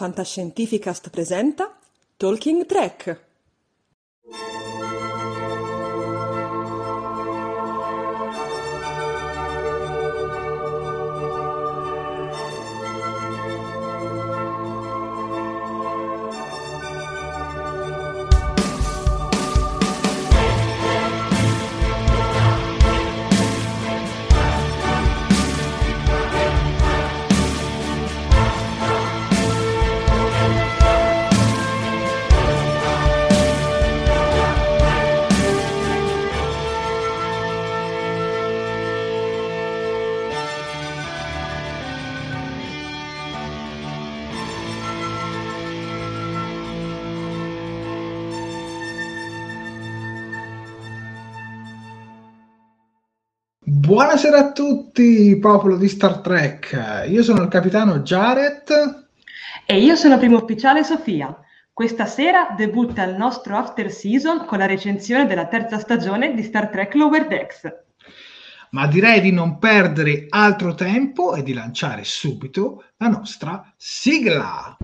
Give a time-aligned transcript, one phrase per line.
[0.00, 1.78] Fantascientificast presenta
[2.16, 3.20] Talking Track.
[53.90, 57.06] Buonasera a tutti, popolo di Star Trek.
[57.08, 59.08] Io sono il capitano Jared.
[59.66, 61.36] E io sono primo ufficiale Sofia.
[61.72, 66.68] Questa sera debutta il nostro after season con la recensione della terza stagione di Star
[66.68, 67.62] Trek Lower Decks.
[68.70, 74.76] Ma direi di non perdere altro tempo e di lanciare subito la nostra sigla.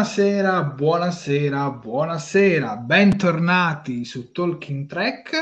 [0.00, 5.36] Buonasera, buonasera, buonasera, bentornati su Talking Track.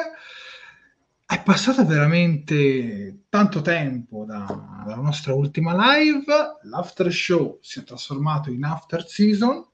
[1.24, 8.50] È passato veramente tanto tempo da, dalla nostra ultima live, l'after show si è trasformato
[8.50, 9.64] in after season,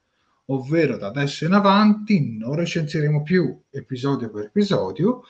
[0.49, 5.23] ovvero da adesso in avanti non recensiremo più episodio per episodio,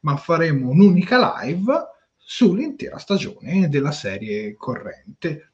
[0.00, 1.70] ma faremo un'unica live
[2.16, 5.51] sull'intera stagione della serie corrente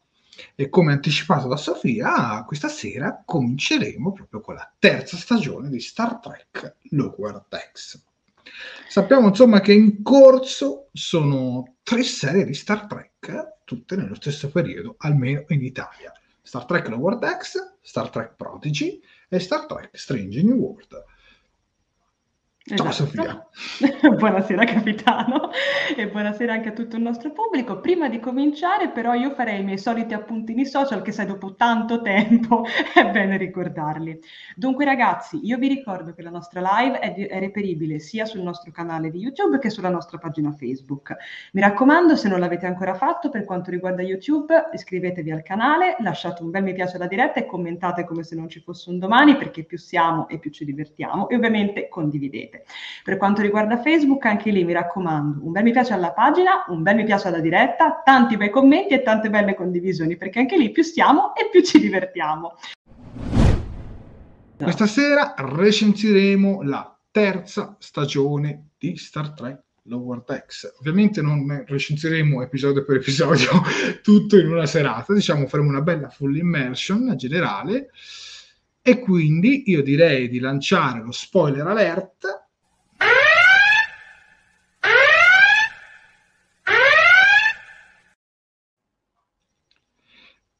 [0.54, 6.18] e come anticipato da Sofia, questa sera cominceremo proprio con la terza stagione di Star
[6.20, 8.04] Trek Lower Decks.
[8.88, 14.94] Sappiamo insomma che in corso sono tre serie di Star Trek, tutte nello stesso periodo,
[14.98, 16.12] almeno in Italia.
[16.42, 21.04] Star Trek Lower Decks, Star Trek Prodigy e Star Trek Strange New World.
[22.76, 22.92] Ciao esatto.
[22.92, 23.48] Sofia.
[24.16, 25.50] buonasera capitano
[25.96, 27.80] e buonasera anche a tutto il nostro pubblico.
[27.80, 32.02] Prima di cominciare però io farei i miei soliti appuntini social che sai dopo tanto
[32.02, 34.18] tempo è bene ricordarli.
[34.54, 38.42] Dunque ragazzi, io vi ricordo che la nostra live è, di- è reperibile sia sul
[38.42, 41.16] nostro canale di YouTube che sulla nostra pagina Facebook.
[41.52, 46.42] Mi raccomando, se non l'avete ancora fatto per quanto riguarda YouTube, iscrivetevi al canale, lasciate
[46.42, 49.36] un bel mi piace alla diretta e commentate come se non ci fosse un domani
[49.38, 52.64] perché più siamo e più ci divertiamo e ovviamente condividete scrivete.
[53.04, 56.82] Per quanto riguarda Facebook, anche lì mi raccomando, un bel mi piace alla pagina, un
[56.82, 60.70] bel mi piace alla diretta, tanti bei commenti e tante belle condivisioni, perché anche lì
[60.70, 62.56] più stiamo e più ci divertiamo.
[64.60, 70.74] Questa sera recensiremo la terza stagione di Star Trek Lower Decks.
[70.80, 73.48] Ovviamente non recensiremo episodio per episodio
[74.02, 77.90] tutto in una serata, diciamo faremo una bella full immersion generale
[78.82, 82.47] e quindi io direi di lanciare lo spoiler alert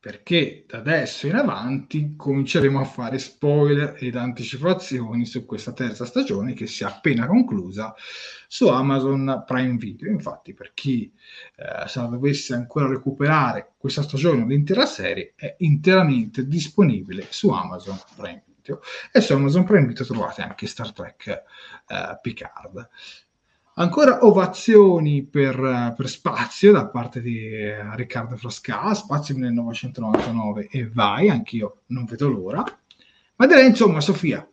[0.09, 6.55] perché da adesso in avanti cominceremo a fare spoiler ed anticipazioni su questa terza stagione
[6.55, 7.95] che si è appena conclusa
[8.47, 10.11] su Amazon Prime Video.
[10.11, 11.13] Infatti, per chi
[11.57, 17.51] eh, se la dovesse ancora recuperare questa stagione o l'intera serie, è interamente disponibile su
[17.51, 18.81] Amazon Prime Video
[19.13, 22.89] e su Amazon Prime Video trovate anche Star Trek eh, Picard.
[23.79, 31.29] Ancora ovazioni per, per, Spazio da parte di eh, Riccardo Frasca, Spazio 1999 e vai,
[31.29, 32.65] anch'io non vedo l'ora.
[33.37, 34.45] Ma direi insomma, Sofia,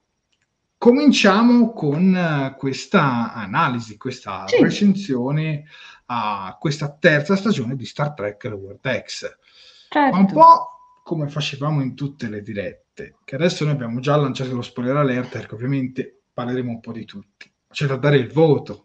[0.77, 4.61] cominciamo con uh, questa analisi, questa sì.
[4.61, 5.63] recensione
[6.05, 9.37] a questa terza stagione di Star Trek Lower Decks.
[9.89, 10.15] Certo.
[10.15, 10.69] Un po'
[11.01, 15.31] come facevamo in tutte le dirette, che adesso noi abbiamo già lanciato lo spoiler alert,
[15.31, 17.51] perché ovviamente parleremo un po' di tutti.
[17.71, 18.84] C'è da dare il voto,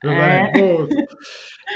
[0.00, 0.86] eh.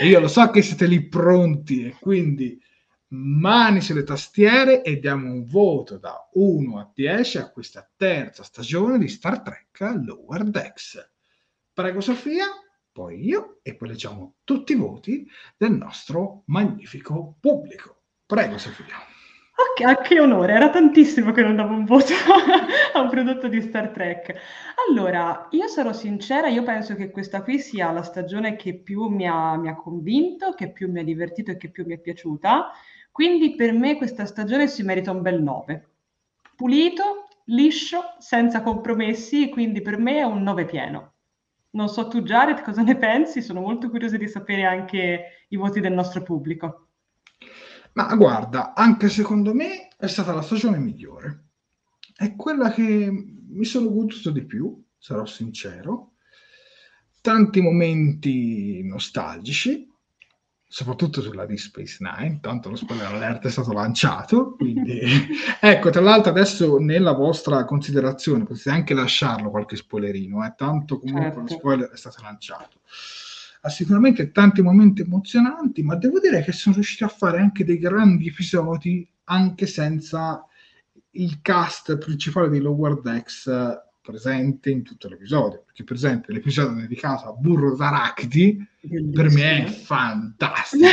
[0.00, 2.60] E io lo so che siete lì pronti e quindi
[3.08, 8.98] mani sulle tastiere e diamo un voto da 1 a 10 a questa terza stagione
[8.98, 11.10] di Star Trek Lower Decks.
[11.72, 12.46] Prego Sofia,
[12.92, 18.02] poi io e poi leggiamo tutti i voti del nostro magnifico pubblico.
[18.26, 19.09] Prego Sofia.
[19.60, 22.14] Ok, che onore, era tantissimo che non davo un voto
[22.94, 24.34] a un prodotto di Star Trek.
[24.88, 29.28] Allora, io sarò sincera, io penso che questa qui sia la stagione che più mi
[29.28, 32.70] ha, mi ha convinto, che più mi ha divertito e che più mi è piaciuta.
[33.10, 35.88] Quindi per me questa stagione si merita un bel 9.
[36.56, 41.14] Pulito, liscio, senza compromessi, quindi per me è un 9 pieno.
[41.72, 45.80] Non so tu Jared cosa ne pensi, sono molto curiosa di sapere anche i voti
[45.80, 46.89] del nostro pubblico.
[47.92, 51.48] Ma guarda, anche secondo me è stata la stagione migliore.
[52.14, 56.12] È quella che mi sono goduto di più, sarò sincero.
[57.20, 59.86] Tanti momenti nostalgici,
[60.66, 65.00] soprattutto sulla di Space Nine, tanto lo spoiler alert è stato lanciato, quindi
[65.60, 70.54] ecco, tra l'altro adesso nella vostra considerazione potete anche lasciarlo qualche spoilerino, eh?
[70.56, 71.40] tanto comunque certo.
[71.40, 72.80] lo spoiler è stato lanciato
[73.62, 77.78] ha sicuramente tanti momenti emozionanti, ma devo dire che sono riusciti a fare anche dei
[77.78, 80.44] grandi episodi anche senza
[81.12, 85.62] il cast principale di Lower Decks eh, presente in tutto l'episodio.
[85.66, 88.66] Perché, per esempio, l'episodio dedicato a Burro d'Arachidi
[89.12, 90.86] per me è fantastico.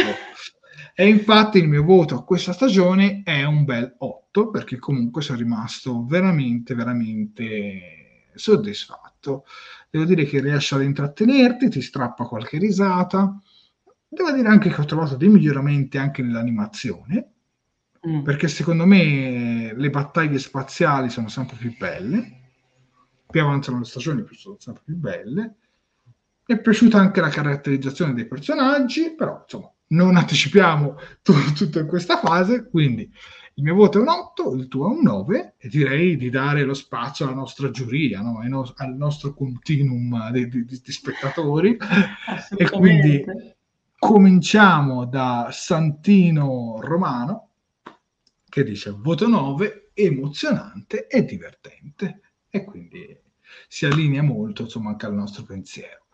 [0.94, 5.38] e infatti il mio voto a questa stagione è un bel 8, perché comunque sono
[5.38, 8.07] rimasto veramente, veramente
[8.38, 9.46] soddisfatto
[9.90, 13.40] devo dire che riesce ad intrattenerti, ti strappa qualche risata.
[14.08, 17.32] Devo dire anche che ho trovato dei miglioramenti anche nell'animazione,
[18.08, 18.22] mm.
[18.22, 22.52] perché secondo me le battaglie spaziali sono sempre più belle,
[23.30, 25.56] più avanzano le stagioni più sono sempre più belle.
[26.50, 31.88] Mi è piaciuta anche la caratterizzazione dei personaggi, però insomma non anticipiamo t- tutto in
[31.88, 33.12] questa fase, quindi
[33.58, 36.64] Il mio voto è un 8, il tuo è un 9 e direi di dare
[36.64, 38.40] lo spazio alla nostra giuria, no?
[38.44, 41.76] no- al nostro continuum di, di, di spettatori.
[42.56, 43.26] e quindi
[43.98, 47.50] cominciamo da Santino Romano
[48.48, 53.20] che dice voto 9, emozionante e divertente e quindi
[53.68, 56.06] si allinea molto insomma anche al nostro pensiero.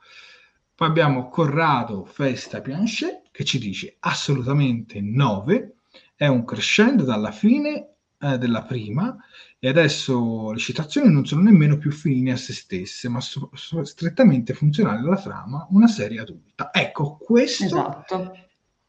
[0.73, 5.75] Poi abbiamo Corrado Festa Pianchet che ci dice assolutamente 9
[6.23, 9.13] è un crescendo dalla fine eh, della prima
[9.59, 13.83] e adesso le citazioni non sono nemmeno più fini a se stesse, ma so- so-
[13.83, 16.69] strettamente funzionali alla trama, una serie adulta.
[16.71, 18.31] Ecco, questo Esatto.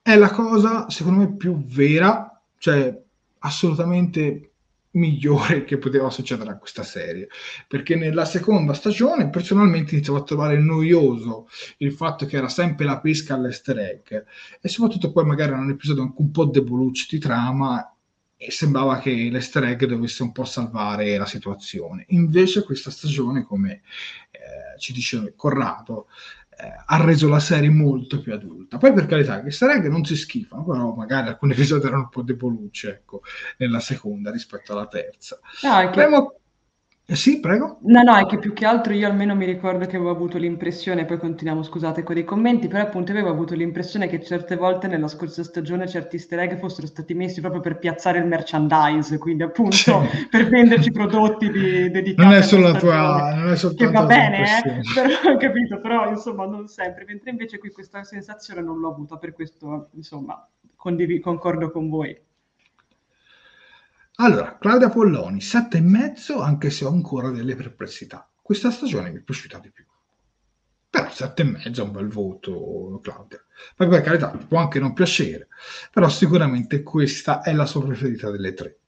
[0.00, 3.02] è la cosa, secondo me, più vera, cioè
[3.38, 4.52] assolutamente
[4.94, 7.28] migliore che poteva succedere a questa serie.
[7.68, 11.48] Perché nella seconda stagione, personalmente, iniziavo a trovare noioso
[11.78, 14.24] il fatto che era sempre la pesca all'easter egg
[14.60, 17.88] e soprattutto poi magari era un episodio anche un po' deboluccio di trama
[18.36, 22.04] e sembrava che l'easter egg dovesse un po' salvare la situazione.
[22.08, 23.82] Invece questa stagione, come
[24.30, 26.08] eh, ci dice Corrado,
[26.86, 28.78] ha reso la serie molto più adulta.
[28.78, 32.22] Poi per carità, che egg non si schifano, però magari alcuni episodi erano un po'
[32.22, 33.22] debolucci, ecco,
[33.58, 35.38] nella seconda rispetto alla terza.
[35.62, 36.38] No, che- Avremo-
[37.06, 37.78] eh, sì, prego.
[37.82, 41.04] No, no, è che più che altro io almeno mi ricordo che avevo avuto l'impressione,
[41.04, 45.08] poi continuiamo, scusate, con i commenti, però appunto avevo avuto l'impressione che certe volte nella
[45.08, 49.76] scorsa stagione certi easter egg fossero stati messi proprio per piazzare il merchandise, quindi appunto
[49.76, 49.92] Sì.
[50.30, 54.06] per venderci prodotti di- dedicati Non è solo la tua, non è Che soltanto va
[54.06, 54.80] la tua bene, eh?
[54.94, 59.18] Però, ho capito, però insomma non sempre, mentre invece qui questa sensazione non l'ho avuta,
[59.18, 62.18] per questo insomma condivi- concordo con voi.
[64.18, 68.30] Allora, Claudia Polloni, sette e mezzo, anche se ho ancora delle perplessità.
[68.40, 69.84] Questa stagione mi è piaciuta di più.
[70.88, 73.44] Però e mezzo è un bel voto, Claudia.
[73.74, 75.48] Poi per carità, può anche non piacere,
[75.90, 78.78] però sicuramente questa è la sua preferita delle tre.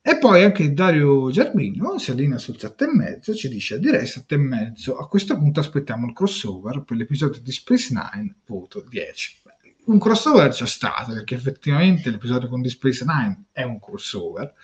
[0.00, 4.36] E poi anche Dario Germino si allinea sul sette e mezzo, ci dice direi sette
[4.36, 4.96] e mezzo.
[4.96, 9.41] A questo punto aspettiamo il crossover per l'episodio di Space Nine, voto 10.
[9.84, 14.54] Un crossover c'è stato, perché effettivamente l'episodio con Deep Space Nine è un crossover,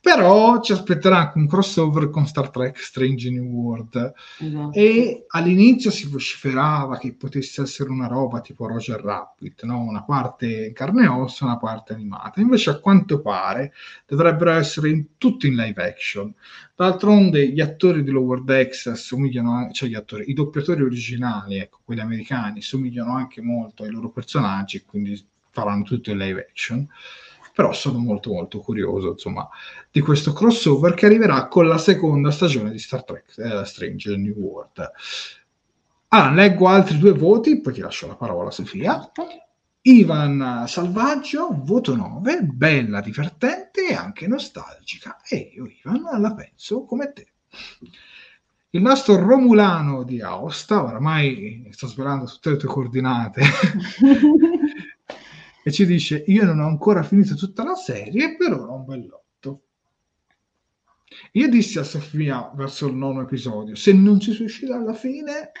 [0.00, 4.12] però ci aspetterà anche un crossover con Star Trek Strange New World.
[4.40, 4.72] Esatto.
[4.72, 9.80] E all'inizio si vociferava che potesse essere una roba tipo Roger Rabbit, no?
[9.80, 12.40] una parte in carne e ossa, una parte animata.
[12.40, 13.72] Invece, a quanto pare,
[14.06, 16.34] dovrebbero essere in, tutti in live action.
[16.78, 21.80] D'altronde, gli attori di Lower Decks somigliano, a- cioè gli attori, i doppiatori originali, ecco,
[21.84, 25.20] quelli americani, somigliano anche molto ai loro personaggi, quindi
[25.50, 26.86] faranno tutto in live action.
[27.52, 29.48] Però sono molto molto curioso, insomma,
[29.90, 34.34] di questo crossover che arriverà con la seconda stagione di Star Trek eh, Strange New
[34.34, 34.90] World.
[36.10, 39.10] Allora, leggo altri due voti, poi ti lascio la parola, Sofia.
[39.82, 45.20] Ivan Salvaggio, voto 9, bella, divertente e anche nostalgica.
[45.26, 47.32] E io, Ivan, la penso come te.
[48.70, 53.42] Il nostro Romulano di Aosta, oramai sto svelando tutte le tue coordinate,
[55.64, 58.84] e ci dice: Io non ho ancora finito tutta la serie, per ora ho un
[58.84, 59.62] bellotto.
[61.32, 65.52] Io dissi a Sofia verso il nono episodio: Se non ci succede alla fine,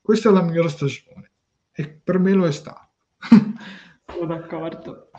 [0.00, 1.30] questa è la migliore stagione.
[1.72, 2.85] E per me lo è stato.
[4.06, 5.10] Sono d'accordo.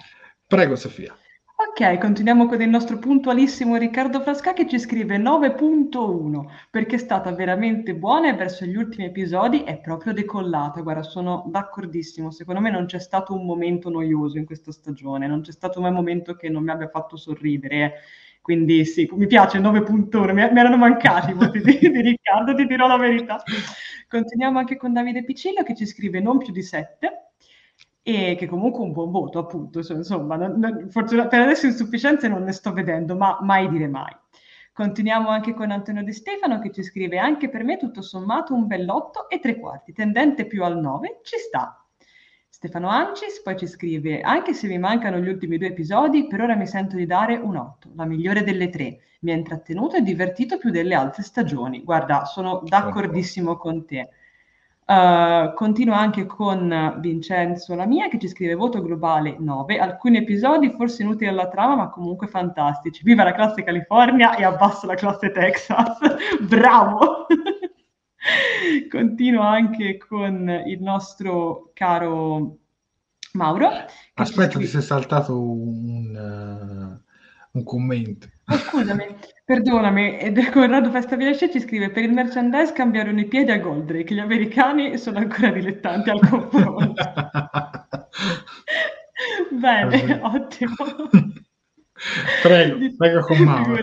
[0.46, 1.16] Prego, Sofia.
[1.60, 7.32] Ok, continuiamo con il nostro puntualissimo Riccardo Frasca che ci scrive 9.1 perché è stata
[7.32, 10.82] veramente buona e verso gli ultimi episodi è proprio decollata.
[10.82, 12.30] Guarda, sono d'accordissimo.
[12.30, 15.89] Secondo me non c'è stato un momento noioso in questa stagione, non c'è stato mai
[15.89, 17.75] un momento che non mi abbia fatto sorridere.
[17.75, 17.94] eh.
[18.39, 22.68] Quindi sì, mi piace 9.1, mi, mi erano mancati i voti di, di Riccardo, ti
[22.68, 23.42] dirò la verità.
[24.08, 27.27] Continuiamo anche con Davide Piccillo che ci scrive non più di 7
[28.08, 32.28] e che comunque un buon voto, appunto, so- insomma, non- non- fortuna- per adesso insufficienze
[32.30, 34.16] non ne sto vedendo, ma mai dire mai.
[34.72, 38.68] Continuiamo anche con Antonio De Stefano che ci scrive anche per me tutto sommato un
[38.68, 41.84] bell'otto e tre quarti, tendente più al 9, ci sta.
[42.50, 46.56] Stefano Ancis poi ci scrive anche se mi mancano gli ultimi due episodi, per ora
[46.56, 49.00] mi sento di dare un 8, la migliore delle tre.
[49.22, 51.84] Mi ha intrattenuto e divertito più delle altre stagioni.
[51.84, 54.10] Guarda, sono d'accordissimo con te.
[54.88, 61.01] Uh, continuo anche con Vincenzo Lamia che ci scrive voto globale 9, alcuni episodi forse
[61.01, 63.03] inutili alla trama ma comunque fantastici.
[63.03, 65.98] Viva la classe California e abbasso la classe Texas.
[66.48, 67.25] Bravo!
[68.89, 72.60] Continuo anche con il nostro caro
[73.34, 73.70] Mauro.
[74.13, 78.27] Aspetta, ti sei saltato un, uh, un commento.
[78.48, 79.03] Oh, scusami,
[79.48, 84.13] perdonami, ed Corrado Festa Villace ci scrive per il merchandise cambiarono i piedi a Goldrake,
[84.13, 86.94] gli americani sono ancora dilettanti al confronto.
[89.51, 90.75] Bene, ottimo.
[92.42, 93.75] prego, prego con Mauro.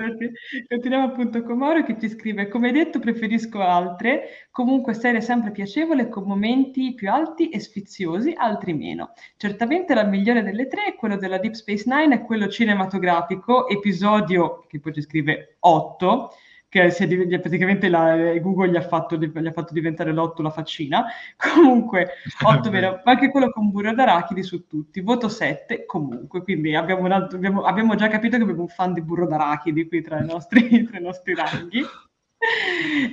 [0.68, 6.08] Continuiamo appunto con Mauro che ci scrive, come detto preferisco altre, comunque serie sempre piacevole
[6.08, 9.12] con momenti più alti e sfiziosi, altri meno.
[9.36, 14.64] Certamente la migliore delle tre è quello della Deep Space Nine e quello cinematografico, episodio,
[14.68, 16.30] che poi ci scrive 8,
[16.74, 20.50] che si è, praticamente la, Google gli ha, fatto, gli ha fatto diventare l'otto la
[20.50, 21.04] faccina.
[21.38, 25.00] Comunque, 8 vero, ma anche quello con burro d'arachidi su tutti.
[25.00, 29.02] Voto 7 comunque, quindi abbiamo, altro, abbiamo, abbiamo, già capito che abbiamo un fan di
[29.02, 31.84] burro d'arachidi qui tra i nostri, tra i nostri ranghi.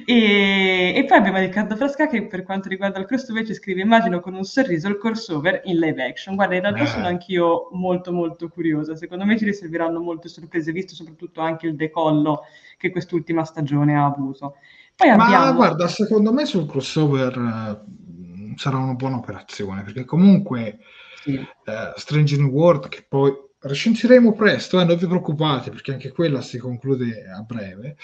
[0.05, 4.19] E, e, poi abbiamo Riccardo Frasca che per quanto riguarda il crossover ci scrive immagino
[4.19, 6.87] con un sorriso il crossover in live action guarda in realtà eh.
[6.87, 11.75] sono anch'io molto molto curiosa secondo me ci riserveranno molte sorprese visto soprattutto anche il
[11.75, 12.41] decollo
[12.77, 14.55] che quest'ultima stagione ha avuto
[14.95, 15.45] poi abbiamo...
[15.45, 20.79] ma guarda secondo me sul crossover uh, sarà una buona operazione perché comunque
[21.23, 21.35] sì.
[21.35, 26.41] uh, Strange New World che poi recensiremo presto eh, non vi preoccupate perché anche quella
[26.41, 27.95] si conclude a breve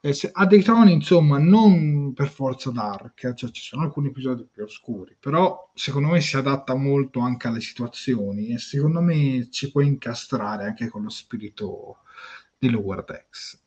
[0.00, 4.08] eh, se, ha dei toni, insomma, non per forza dark, eh, cioè ci sono alcuni
[4.08, 9.48] episodi più oscuri, però secondo me si adatta molto anche alle situazioni e secondo me
[9.50, 11.98] ci può incastrare anche con lo spirito
[12.58, 13.62] di Lower Decks.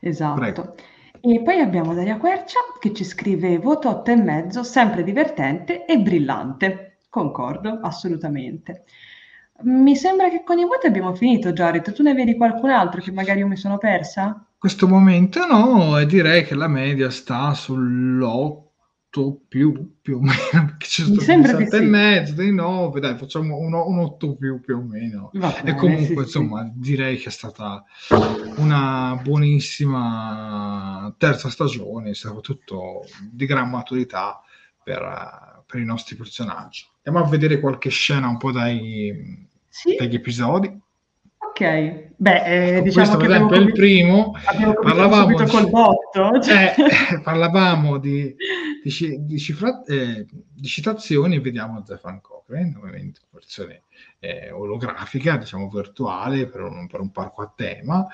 [0.00, 0.40] Esatto.
[0.40, 0.74] Prego.
[1.20, 5.98] E poi abbiamo Daria Quercia che ci scrive voto 8 e mezzo, sempre divertente e
[5.98, 6.98] brillante.
[7.08, 8.84] Concordo, assolutamente.
[9.62, 11.92] Mi sembra che con i voti abbiamo finito, Jared.
[11.92, 14.46] Tu ne vedi qualcun altro che magari io mi sono persa?
[14.64, 20.86] Questo momento no, e direi che la media sta sull'8 più, più o meno, perché
[20.86, 21.76] ci sono 7 sì.
[21.76, 25.28] e mezzo, dei 9, dai, facciamo un, un 8 più più o meno.
[25.34, 26.70] Bene, e comunque, sì, insomma, sì.
[26.76, 27.84] direi che è stata
[28.56, 34.40] una buonissima terza stagione, soprattutto di gran maturità
[34.82, 36.86] per, per i nostri personaggi.
[37.02, 39.46] Andiamo a vedere qualche scena un po' dai,
[39.98, 40.80] dagli episodi.
[41.56, 44.32] Ok, beh, eh, diciamo questo per esempio è il primo,
[44.82, 46.40] parlavamo di, col botto.
[46.40, 46.74] Cioè.
[47.14, 48.34] Eh, parlavamo di,
[48.82, 53.82] di, di, cifra, eh, di citazioni, vediamo Zefan Cochrane, ovviamente versione
[54.20, 58.06] eh, olografica, diciamo virtuale, per un, per un, parco a tema,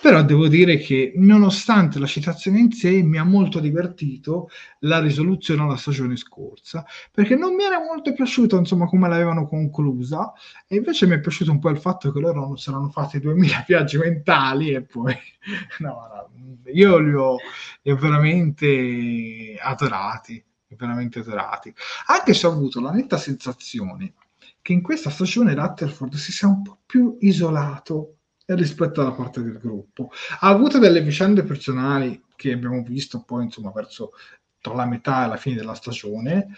[0.00, 4.48] però devo dire che nonostante la citazione in sé mi ha molto divertito
[4.80, 10.32] la risoluzione alla stagione scorsa, perché non mi era molto piaciuta insomma come l'avevano conclusa
[10.66, 13.64] e invece mi è piaciuto un po' il fatto che loro non saranno fatti 2000
[13.66, 15.14] viaggi mentali e poi
[15.80, 16.30] no, no
[16.72, 17.36] io li ho,
[17.82, 20.42] li ho veramente adorati
[20.76, 21.74] veramente adorati
[22.06, 24.14] anche se ho avuto la netta sensazione
[24.62, 29.58] che in questa stagione Rutherford si sia un po' più isolato rispetto alla parte del
[29.58, 30.10] gruppo.
[30.40, 34.12] Ha avuto delle vicende personali che abbiamo visto poi, insomma, verso
[34.60, 36.48] tra la metà e la fine della stagione,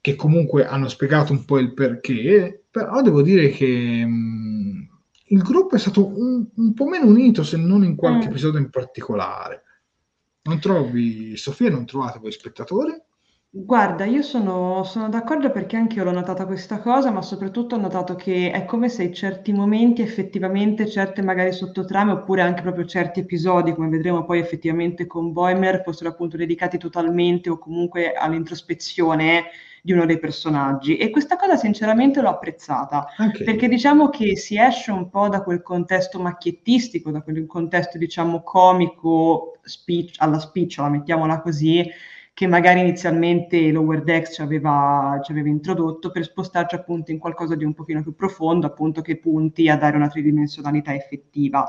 [0.00, 4.82] che comunque hanno spiegato un po' il perché, però devo dire che mh, mm,
[5.28, 8.30] il gruppo è stato un, un, po' meno unito, se non in qualche mm.
[8.30, 9.62] episodio in particolare.
[10.42, 12.92] Non trovi, Sofia, non trovate voi spettatori?
[13.54, 17.78] Guarda, io sono, sono d'accordo perché anche io l'ho notata questa cosa, ma soprattutto ho
[17.78, 22.86] notato che è come se in certi momenti effettivamente certe magari sottotrame oppure anche proprio
[22.86, 29.44] certi episodi, come vedremo poi effettivamente con Boimer, fossero appunto dedicati totalmente o comunque all'introspezione
[29.82, 30.96] di uno dei personaggi.
[30.96, 33.44] E questa cosa sinceramente l'ho apprezzata, okay.
[33.44, 38.42] perché diciamo che si esce un po' da quel contesto macchiettistico, da quel contesto diciamo
[38.42, 41.86] comico, speech, alla spicciola, mettiamola così,
[42.42, 47.54] che magari inizialmente Lower Decks ci aveva, ci aveva, introdotto per spostarci appunto in qualcosa
[47.54, 51.68] di un pochino più profondo, appunto che punti a dare una tridimensionalità effettiva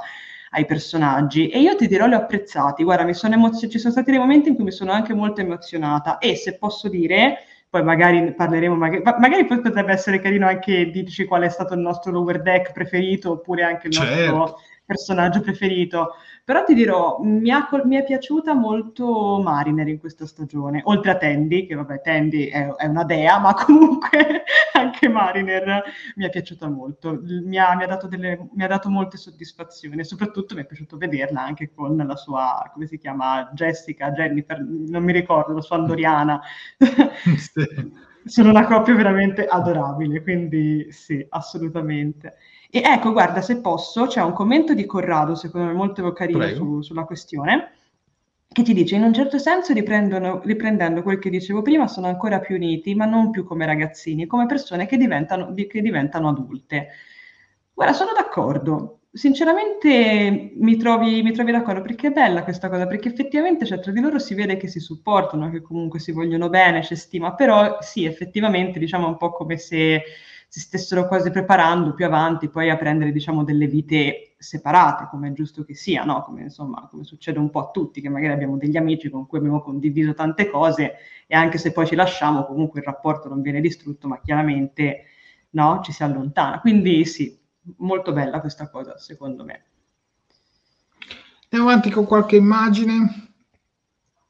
[0.49, 1.49] ai personaggi.
[1.49, 4.19] E io ti dirò li ho apprezzati, guarda mi sono emozionata, ci sono stati dei
[4.19, 6.17] momenti in cui mi sono anche molto emozionata.
[6.17, 7.37] E se posso dire
[7.69, 12.11] poi magari parleremo, magari, magari potrebbe essere carino anche dirci qual è stato il nostro
[12.11, 14.35] lower deck preferito oppure anche il certo.
[14.35, 16.15] nostro personaggio preferito.
[16.45, 21.17] Però ti dirò, mi, ha, mi, è piaciuta molto Mariner in questa stagione, oltre a
[21.17, 24.43] Tandy, che vabbè, Tandy è, è una dea, ma comunque
[24.73, 25.83] anche Mariner
[26.15, 30.03] mi è piaciuta molto, mi ha, mi, ha delle, mi ha, dato molte soddisfazioni e
[30.03, 35.03] soprattutto mi è piaciuto vederla anche con la sua, come si chiama, Jessica, Jennifer, non
[35.03, 36.41] mi ricordo, la sua andoriana.
[38.25, 42.35] Sono una coppia veramente adorabile, quindi sì, assolutamente.
[42.75, 46.81] E ecco, guarda, se posso, c'è un commento di Corrado, secondo me molto carino su,
[46.81, 47.73] sulla questione,
[48.47, 52.55] che ti dice, in un certo senso, riprendendo quel che dicevo prima, sono ancora più
[52.55, 56.87] uniti, ma non più come ragazzini, come persone che diventano, che diventano adulte.
[57.71, 59.01] Guarda, sono d'accordo.
[59.11, 63.91] Sinceramente mi trovi, mi trovi, d'accordo perché è bella questa cosa, perché effettivamente cioè, tra
[63.91, 67.77] di loro si vede che si supportano, che comunque si vogliono bene, c'è stima, però
[67.81, 70.01] sì, effettivamente diciamo un po' come se
[70.53, 75.33] si stessero quasi preparando più avanti poi a prendere diciamo delle vite separate, come è
[75.33, 76.21] giusto che sia, no?
[76.21, 79.39] come, insomma, come succede un po' a tutti, che magari abbiamo degli amici con cui
[79.39, 83.61] abbiamo condiviso tante cose e anche se poi ci lasciamo comunque il rapporto non viene
[83.61, 85.05] distrutto, ma chiaramente
[85.53, 85.81] no?
[85.83, 86.59] ci si allontana.
[86.59, 87.35] Quindi sì,
[87.77, 89.63] molto bella questa cosa secondo me.
[91.45, 93.33] Andiamo avanti con qualche immagine.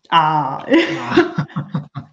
[0.07, 0.55] Ah.
[0.55, 2.03] ah.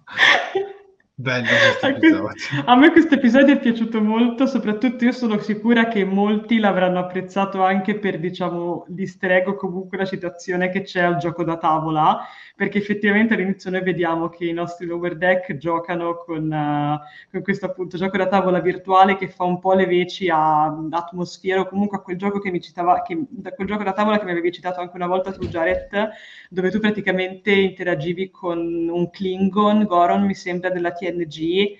[1.21, 2.31] Bello questo
[2.65, 7.61] A me questo episodio è piaciuto molto, soprattutto io sono sicura che molti l'avranno apprezzato
[7.63, 12.21] anche per, diciamo, l'easter egg o comunque la citazione che c'è al gioco da tavola,
[12.55, 16.99] perché effettivamente all'inizio noi vediamo che i nostri lower deck giocano con, uh,
[17.31, 21.61] con questo appunto gioco da tavola virtuale che fa un po' le veci a atmosfera
[21.61, 24.25] o comunque a quel gioco che mi citava, che, da quel gioco da tavola che
[24.25, 26.09] mi avevi citato anche una volta su Jaret,
[26.49, 31.77] dove tu praticamente interagivi con un Klingon, Goron mi sembra della TNG,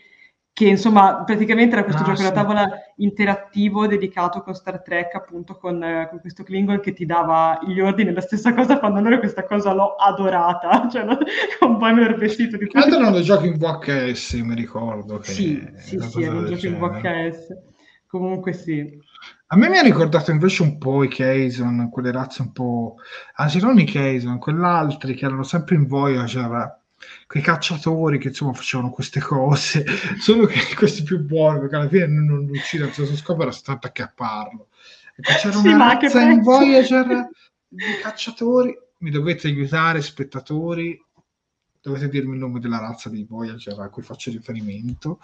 [0.53, 2.23] che insomma praticamente era questo ah, gioco sì.
[2.23, 7.05] da tavola interattivo dedicato con Star Trek appunto con, eh, con, questo Klingon che ti
[7.05, 8.13] dava gli ordini.
[8.13, 11.17] La stessa cosa quando allora questa cosa l'ho adorata cioè no,
[11.61, 12.85] un po' mi ero vestito di tutto.
[12.85, 17.47] erano dei giochi in VHS mi ricordo che sì sì sì erano giochi in VHS
[18.05, 18.99] comunque sì.
[19.53, 22.95] A me mi ha ricordato invece un po' i Kazon, quelle razze un po'...
[23.35, 26.80] Anzi, non i Kazon, quell'altri che erano sempre in Voyager,
[27.27, 29.85] quei cacciatori che insomma facevano queste cose,
[30.19, 33.51] solo che questi più buoni, perché alla fine non, non uccidono, il suo scopo era
[33.51, 34.67] soltanto acchiapparlo.
[35.15, 37.29] Ecco, c'era sì, una razza in Voyager
[37.67, 40.99] di cacciatori, mi dovete aiutare, spettatori,
[41.81, 45.19] dovete dirmi il nome della razza di Voyager a cui faccio riferimento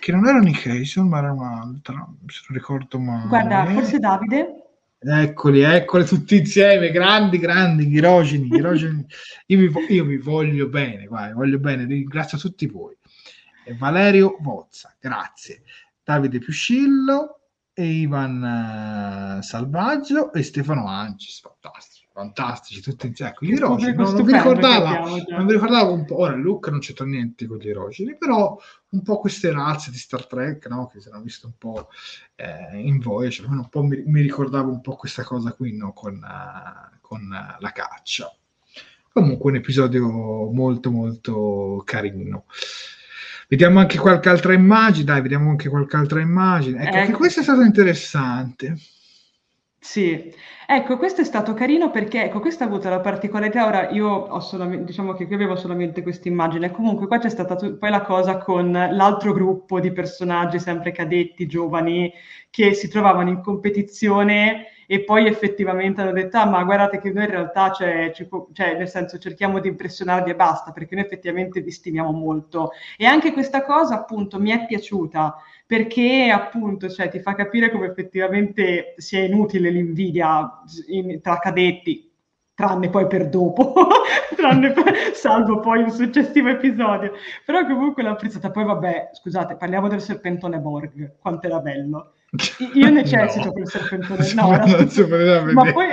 [0.00, 4.59] che non era Hayson ma era un'altra se non ricordo male guarda forse Davide
[5.02, 9.06] Eccoli, eccoli tutti insieme, grandi, grandi, ghirogeni, ghirogeni.
[9.46, 12.94] Io, vi, io vi voglio bene, guarda, voglio bene, ringrazio tutti voi.
[13.64, 15.62] E Valerio Bozza, grazie.
[16.04, 17.40] Davide Piuscillo,
[17.72, 23.30] e Ivan uh, Salvaggio e Stefano Ancis, fantastici, fantastici, tutti insieme.
[23.32, 26.80] Ecco, gli erogeni, no, non, vi ricordava, non vi ricordavo un po', ora Luca non
[26.80, 28.58] c'entra niente con gli erogeni, però
[28.90, 31.88] un po' queste razze di Star Trek, no, che si erano viste un po'
[32.34, 36.14] eh, in Voyager, un po' mi, mi, ricordavo un po' questa cosa qui, no, con,
[36.14, 38.32] uh, con uh, la caccia.
[39.12, 40.08] Comunque un episodio
[40.52, 42.44] molto molto carino.
[43.48, 46.86] Vediamo anche qualche altra immagine, dai, vediamo anche qualche altra immagine.
[46.86, 47.16] Ecco, ecco.
[47.18, 48.76] questo è stato interessante.
[49.82, 50.30] Sì,
[50.66, 54.38] ecco, questo è stato carino perché, ecco, questa ha avuto la particolarità, ora io ho
[54.40, 58.02] solamente, diciamo che qui avevo solamente questa immagine, comunque qua c'è stata tu- poi la
[58.02, 62.12] cosa con l'altro gruppo di personaggi, sempre cadetti, giovani,
[62.50, 67.22] che si trovavano in competizione e poi effettivamente hanno detto, ah ma guardate che noi
[67.22, 71.60] in realtà, cioè, ci, cioè, nel senso, cerchiamo di impressionarvi e basta, perché noi effettivamente
[71.60, 72.72] vi stimiamo molto.
[72.96, 77.86] E anche questa cosa, appunto, mi è piaciuta, perché appunto cioè, ti fa capire come
[77.86, 82.12] effettivamente sia inutile l'invidia in, tra cadetti,
[82.52, 83.72] tranne poi per dopo,
[84.34, 87.12] tranne per, salvo poi un successivo episodio.
[87.46, 88.50] Però comunque l'ho apprezzata.
[88.50, 92.14] Poi vabbè, scusate, parliamo del serpentone Borg, quanto era bello.
[92.74, 93.52] Io necessito no.
[93.52, 94.32] quel serpentone.
[94.34, 95.52] No, era...
[95.52, 95.88] ma poi...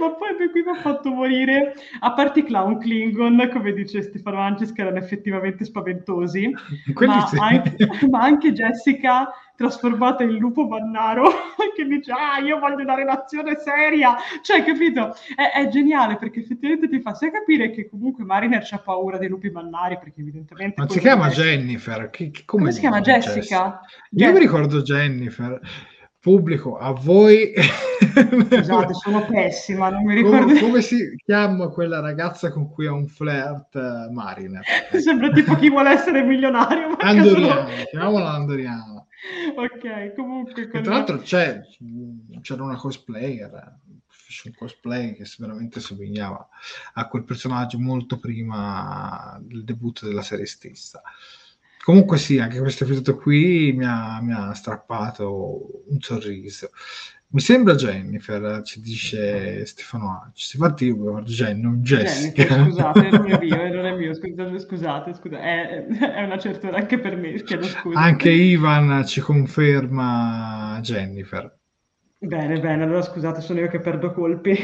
[0.00, 4.02] ma poi per cui mi ha fatto morire, a parte i clown Klingon, come dice
[4.02, 6.50] Stefano Ancis, che erano effettivamente spaventosi,
[7.06, 7.38] ma, sì.
[7.38, 7.76] anche,
[8.08, 11.24] ma, anche, Jessica trasformata in lupo mannaro,
[11.76, 15.14] che dice, ah, io voglio una relazione seria, cioè, capito?
[15.34, 19.28] È, è geniale, perché effettivamente ti fa sia capire che comunque Mariner c'ha paura dei
[19.28, 20.80] lupi mannari, perché evidentemente...
[20.80, 21.28] Ma si chiama.
[21.28, 23.34] Jennifer, che, come, come si chiama Jessica?
[23.34, 23.80] Jessica?
[24.10, 25.60] Io mi ricordo Jennifer
[26.28, 27.54] pubblico a voi.
[27.54, 32.92] Scusate sono pessima non mi ricordo come, come, si chiama quella ragazza con cui ha
[32.92, 34.62] un flirt uh, Mariner?
[35.00, 37.84] Sembra tipo chi vuole essere milionario Andoriana caso...
[37.90, 39.06] chiamiamola Andoriana
[39.56, 40.82] ok comunque con...
[40.82, 41.60] tra l'altro c'è,
[42.42, 43.80] c'era una cosplayer
[44.44, 46.48] un cosplay che veramente somigliava
[46.94, 51.02] a quel personaggio molto prima del debutto della serie stessa
[51.88, 56.68] Comunque sì, anche questo episodio qui mi ha, mi ha strappato un sorriso.
[57.28, 60.58] Mi sembra Jennifer, ci dice Stefano Anci.
[60.58, 62.44] Infatti io Jenny, non Jessica.
[62.44, 65.42] Jennifer, scusate, non è mio, non è mio, scusate, scusate, scusate.
[65.42, 67.98] È, è, una certezza anche per me, chiedo scusa.
[67.98, 71.58] Anche Ivan ci conferma Jennifer.
[72.18, 74.58] Bene, bene, allora scusate, sono io che perdo colpi.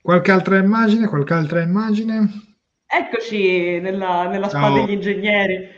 [0.00, 1.06] Qualche altra immagine?
[1.06, 2.49] Qualche altra immagine?
[2.92, 5.68] Eccoci nella, nella spada degli ingegneri.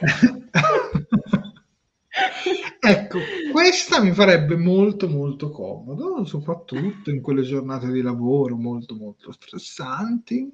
[2.80, 3.18] ecco,
[3.52, 10.52] questa mi farebbe molto molto comodo, soprattutto in quelle giornate di lavoro molto molto stressanti.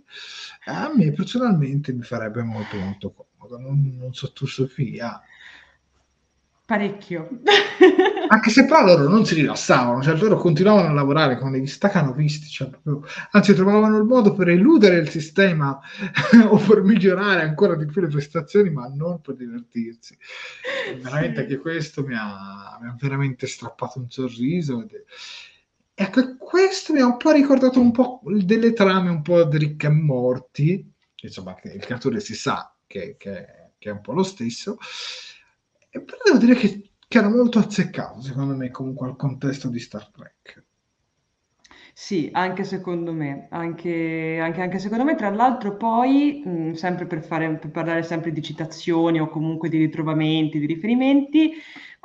[0.67, 3.59] A me personalmente mi farebbe molto molto comodo.
[3.59, 5.19] Non, non so tu Sofia.
[6.67, 7.29] Parecchio.
[8.29, 12.49] Anche se poi loro non si rilassavano, cioè loro continuavano a lavorare come degli stacanovisti,
[12.49, 15.79] cioè proprio, anzi trovavano il modo per eludere il sistema
[16.51, 20.19] o per migliorare ancora di più le prestazioni, ma non per divertirsi.
[21.01, 24.83] Veramente anche questo mi ha, mi ha, veramente strappato un sorriso.
[24.83, 25.05] Ed,
[25.95, 29.85] ecco, questo mi ha un po' ricordato un po' delle trame un po' di Rick
[29.85, 33.47] e Morti, insomma, il creatore si sa che, che,
[33.79, 34.79] che è un po' lo stesso
[36.03, 40.11] però devo dire che, che era molto azzeccato, secondo me, comunque al contesto di Star
[40.11, 40.65] Trek.
[41.99, 47.23] Sì, anche secondo me, anche, anche, anche secondo me, tra l'altro poi, mh, sempre per,
[47.25, 51.53] fare, per parlare sempre di citazioni o comunque di ritrovamenti, di riferimenti,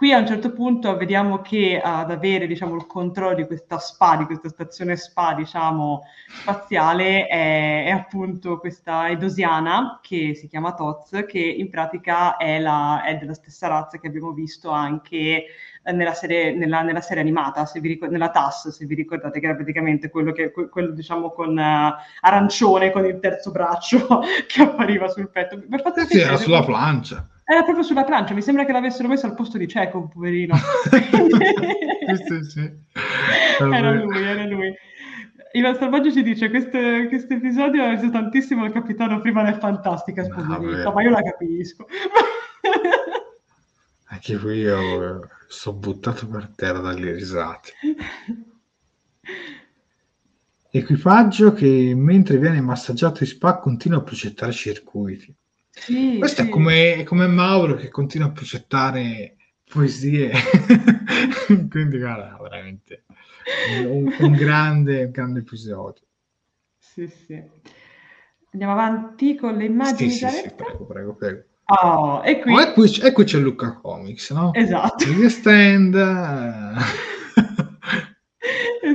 [0.02, 4.16] Qui a un certo punto vediamo che ad avere diciamo, il controllo di questa SPA,
[4.16, 6.02] di questa stazione SPA diciamo,
[6.40, 13.04] spaziale, è, è, appunto questa Edosiana che si chiama Toz, che in pratica è, la,
[13.04, 15.46] è della stessa razza che abbiamo visto anche
[15.84, 19.46] nella serie, nella, nella serie animata, se vi ric- nella TAS, se vi ricordate, che
[19.46, 25.08] era praticamente quello, che, quello diciamo con uh, arancione, con il terzo braccio che appariva
[25.10, 25.62] sul petto.
[25.70, 27.24] Fatto sì, era sulla plancia.
[27.52, 30.56] Era proprio sulla plancia, mi sembra che l'avessero messo al posto di Cieco, poverino.
[30.88, 32.72] sì, sì.
[33.60, 34.74] Era lui, era lui.
[35.52, 40.94] Ivan Salvaggio ci dice questo episodio ha reso tantissimo il capitano prima del Fantastica, no,
[40.94, 41.88] ma io la capisco.
[44.08, 47.74] Anche qui io sono buttato per terra dalle risate.
[50.70, 55.36] Equipaggio che mentre viene massaggiato in spa continua a progettare circuiti.
[55.72, 56.48] Sì, Questo sì.
[56.48, 60.32] è come, è come Mauro che continua a progettare poesie.
[61.70, 63.06] Quindi, guarda, veramente
[63.86, 66.04] un, un, grande, un grande episodio.
[66.78, 67.42] Sì, sì.
[68.52, 70.12] Andiamo avanti con le immagini.
[70.12, 71.44] Sì, sì, sì, prego, prego, prego.
[71.66, 72.54] Oh, e qui...
[72.54, 74.54] Oh, e, qui, e qui c'è Luca Comics, no?
[74.54, 75.06] Esatto.
[75.06, 75.96] Gli stand...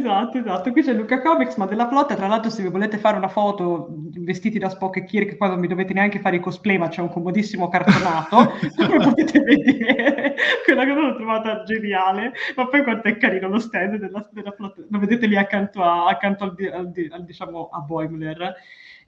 [0.07, 0.71] Esatto, esatto.
[0.71, 2.15] Qui c'è Luca Comics, ma della flotta.
[2.15, 5.59] Tra l'altro, se vi volete fare una foto vestiti da Spock e Kirk, qua non
[5.59, 10.37] mi dovete neanche fare i cosplay, ma c'è un comodissimo cartonato, come potete vedere.
[10.65, 12.33] Quella cosa l'ho trovata geniale.
[12.55, 14.83] Ma poi quanto è carino lo stand della, della flotta.
[14.89, 18.55] Lo vedete lì accanto, a, accanto al, al, al, diciamo, a Boimler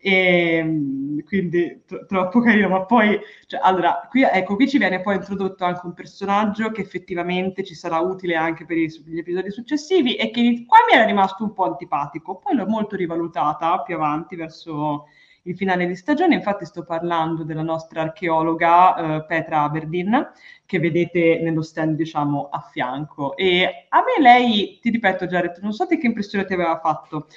[0.00, 5.00] e ehm, quindi t- troppo carino, ma poi, cioè, allora, qui, ecco, qui ci viene
[5.00, 9.50] poi introdotto anche un personaggio che effettivamente ci sarà utile anche per i, gli episodi
[9.50, 13.96] successivi e che qua mi era rimasto un po' antipatico, poi l'ho molto rivalutata più
[13.96, 15.06] avanti verso
[15.48, 20.30] il finale di stagione, infatti sto parlando della nostra archeologa eh, Petra Aberdeen,
[20.66, 23.34] che vedete nello stand, diciamo, a fianco.
[23.36, 27.28] E a me lei, ti ripeto Jared, non so te che impressione ti aveva fatto,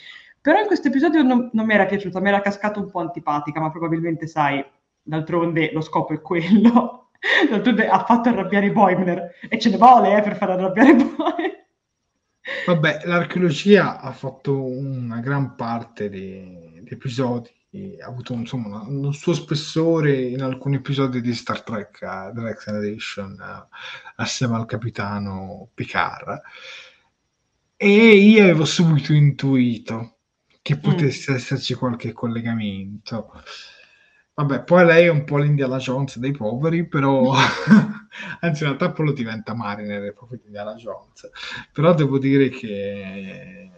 [0.42, 3.60] però in questo episodio non, non mi era piaciuta, mi era cascato un po' antipatica,
[3.60, 4.66] ma probabilmente, sai,
[5.02, 7.10] d'altronde lo scopo è quello.
[7.48, 11.66] d'altronde ha fatto arrabbiare Boimler e ce ne vuole eh, per far arrabbiare Boimler.
[12.66, 17.52] Vabbè, l'archeologia ha fatto una gran parte di, di episodi,
[18.02, 22.42] ha avuto insomma un, un, suo spessore in alcuni episodi di Star Trek, uh, The
[22.42, 23.76] Next Generation, uh,
[24.16, 26.42] assieme al capitano Picard.
[27.78, 30.21] E io avevo subito intuito
[30.62, 30.80] che mm.
[30.80, 31.36] potesse mm.
[31.36, 33.32] esserci qualche collegamento.
[34.34, 37.34] Vabbè, poi lei è un po' l'Indiana Jones dei poveri, però
[38.40, 41.30] anzi in realtà poi lo diventa Mariner, proprio l'Indiana Jones.
[41.72, 43.70] Però devo dire che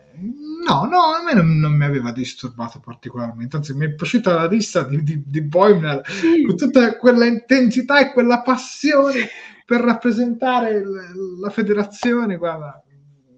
[0.65, 4.48] no, no, a me non, non, mi aveva disturbato particolarmente, anzi mi è piaciuta la
[4.48, 6.43] lista di, di, di Boimler sì.
[6.46, 9.28] con tutta quella intensità e quella passione
[9.65, 12.83] per rappresentare l- la federazione, guarda,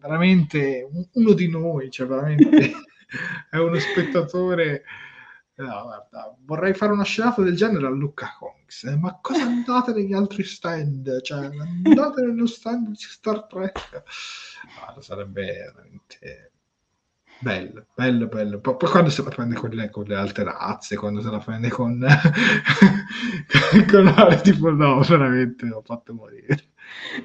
[0.06, 2.72] veramente uno di noi, cioè veramente
[3.50, 4.84] è uno spettatore.
[5.58, 9.94] No, guarda, vorrei fare una scenata del genere a Lucca Comics, eh, ma cosa andate
[9.94, 11.22] negli altri stand?
[11.22, 14.04] Cioè, andate nello stand di Star Trek.
[14.78, 16.52] Guarda, sarebbe veramente
[17.40, 18.60] bello, bello, bello.
[18.60, 21.40] Poi, poi quando se la prende con le, con le, altre razze, quando se la
[21.40, 22.00] prende con,
[23.90, 26.74] con tipo no, veramente ho fatto morire.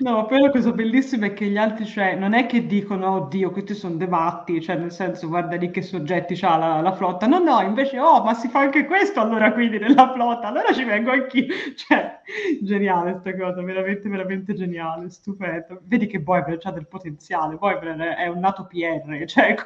[0.00, 3.50] No, poi la cosa bellissima è che gli altri, cioè, non è che dicono, oddio,
[3.50, 7.26] questi sono dei matti, cioè, nel senso, guarda lì che soggetti c'ha la, la, flotta.
[7.26, 10.84] No, no, invece, oh, ma si fa anche questo allora quindi nella flotta, allora ci
[10.84, 11.46] vengo anch'io.
[11.74, 12.20] Cioè,
[12.62, 15.80] geniale sta cosa, veramente, veramente geniale, stupendo.
[15.84, 19.54] Vedi che Boyber ha del potenziale, Boyber è un nato PR, cioè,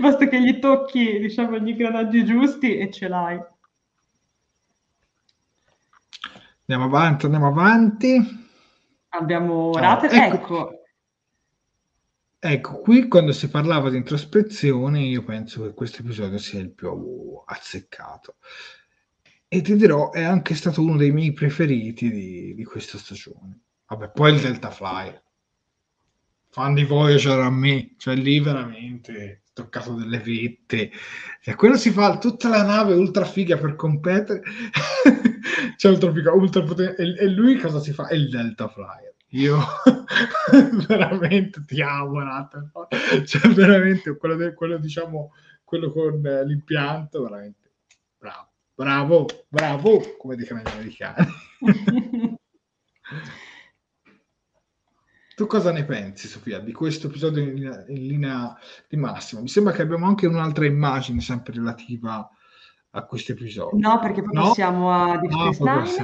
[0.00, 3.38] basta che gli tocchi, diciamo, gli ingranaggi giusti e ce l'hai.
[6.70, 8.48] Andiamo avanti, andiamo avanti.
[9.08, 10.34] Abbiamo Rater, ecco.
[10.36, 10.82] ecco.
[12.38, 17.42] Ecco, qui quando si parlava di introspezione, io penso che questo episodio sia il più
[17.44, 18.36] azzeccato.
[19.48, 23.62] e ti dirò, è anche stato uno dei miei preferiti di, di questa stagione.
[23.88, 25.20] Vabbè, poi il Delta Flyer.
[26.50, 30.90] Fan di Voyager a me, cioè lì veramente toccato delle vette.
[31.40, 34.42] Cioè, quello si fa tutta la nave ultra figa per competere.
[35.76, 37.02] cioè, ultra figa, ultra potente.
[37.02, 38.08] E, e lui cosa si fa?
[38.08, 39.14] È il Delta Flyer.
[39.34, 39.58] Io
[40.88, 43.24] veramente ti amo, Rutherford.
[43.24, 45.32] Cioè, veramente quello, de, quello diciamo,
[45.64, 47.60] quello con eh, l'impianto, veramente
[48.20, 51.26] bravo, bravo, bravo, come dicono gli americani.
[55.40, 59.40] Tu cosa ne pensi, Sofia, di questo episodio in linea, in linea, di massima?
[59.40, 62.28] Mi sembra che abbiamo anche un'altra immagine sempre relativa
[62.90, 63.78] a questo episodio.
[63.78, 64.42] No, perché poi no?
[64.42, 66.02] passiamo a Deep no, Space.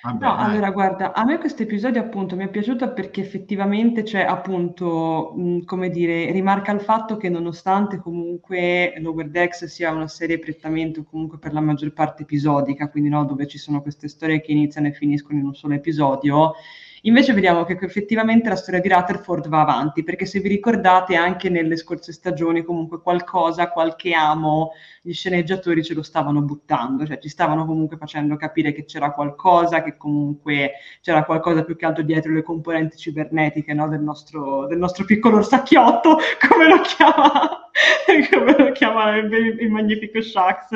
[0.00, 0.44] Vabbè, no, dai.
[0.44, 5.64] allora guarda, a me questo episodio appunto mi è piaciuto perché effettivamente c'è appunto, mh,
[5.64, 11.04] come dire, rimarca il fatto che nonostante comunque Lower Decks sia una serie prettamente o
[11.04, 14.86] comunque per la maggior parte episodica, quindi no, dove ci sono queste storie che iniziano
[14.86, 16.54] e finiscono in un solo episodio,
[17.02, 21.48] Invece vediamo che effettivamente la storia di Rutherford va avanti, perché se vi ricordate anche
[21.48, 27.28] nelle scorse stagioni comunque qualcosa, qualche amo, gli sceneggiatori ce lo stavano buttando, cioè ci
[27.28, 32.32] stavano comunque facendo capire che c'era qualcosa, che comunque c'era qualcosa più che altro dietro
[32.32, 33.88] le componenti cibernetiche no?
[33.88, 37.62] del, nostro, del nostro piccolo orsacchiotto, come lo chiama
[38.30, 40.68] come lo chiama il, il magnifico Shax.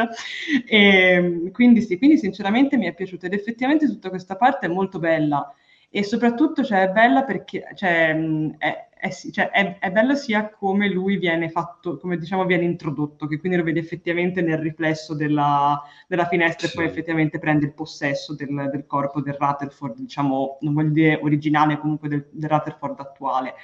[0.66, 4.98] E, quindi sì, quindi sinceramente mi è piaciuto ed effettivamente tutta questa parte è molto
[4.98, 5.52] bella
[5.94, 8.16] e soprattutto cioè, è bella perché cioè,
[8.56, 13.26] è, è, cioè, è, è, bello sia come lui viene fatto, come diciamo viene introdotto,
[13.26, 16.72] che quindi lo vedi effettivamente nel riflesso della, della finestra sì.
[16.72, 21.18] e poi effettivamente prende il possesso del, del, corpo del Rutherford, diciamo, non voglio dire
[21.20, 23.54] originale, comunque del, del Rutherford attuale.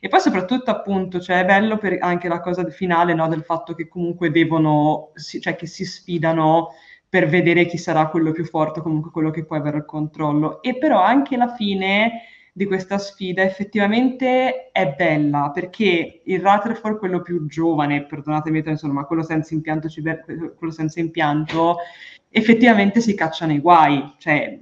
[0.00, 3.74] E poi soprattutto appunto, cioè è bello per anche la cosa finale, no, del fatto
[3.74, 6.72] che comunque devono, cioè che si sfidano
[7.10, 10.62] per vedere chi sarà quello più forte, comunque quello che può avere il controllo.
[10.62, 17.20] E però anche la fine di questa sfida effettivamente è bella perché il Rutherford, quello
[17.20, 19.88] più giovane, perdonatemi, insomma, quello senza impianto,
[20.56, 21.78] quello senza impianto
[22.28, 24.58] effettivamente si caccia nei guai, cioè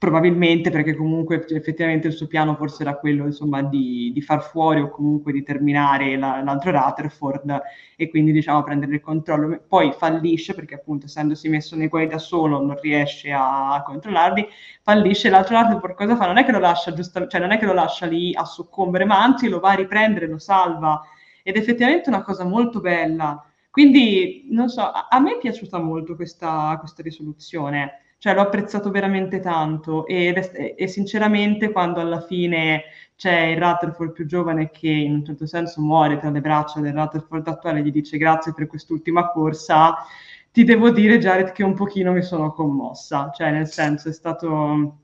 [0.00, 4.80] probabilmente perché comunque effettivamente il suo piano forse era quello insomma di, di far fuori
[4.80, 7.60] o comunque di terminare la, l'altro Rutherford
[7.96, 9.62] e quindi diciamo prendere il controllo.
[9.68, 14.48] Poi fallisce perché appunto essendosi messo nei guai da solo non riesce a controllarli.
[14.80, 16.24] Fallisce l'altro Rutherford cosa fa?
[16.24, 19.04] non è che lo lascia giusto, cioè non è che lo lascia lì a soccombere
[19.04, 21.02] ma anzi lo va a riprendere, lo salva.
[21.42, 23.44] Ed è effettivamente una cosa molto bella.
[23.70, 28.90] Quindi non so, a, a me è piaciuta molto questa, questa risoluzione cioè l'ho apprezzato
[28.90, 32.82] veramente tanto e, e, sinceramente quando alla fine
[33.16, 36.92] c'è il Rutherford più giovane che in un certo senso muore tra le braccia del
[36.92, 39.96] Rutherford attuale e gli dice grazie per quest'ultima corsa,
[40.52, 44.98] ti devo dire Jared che un pochino mi sono commossa, cioè nel senso è stato,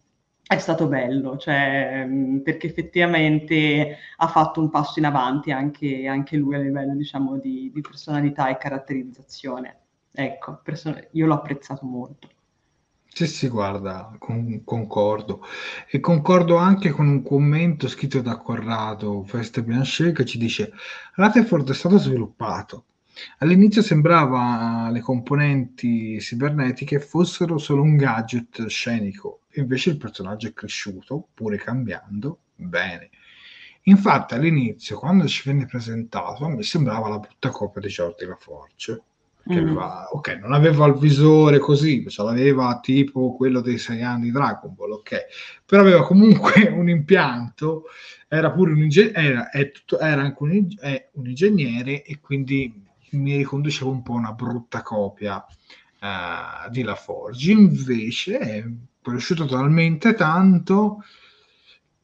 [0.46, 2.06] è stato bello, cioè,
[2.44, 7.70] perché effettivamente ha fatto un passo in avanti anche, anche lui a livello diciamo, di,
[7.72, 9.78] di personalità e caratterizzazione.
[10.12, 12.28] Ecco, person- io l'ho apprezzato molto.
[13.16, 15.42] Sì, sì, guarda, con- concordo.
[15.90, 20.70] E concordo anche con un commento scritto da Corrado Feste Blanchet che ci dice
[21.14, 22.84] Rutherford è stato sviluppato.
[23.38, 31.28] All'inizio sembrava le componenti cibernetiche fossero solo un gadget scenico, invece il personaggio è cresciuto,
[31.32, 33.08] pure cambiando, bene.
[33.84, 38.36] Infatti all'inizio, quando ci venne presentato, a me sembrava la brutta copia di Jordi La
[38.36, 39.02] Forge
[39.46, 39.66] che mm.
[39.66, 44.30] aveva, ok, non aveva il visore così, ce l'aveva tipo quello dei sei anni di
[44.32, 45.26] Dragon Ball, ok,
[45.64, 47.84] però aveva comunque un impianto,
[48.28, 49.50] era pure un ingegnere, era,
[50.00, 50.50] era, anche un,
[51.12, 57.52] un, ingegnere e quindi mi riconducevo un po' una brutta copia uh, di La Forge,
[57.52, 58.64] invece è
[59.00, 61.04] cresciuto talmente tanto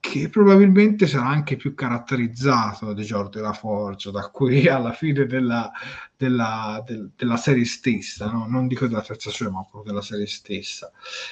[0.02, 5.70] che probabilmente sarà anche più caratterizzato di Giorgio La Forgia da qui alla fine della,
[6.16, 8.46] della, del, della serie stessa, no?
[8.48, 10.90] non dico della terza stagione, ma proprio della serie stessa.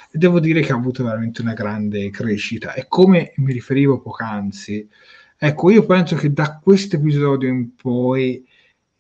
[0.09, 2.73] E devo dire che ha avuto veramente una grande crescita.
[2.75, 4.89] E come mi riferivo poc'anzi,
[5.37, 8.47] ecco, io penso che da questo episodio in poi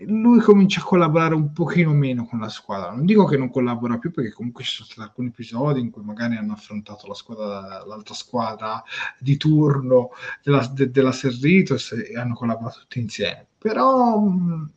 [0.07, 2.91] lui comincia a collaborare un pochino meno con la squadra.
[2.91, 6.03] Non dico che non collabora più, perché comunque ci sono stati alcuni episodi in cui
[6.03, 8.83] magari hanno affrontato la squadra, l'altra squadra
[9.19, 10.11] di turno
[10.43, 13.47] della, de, della Serritos e hanno collaborato tutti insieme.
[13.59, 14.71] Però mh,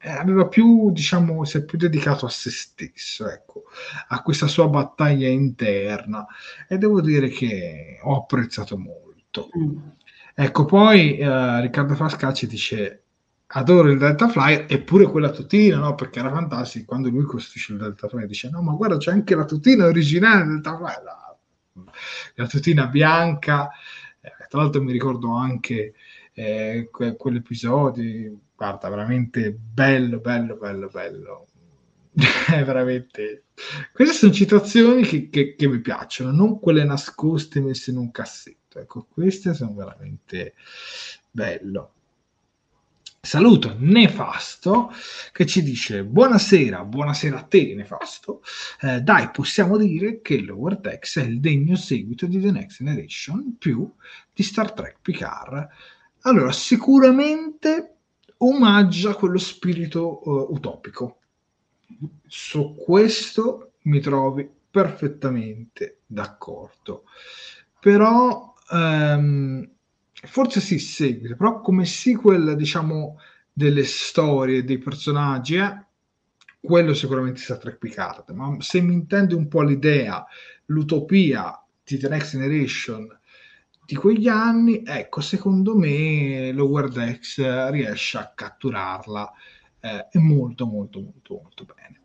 [0.00, 3.64] aveva più, diciamo, si è più dedicato a se stesso, ecco,
[4.08, 6.26] a questa sua battaglia interna.
[6.68, 9.48] E devo dire che ho apprezzato molto.
[9.56, 9.78] Mm.
[10.38, 13.05] Ecco, poi eh, Riccardo Frascacci dice
[13.48, 15.94] adoro il Delta Flyer eppure quella tutina, no?
[15.94, 19.34] Perché era fantastico quando lui costruisce il Delta Flyer dice no ma guarda c'è anche
[19.34, 21.36] la tutina originale del Delta Flyer, la,
[22.34, 23.70] la tutina bianca,
[24.20, 25.94] eh, tra l'altro mi ricordo anche
[26.32, 31.46] eh, que- quell'episodio, guarda veramente bello, bello, bello, bello.
[32.48, 33.44] È veramente...
[33.92, 38.78] Queste sono citazioni che, che, che mi piacciono, non quelle nascoste messe in un cassetto.
[38.78, 40.54] Ecco, queste sono veramente
[41.30, 41.92] bello.
[43.20, 44.92] Saluto Nefasto
[45.32, 48.42] che ci dice buonasera, buonasera a te Nefasto.
[48.80, 53.56] Eh, dai, possiamo dire che Lower Decks è il degno seguito di The Next Generation
[53.58, 53.92] più
[54.32, 55.68] di Star Trek Picard.
[56.20, 57.96] Allora, sicuramente
[58.38, 61.18] omaggia quello spirito uh, utopico.
[62.26, 67.04] Su questo mi trovi perfettamente d'accordo.
[67.80, 69.68] Però um,
[70.26, 73.18] forse sì, seguito, però come sequel, diciamo,
[73.52, 75.84] delle storie, dei personaggi, eh,
[76.60, 80.24] quello sicuramente sta Trek Picard, ma se mi intende un po' l'idea,
[80.66, 83.08] l'utopia di The Next Generation
[83.86, 89.32] di quegli anni, ecco, secondo me Lower Decks riesce a catturarla
[89.78, 92.00] eh, molto, molto, molto, molto bene.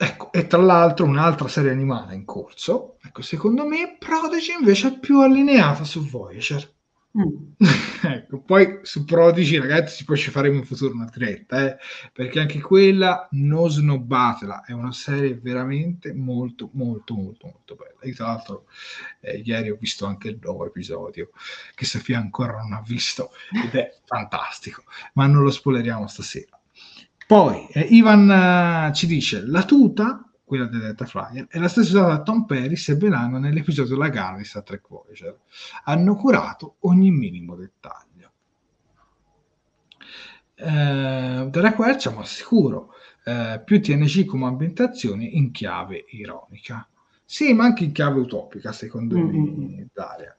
[0.00, 4.98] Ecco, e tra l'altro un'altra serie animata in corso, ecco, secondo me Prodigy invece è
[5.00, 6.76] più allineata su Voyager.
[7.18, 7.54] Mm.
[8.04, 11.78] ecco, poi su Prodigy, ragazzi, poi ci faremo in futuro una diretta, eh,
[12.12, 17.98] perché anche quella non snobbatela, è una serie veramente molto, molto, molto, molto bella.
[18.02, 18.66] Io, tra l'altro,
[19.18, 21.30] eh, ieri ho visto anche il nuovo episodio
[21.74, 23.30] che Sofia ancora non ha visto
[23.64, 24.84] ed è fantastico,
[25.14, 26.57] ma non lo spoileriamo stasera.
[27.28, 31.90] Poi eh, Ivan uh, ci dice la tuta, quella del Delta Flyer, è la stessa
[31.90, 35.38] usata da Tom Paris e Belano nell'episodio La gara di Star Trek Voyager.
[35.84, 38.30] Hanno curato ogni minimo dettaglio.
[40.54, 42.94] Eh, della quercia, ma sicuro,
[43.26, 46.88] eh, più TNG come ambientazione in chiave ironica.
[47.26, 49.74] Sì, ma anche in chiave utopica, secondo mm-hmm.
[49.74, 50.34] me, Daria.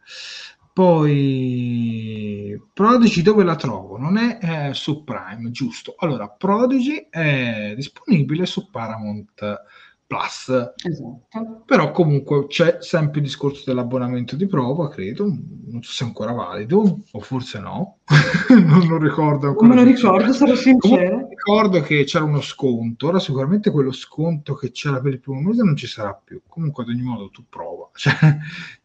[0.80, 3.97] Poi Prodigy dove la trovo?
[3.97, 5.95] Non è eh, su Prime, giusto?
[5.97, 9.61] Allora, Prodigy è disponibile su Paramount
[10.10, 10.74] Plus.
[10.76, 11.62] Esatto.
[11.68, 16.32] Però comunque c'è sempre il discorso dell'abbonamento di prova, credo, non so se è ancora
[16.32, 17.99] valido, o forse no,
[18.49, 19.68] non lo ricordo ancora.
[19.68, 21.28] Non lo ricordo, sarò sincero.
[21.30, 25.62] Ricordo che c'era uno sconto, ora sicuramente quello sconto che c'era per il primo mese
[25.62, 28.16] non ci sarà più, comunque ad ogni modo tu prova, cioè,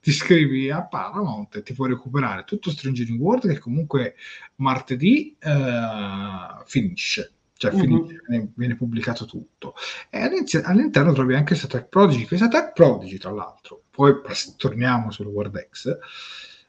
[0.00, 4.16] ti iscrivi a Paramount e ti puoi recuperare tutto Stranger in World che comunque
[4.56, 9.74] martedì eh, finisce cioè finisce, viene, viene, pubblicato tutto.
[10.10, 10.20] E
[10.64, 14.14] all'interno trovi anche Star Prodigy, che Star Prodigy, tra l'altro, poi
[14.56, 15.98] torniamo sul World X,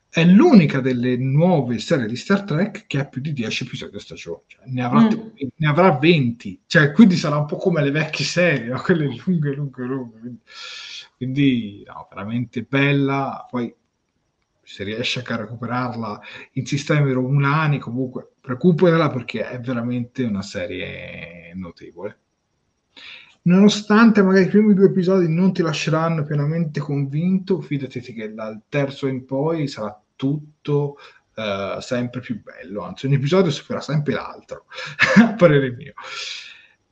[0.10, 4.00] è l'unica delle nuove serie di Star Trek che ha più di 10 episodi a
[4.00, 5.10] stagione, cioè, ne, avrà, mm.
[5.58, 8.80] ne, avrà, 20, cioè, quindi sarà un po' come le vecchie serie, no?
[8.82, 10.20] quelle lunghe, lunghe, lunghe.
[10.20, 10.42] Quindi,
[11.18, 13.46] quindi no, veramente bella.
[13.50, 13.74] Poi
[14.66, 16.20] se riesce a recuperarla
[16.54, 22.20] in sistemi romulani, comunque recuperala perché è veramente una serie notevole.
[23.44, 29.06] Nonostante magari i primi due episodi non ti lasceranno pienamente convinto, fidati che dal terzo
[29.06, 30.98] in poi sarà tutto
[31.36, 34.66] uh, sempre più bello, anzi un episodio supera sempre l'altro,
[35.22, 35.94] a parere mio.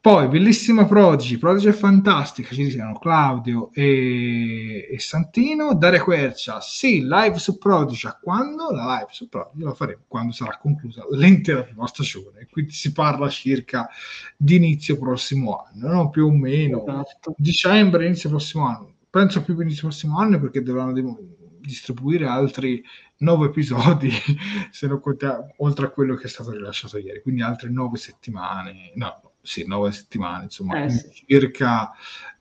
[0.04, 5.76] Poi, bellissima Prodigy, Prodigy è fantastica, ci dicono Claudio e, e, Santino.
[5.76, 8.70] Daria Quercia, sì, live su Prodigy, a quando?
[8.72, 13.30] La live su Prodigy la faremo quando sarà conclusa l'intera prima stagione, quindi si parla
[13.30, 13.88] circa
[14.36, 16.10] di inizio prossimo anno, no?
[16.10, 17.36] più o meno, esatto.
[17.38, 18.94] dicembre, inizio prossimo anno.
[19.10, 21.18] Penso più inizio prossimo anno perché dovranno
[21.62, 22.84] distribuire altri
[23.20, 24.12] nove episodi,
[24.70, 28.92] se non contiamo, oltre a quello che è stato rilasciato ieri, quindi altre nove settimane,
[28.96, 31.26] no, sì, nove settimane, insomma, eh, sì.
[31.28, 31.92] circa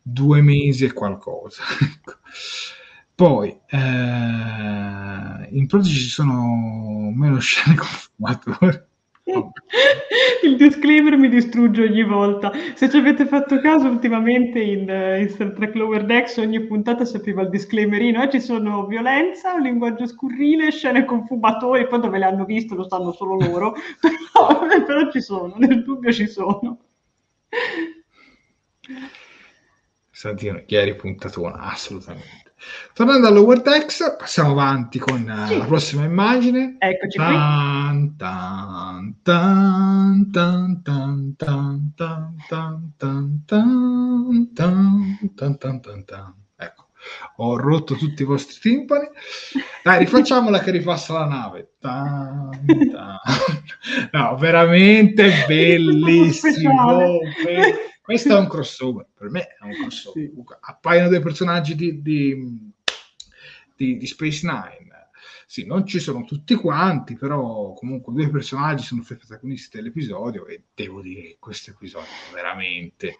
[0.00, 1.62] due mesi e qualcosa.
[1.82, 2.18] Ecco.
[3.14, 3.76] Poi eh,
[5.50, 8.90] in Prodigy ci sono meno scene con fumatori.
[10.42, 12.50] Il disclaimer mi distrugge ogni volta.
[12.74, 14.88] Se ci avete fatto caso, ultimamente in,
[15.20, 18.22] in Star Trek Lower Decks ogni puntata sapeva il disclaimerino.
[18.22, 21.86] Eh, ci sono violenza, un linguaggio scurrile, scene con fumatori.
[21.86, 23.74] Poi dove le hanno visto lo sanno solo loro.
[24.00, 26.78] però, però ci sono, nel dubbio ci sono.
[30.10, 32.54] Santino, ieri puntatona, assolutamente.
[32.92, 35.58] Tornando all'Over Text, passiamo avanti con uh, sì.
[35.58, 36.76] la prossima immagine.
[36.78, 46.04] Eccoci tan, tan, tan, tan, tan, tan, tan, tan, tan, tan, tan, tan, tan, tan.
[46.04, 46.41] Ecco.
[47.36, 49.08] Ho rotto tutti i vostri timpani.
[49.82, 51.74] Dai, rifacciamola che ripassa la nave.
[51.78, 52.48] Ta,
[52.90, 53.20] ta.
[54.12, 57.18] No, veramente bellissimo.
[57.44, 60.22] Be- questo è un crossover, per me è un crossover.
[60.22, 60.32] Sì.
[60.60, 62.72] Appaiono dei personaggi di, di,
[63.76, 64.92] di, di Space Nine
[65.52, 70.62] sì, non ci sono tutti quanti, però comunque due personaggi sono i protagonisti dell'episodio e
[70.74, 73.18] devo dire che questo episodio veramente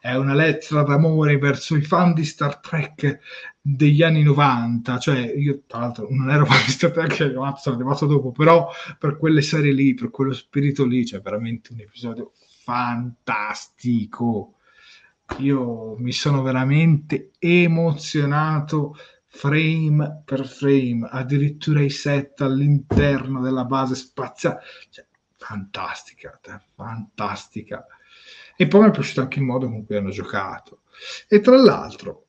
[0.00, 3.18] è una lettera d'amore verso i fan di Star Trek
[3.60, 7.14] degli anni 90, cioè io tra l'altro non ero fan di Star Trek,
[7.58, 11.72] sono arrivato dopo, però per quelle serie lì, per quello spirito lì, c'è cioè veramente
[11.72, 12.32] un episodio
[12.64, 14.54] fantastico.
[15.38, 18.96] Io mi sono veramente emozionato
[19.26, 24.60] frame per frame, addirittura i set all'interno della base spaziale.
[24.90, 25.04] Cioè,
[25.36, 26.38] fantastica,
[26.74, 27.86] fantastica.
[28.60, 30.80] E poi mi è piaciuto anche il modo con cui hanno giocato.
[31.28, 32.26] E tra l'altro,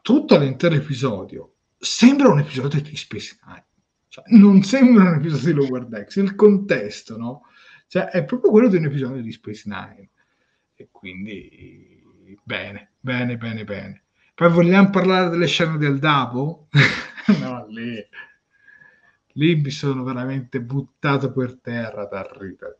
[0.00, 3.66] tutto l'intero episodio sembra un episodio di Space Nine.
[4.08, 7.42] Cioè, non sembra un episodio di Lower Decks, il contesto, no?
[7.86, 10.08] Cioè, è proprio quello di un episodio di Space Nine.
[10.74, 12.02] E quindi,
[12.42, 14.04] bene, bene, bene, bene.
[14.34, 16.68] Poi vogliamo parlare delle scene del Davo?
[17.42, 18.02] no, lì,
[19.32, 22.78] lì mi sono veramente buttato per terra da ridere.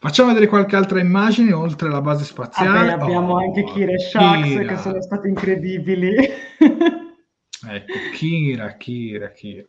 [0.00, 2.92] Facciamo vedere qualche altra immagine oltre alla base spaziale.
[2.92, 4.74] Ah, beh, abbiamo oh, anche Kira e Shax Kira.
[4.74, 6.14] che sono stati incredibili.
[7.68, 9.64] ecco, Kira, Kira, Kira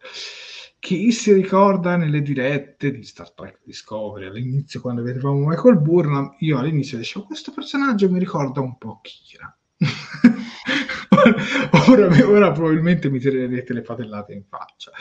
[0.79, 6.57] chi si ricorda nelle dirette di Star Trek Discovery all'inizio quando vedevamo Michael Burnham io
[6.57, 9.53] all'inizio dicevo questo personaggio mi ricorda un po' Kira
[11.89, 14.91] ora, ora, probabilmente mi tirerete le patellate in faccia.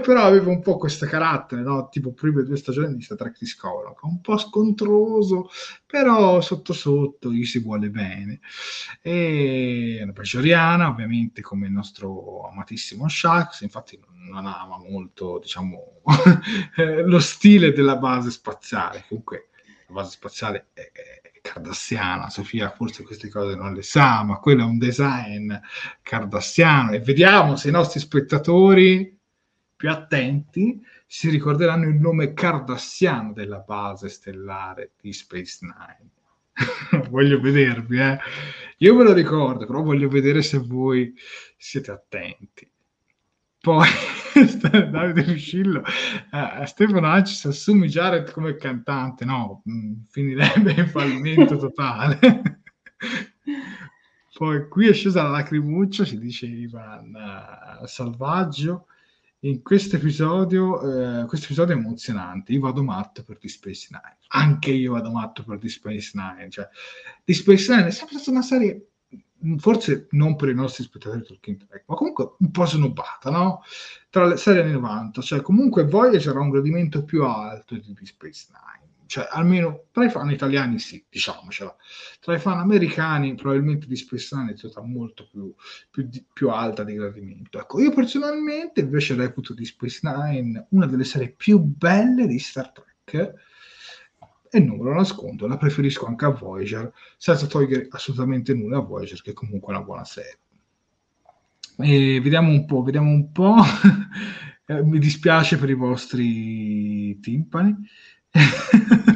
[0.00, 1.88] Però aveva un po' questo carattere no?
[1.88, 5.50] tipo prima due stagioni di Star Trek Discovery un po' scontroso
[5.86, 8.40] però sotto sotto gli si vuole bene.
[9.02, 13.98] E una peggioriana ovviamente come il nostro amatissimo Shax infatti
[14.30, 16.02] non ama molto diciamo
[17.04, 19.04] lo stile della base spaziale.
[19.08, 19.48] Comunque
[19.88, 22.30] la base spaziale è, è cardassiana.
[22.30, 25.52] Sofia forse queste cose non le sa, ma quello è un design
[26.02, 29.18] cardassiano e vediamo se i nostri spettatori
[29.76, 36.10] più attenti si ricorderanno il nome cardassiano della base stellare di Space Nine.
[37.10, 38.18] voglio vedervi, eh.
[38.78, 41.14] Io ve lo ricordo, però voglio vedere se voi
[41.56, 42.69] siete attenti.
[43.60, 43.86] Poi
[44.90, 45.82] Davide Piscillo
[46.30, 52.18] a Stefano Ancis assumi Jared come cantante, no, mm, finirebbe in fallimento totale.
[54.40, 57.12] Poi qui è scesa la lacrimuccia, si dice Ivan
[57.82, 58.86] uh, Salvaggio.
[59.40, 62.52] In questo episodio, uh, questo episodio è emozionante.
[62.52, 64.16] Io vado matto per The Space Nine.
[64.28, 66.48] Anche io vado matto per The Space Nine.
[66.48, 66.66] Cioè,
[67.22, 68.89] The Space Nine è sempre stata una serie
[69.58, 73.62] forse non per i nostri spettatori Talking Track, ma comunque un po' snobbata, no?
[74.10, 78.04] Tra le serie anni 90, cioè comunque Voyager ha un gradimento più alto di Deep
[78.04, 81.74] Space Nine, cioè almeno tra i fan italiani sì, diciamocela,
[82.20, 85.54] tra i fan americani probabilmente di Space Nine è stata molto più,
[85.90, 87.58] più, più alta di gradimento.
[87.58, 92.72] Ecco, io personalmente invece reputo di Space Nine una delle serie più belle di Star
[92.72, 93.48] Trek,
[94.50, 98.82] e non me lo nascondo, la preferisco anche a Voyager, senza togliere assolutamente nulla a
[98.82, 100.38] Voyager, che è comunque una buona serie.
[101.78, 103.54] E vediamo un po', vediamo un po'.
[104.66, 107.76] eh, mi dispiace per i vostri timpani.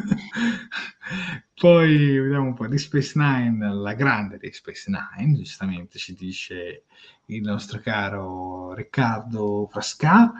[1.54, 6.84] Poi vediamo un po' di Space Nine, la grande di Space Nine, giustamente ci dice
[7.26, 10.32] il nostro caro Riccardo Frasca.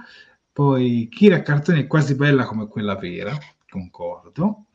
[0.53, 3.37] Poi Kira Cartone è quasi bella come quella vera,
[3.69, 4.67] concordo.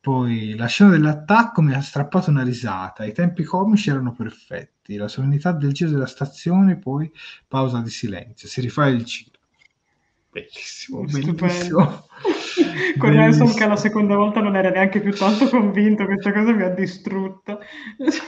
[0.00, 5.08] Poi la scena dell'attacco mi ha strappato una risata, i tempi comici erano perfetti, la
[5.08, 7.10] solennità del giro della stazione, poi
[7.46, 9.38] pausa di silenzio, si rifà il giro.
[10.30, 12.06] Bellissimo, bellissimo.
[12.98, 16.62] Con Nelson che la seconda volta non era neanche più tanto convinto, questa cosa mi
[16.62, 17.60] ha distrutto.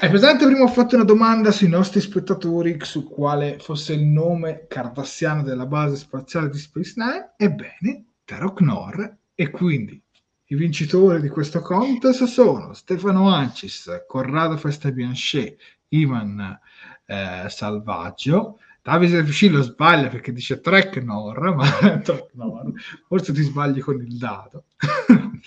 [0.00, 4.66] È presente, prima ho fatto una domanda sui nostri spettatori su quale fosse il nome
[4.66, 7.34] cardassiano della base spaziale di Space Nine.
[7.36, 10.02] Ebbene, Terok Nor, e quindi
[10.50, 15.56] i vincitori di questo contest sono Stefano Ancis, Corrado Festa Bianchet,
[15.88, 16.58] Ivan
[17.06, 18.58] eh, Salvaggio.
[18.82, 22.72] Davide Fucillo sbaglia perché dice Trek Nor, ma Nor.
[23.06, 24.64] forse ti sbagli con il dado.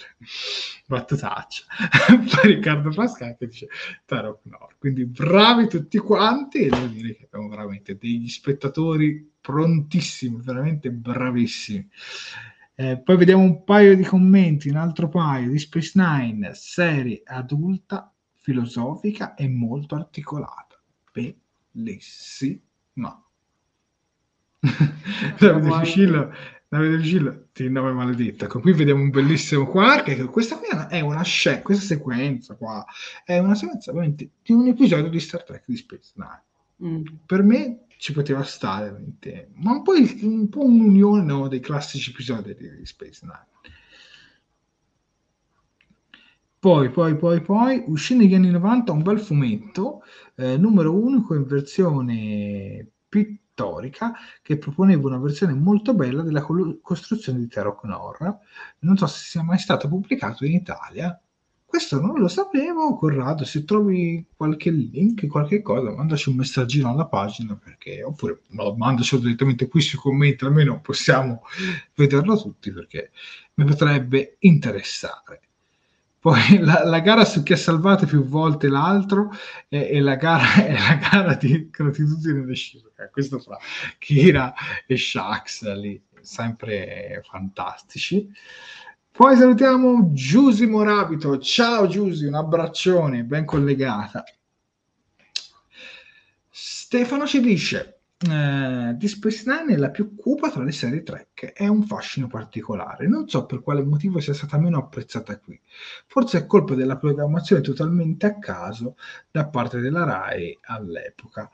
[0.88, 1.66] Battutaccia.
[2.08, 3.68] Poi Riccardo Pascal che dice
[4.06, 4.76] Tarok Nor.
[4.78, 11.90] Quindi bravi tutti quanti e devo dire che abbiamo veramente degli spettatori prontissimi, veramente bravissimi.
[12.76, 18.12] Eh, poi vediamo un paio di commenti, un altro paio di Space Nine, serie adulta,
[18.34, 20.82] filosofica e molto articolata.
[21.12, 22.62] bellissima.
[25.40, 26.34] Davide Ficillo,
[26.68, 28.46] Davide Ficillo ti nome maledetta.
[28.46, 32.86] Ecco, qui vediamo un bellissimo qua, che questa qui è una scena, questa sequenza qua,
[33.24, 36.44] è una sequenza veramente di un episodio di Star Trek di Space Nine.
[36.84, 37.04] Mm.
[37.26, 38.92] Per me ci poteva stare,
[39.54, 43.48] ma un po', il, un po' un'unione no, dei classici episodi di, di Space Nine.
[46.60, 50.04] Poi, poi, poi, poi, uscì negli anni 90 un bel fumetto,
[50.36, 57.40] eh, numero unico in versione pittorica, che proponeva una versione molto bella della col- costruzione
[57.40, 58.40] di Terok Nor.
[58.80, 61.22] Non so se sia mai stato pubblicato in Italia.
[61.74, 67.08] Questo non lo sapevo, Corrado, se trovi qualche link, qualche cosa, mandaci un messaggino alla
[67.08, 71.42] pagina, perché, oppure no, mandaci direttamente qui sui commenti, almeno possiamo
[71.96, 73.10] vederlo tutti, perché
[73.56, 75.42] mi potrebbe interessare.
[76.20, 79.32] Poi la, la, gara su chi ha salvato più volte l'altro
[79.68, 83.10] è, è, la, gara, è la gara di gratitudine reciproca.
[83.10, 83.58] Questo fra
[83.98, 84.54] Kira
[84.86, 88.32] e Shax lì, sempre fantastici.
[89.16, 91.38] Poi salutiamo Giusy Morabito.
[91.38, 94.24] Ciao Giusy, un abbraccione, ben collegata.
[96.50, 101.68] Stefano ci dice eh, Space Nine è la più cupa tra le serie Trek, è
[101.68, 103.08] un fascino particolare.
[103.08, 105.62] Non so per quale motivo sia stata meno apprezzata qui.
[106.08, 108.96] Forse è colpa della programmazione totalmente a caso
[109.30, 111.52] da parte della RAI all'epoca.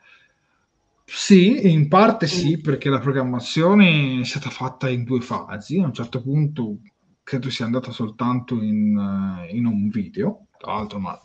[1.04, 2.62] Sì, in parte sì, mm.
[2.62, 5.80] perché la programmazione è stata fatta in due fasi.
[5.80, 6.78] A un certo punto
[7.30, 11.22] credo sia andata soltanto in, in un video, tra l'altro, ma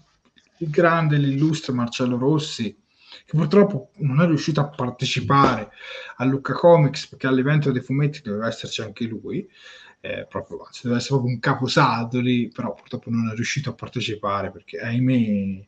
[0.59, 2.77] il grande, l'illustre Marcello Rossi
[3.25, 5.71] che purtroppo non è riuscito a partecipare
[6.17, 9.49] a Lucca Comics perché all'evento dei fumetti doveva esserci anche lui.
[10.01, 13.75] Eh, proprio, anzi, doveva essere proprio un caposaldo lì, però purtroppo non è riuscito a
[13.75, 15.67] partecipare perché ahimè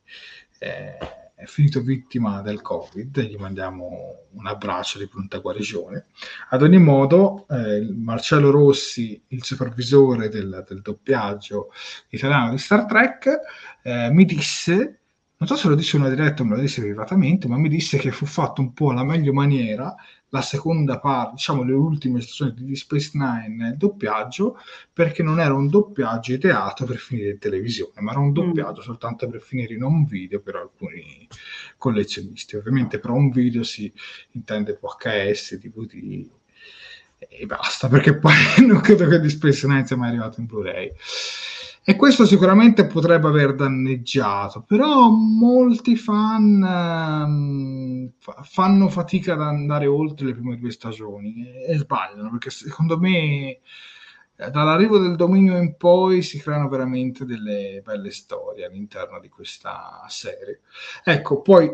[0.59, 0.99] eh,
[1.37, 3.21] è finito vittima del Covid.
[3.21, 6.07] Gli mandiamo un abbraccio di pronta guarigione.
[6.49, 11.71] Ad ogni modo, eh, Marcello Rossi, il supervisore del, del doppiaggio
[12.09, 13.29] italiano di Star Trek,
[13.83, 15.01] eh, mi disse
[15.39, 17.99] non so se lo disse una diretta o me lo disse privatamente, ma mi disse
[17.99, 19.95] che fu fatto un po' alla meglio maniera
[20.31, 24.59] la seconda parte, diciamo le ultime stagioni di Space Nine nel doppiaggio,
[24.93, 28.33] perché non era un doppiaggio ideato per finire in televisione, ma era un mm.
[28.33, 28.85] doppiaggio mm.
[28.85, 31.29] soltanto per finire in un video per alcuni
[31.77, 32.57] collezionisti.
[32.57, 33.93] Ovviamente per un video si
[34.33, 36.27] intende VHS, DVD
[37.19, 38.35] e basta, perché poi
[38.67, 40.93] non credo che di Space Nine sia mai arrivato in Blu-ray.
[41.89, 46.61] E questo sicuramente potrebbe aver danneggiato, però molti fan
[48.19, 52.99] fa- fanno fatica ad andare oltre le prime due stagioni e, e sbagliano, perché secondo
[52.99, 53.61] me
[54.35, 60.05] eh, dall'arrivo del dominio in poi si creano veramente delle belle storie all'interno di questa
[60.09, 60.63] serie.
[61.05, 61.73] Ecco, poi,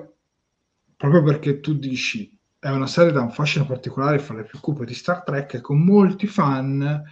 [0.94, 4.84] proprio perché tu dici è una serie da un fascino particolare fra le più cupe
[4.84, 7.02] di Star Trek, con molti fan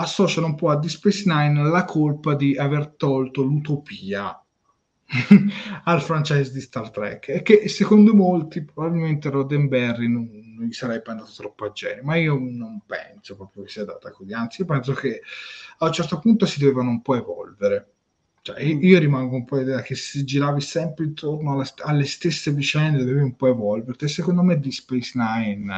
[0.00, 4.40] associano un po' a Deep Space Nine la colpa di aver tolto l'utopia
[5.84, 11.10] al franchise di Star Trek e che secondo molti probabilmente Roddenberry non, non gli sarebbe
[11.10, 14.32] andato troppo a genere ma io non penso proprio che sia data così.
[14.32, 15.22] Anzi io penso che
[15.78, 17.92] a un certo punto si dovevano un po' evolvere.
[18.40, 23.04] Cioè, io rimango un po' l'idea che se giravi sempre intorno alla, alle stesse vicende
[23.04, 23.98] dovevi un po' evolvere.
[23.98, 25.70] E secondo me di Space Nine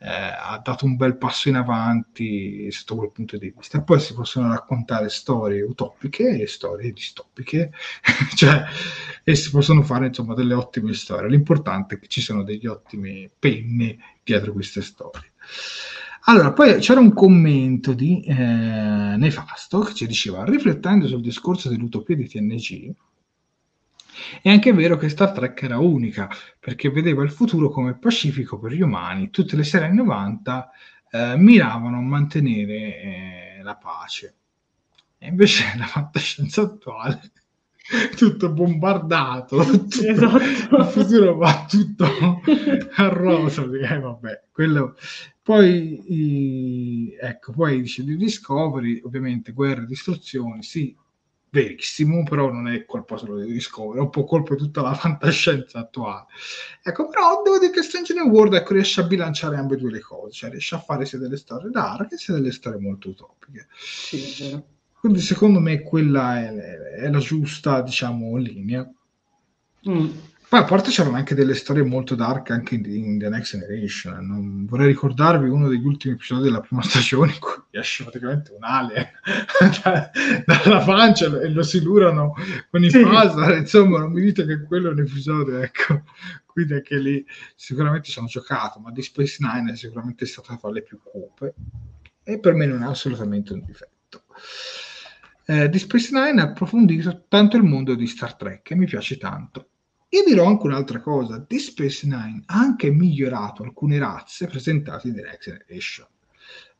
[0.00, 3.82] eh, ha dato un bel passo in avanti sotto quel punto di vista.
[3.82, 7.72] Poi si possono raccontare storie utopiche e storie distopiche,
[8.34, 8.64] cioè,
[9.24, 11.28] e si possono fare insomma delle ottime storie.
[11.28, 15.32] L'importante è che ci sono degli ottimi penni dietro queste storie.
[16.24, 22.14] Allora, poi c'era un commento di eh, Nefasto che ci diceva, riflettendo sul discorso dell'utopia
[22.14, 22.92] di TNG,
[24.42, 28.72] è anche vero che Star Trek era unica, perché vedeva il futuro come pacifico per
[28.72, 29.30] gli umani.
[29.30, 30.70] Tutte le serie anni 90
[31.10, 34.34] eh, miravano a mantenere eh, la pace.
[35.18, 37.32] E invece la fantascienza attuale
[38.16, 40.76] tutto bombardato, tutto, esatto.
[40.76, 42.04] il futuro va tutto
[42.96, 44.96] a rosa, eh, vabbè, quello...
[45.48, 50.94] Poi, i, ecco, poi dice di Discovery, ovviamente guerre e distruzioni, sì,
[51.50, 54.94] verissimo, però non è colpa solo di Discovery, è un po' colpa di tutta la
[54.94, 56.26] fantascienza attuale.
[56.82, 60.32] Ecco, però devo dire che Strange New World ecco, riesce a bilanciare ambedue le cose,
[60.32, 63.68] cioè riesce a fare sia delle storie dark sia delle storie molto utopiche.
[63.78, 64.62] Sì,
[64.98, 68.88] Quindi secondo me quella è, è, la giusta, diciamo, linea.
[69.88, 70.08] Mm.
[70.48, 74.26] Poi a parte c'erano anche delle storie molto dark anche in, in The Next Generation.
[74.26, 78.64] Non vorrei ricordarvi uno degli ultimi episodi della prima stagione in cui esce praticamente un
[78.64, 79.10] alien
[79.84, 80.10] da,
[80.46, 82.34] dalla pancia e lo silurano
[82.70, 83.02] con i sì.
[83.02, 83.58] puzzle.
[83.58, 86.04] Insomma, non mi dite che quello è un episodio, ecco.
[86.46, 90.70] Quindi anche lì sicuramente ci hanno giocato, ma di Space Nine è sicuramente stata tra
[90.70, 91.54] le più cupe
[92.22, 94.24] e per me non è assolutamente un difetto.
[95.44, 99.18] Eh, di Space Nine ha approfondito tanto il mondo di Star Trek e mi piace
[99.18, 99.68] tanto
[100.10, 105.14] io dirò anche un'altra cosa, Deep Space Nine ha anche migliorato alcune razze presentate in
[105.14, 106.06] The Next Generation,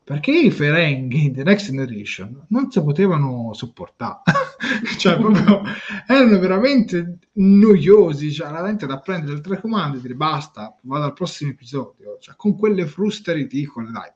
[0.03, 4.21] perché i Ferenghi in The Next Generation non si potevano sopportare,
[4.97, 5.61] cioè proprio
[6.07, 11.13] erano veramente noiosi, cioè la gente da prendere il telecomando e dire basta, vado al
[11.13, 14.11] prossimo episodio, cioè con quelle fruste ridicole, dai,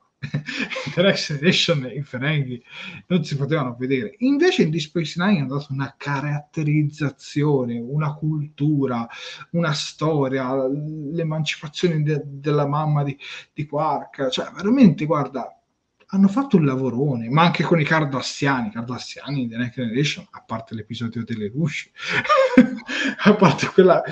[0.86, 2.62] Interaction Edition e i Ferenghi
[3.08, 4.14] non si potevano vedere.
[4.18, 9.06] Invece in Deep Space Nine hanno dato una caratterizzazione, una cultura,
[9.50, 13.16] una storia, l'emancipazione de- della mamma di,
[13.52, 14.28] di Quark.
[14.28, 15.54] Cioè, veramente, guarda,
[16.14, 20.42] hanno fatto un lavorone, ma anche con i Cardassiani, Cardassiani in The Next Generation, a
[20.46, 21.90] parte l'episodio delle luci,
[23.24, 24.02] a parte quella,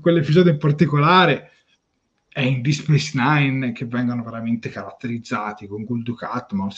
[0.00, 1.50] quell'episodio in particolare,
[2.34, 6.72] è in Deep Space Nine che vengono veramente caratterizzati con Gul Dukat, ma lo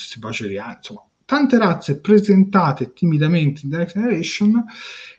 [0.76, 4.62] insomma, tante razze presentate timidamente in Next Generation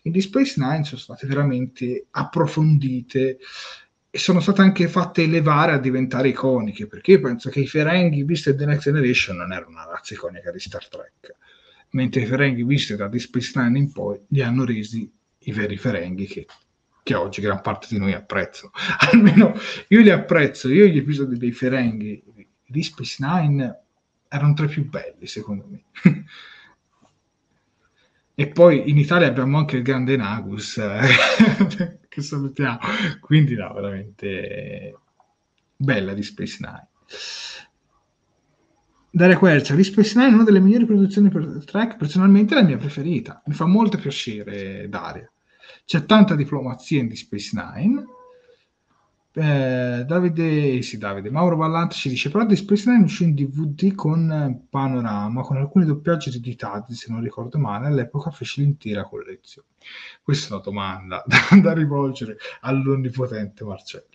[0.04, 3.40] in Deep Space Nine sono state veramente approfondite
[4.12, 8.22] e sono state anche fatte elevare a diventare iconiche, perché io penso che i Ferenghi
[8.22, 11.36] visti in The Next Generation non erano una razza iconica di Star Trek,
[11.94, 15.78] mentre i Ferenghi visti da Deep Space Nine in poi li hanno resi i veri
[15.78, 16.46] Ferenghi che
[17.08, 18.72] che oggi gran parte di noi apprezzo.
[19.12, 19.54] Almeno
[19.88, 22.22] io li apprezzo, io gli episodi dei Ferenghi
[22.66, 23.84] di Space Nine
[24.28, 25.86] erano tra i più belli, secondo me.
[28.36, 32.80] e poi in Italia abbiamo anche il grande Nagus, eh, che salutiamo.
[33.22, 35.00] Quindi no, veramente
[35.78, 36.90] bella di Space Nine.
[39.10, 42.68] Daria Quercia, di Space Nine è una delle migliori produzioni per track, personalmente è la
[42.68, 43.42] mia preferita.
[43.46, 45.32] Mi fa molto piacere Daria.
[45.86, 48.06] C'è tanta diplomazia in Deep Space Nine.
[49.34, 53.94] Eh, Davide, sì, Davide, Mauro Vallante ci dice: Però Deep Space Nine uscì in DVD
[53.94, 57.88] con panorama, con alcuni doppiaggi editati, se non ricordo male.
[57.88, 59.68] All'epoca fece l'intera collezione.
[60.22, 64.06] Questa è una domanda da, da rivolgere all'onnipotente Marcello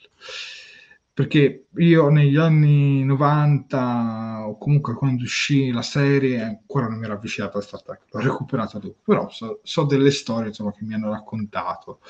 [1.14, 7.14] perché io negli anni 90 o comunque quando uscì la serie ancora non mi ero
[7.14, 10.94] avvicinato a Star Trek, l'ho recuperata dopo, però so, so delle storie insomma, che mi
[10.94, 12.00] hanno raccontato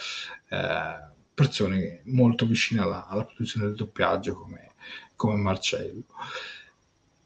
[0.51, 4.73] eh, persone molto vicine alla, alla, produzione del doppiaggio come,
[5.17, 6.05] come Marcello.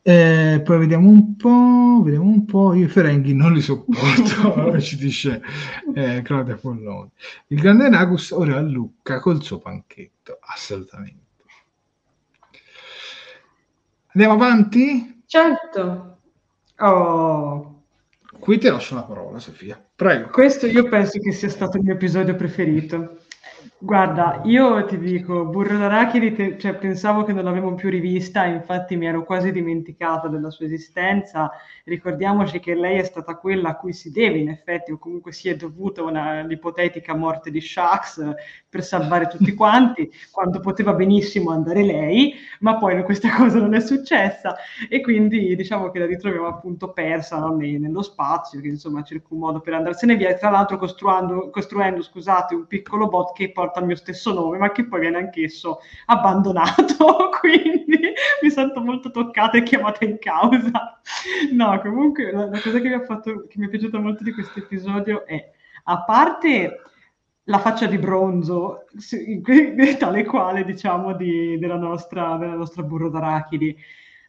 [0.00, 4.96] Eh, poi vediamo un po', vediamo un po', io i Ferenghi non li sopporto, ci
[4.96, 5.42] dice
[5.94, 7.10] eh, Claudia Polloni.
[7.48, 11.25] Il grande Nagus ora a Lucca col suo panchetto, assolutamente.
[14.16, 15.24] Andiamo avanti?
[15.26, 16.20] Certo.
[16.78, 17.82] Oh.
[18.40, 19.78] Qui ti lascio la parola, Sofia.
[19.94, 20.30] Prego.
[20.30, 23.18] Questo io penso che sia stato il mio episodio preferito.
[23.78, 28.96] Guarda, io ti dico, Burro d'Arachidi, te- cioè, pensavo che non l'avevo più rivista, infatti
[28.96, 31.50] mi ero quasi dimenticata della sua esistenza.
[31.84, 35.50] Ricordiamoci che lei è stata quella a cui si deve, in effetti, o comunque si
[35.50, 38.34] è dovuta una, l'ipotetica morte di Shax
[38.68, 43.80] per salvare tutti quanti, quando poteva benissimo andare lei, ma poi questa cosa non è
[43.80, 44.56] successa
[44.88, 49.38] e quindi diciamo che la ritroviamo appunto persa no, nello spazio, che insomma cerca un
[49.40, 53.80] modo per andarsene via, tra l'altro costruendo, costruendo scusate, un piccolo bot che poi porta
[53.80, 58.12] il mio stesso nome, ma che poi viene anch'esso abbandonato, quindi
[58.42, 61.00] mi sento molto toccata e chiamata in causa.
[61.52, 64.60] No, comunque la, la cosa che mi, fatto, che mi è piaciuta molto di questo
[64.60, 65.52] episodio è,
[65.84, 66.80] a parte
[67.44, 68.84] la faccia di bronzo,
[69.98, 73.76] tale quale diciamo di, della, nostra, della nostra burro d'arachidi,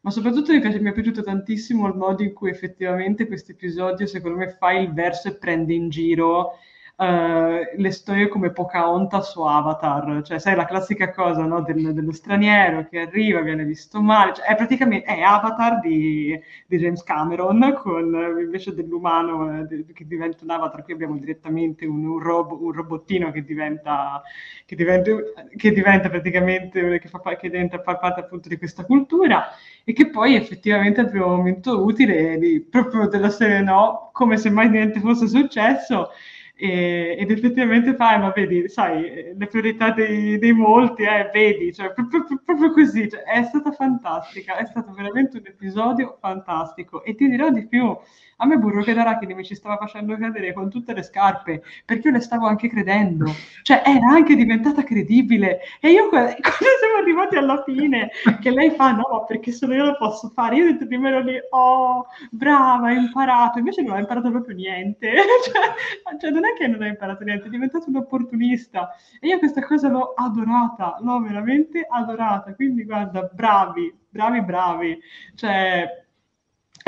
[0.02, 4.06] ma soprattutto mi, piace, mi, è piaciuto tantissimo il modo in cui effettivamente questo episodio
[4.06, 6.60] secondo me fa il verso e prende in giro
[6.98, 12.12] uh, le storie come Pocahontas su Avatar, cioè sai la classica cosa no, del, dello
[12.12, 17.78] straniero che arriva, viene visto male, cioè, è praticamente è Avatar di, di, James Cameron
[17.82, 22.72] con invece dell'umano eh, che diventa un Avatar, qui abbiamo direttamente un, un, robo, un
[22.72, 24.22] robottino che diventa,
[24.66, 25.12] che diventa,
[25.56, 29.50] che diventa praticamente, che, fa, che diventa far parte appunto di questa cultura
[29.84, 34.50] e che poi effettivamente al primo momento utile di, proprio della serie no, come se
[34.50, 36.10] mai niente fosse successo
[36.58, 41.72] e, ed effettivamente fa, eh, ma vedi, sai, le priorità dei, dei molti, eh, vedi,
[41.74, 47.14] cioè, proprio, proprio così, cioè, è stata fantastica, è stato veramente un episodio fantastico e
[47.16, 47.96] ti dirò di più,
[48.38, 52.08] a me Burro che d'Arachidi mi ci stava facendo cadere con tutte le scarpe, perché
[52.08, 53.34] io le stavo anche credendo,
[53.64, 55.60] cioè era anche diventata credibile.
[55.80, 59.98] E io quando siamo arrivati alla fine, che lei fa, no, perché solo io lo
[59.98, 64.30] posso fare, io detto di me lì, oh, brava, hai imparato, invece non ha imparato
[64.30, 65.14] proprio niente,
[65.44, 68.96] cioè, cioè, non è che non ha imparato niente, è diventato un opportunista.
[69.20, 75.00] E io questa cosa l'ho adorata, l'ho veramente adorata, quindi guarda, bravi, bravi, bravi.
[75.36, 76.06] Cioè,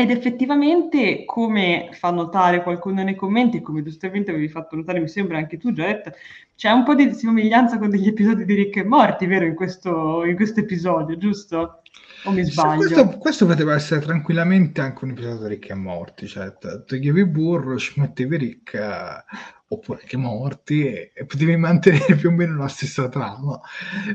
[0.02, 5.38] ed effettivamente, come fa notare qualcuno nei commenti, come giustamente avevi fatto notare, mi sembra
[5.38, 6.14] anche tu, Gioretta,
[6.56, 10.24] c'è un po' di somiglianza con degli episodi di Rick e Morti, vero, in questo,
[10.24, 11.82] in questo episodio, giusto?
[12.24, 12.78] O mi sbaglio?
[12.78, 16.54] Questo, questo, poteva essere tranquillamente anche un episodio di Rick e Morti, cioè
[16.86, 19.24] toglievi burro, ci mettevi Rick, eh,
[19.68, 23.60] oppure anche Morti, e, e, potevi mantenere più o meno la stessa trama.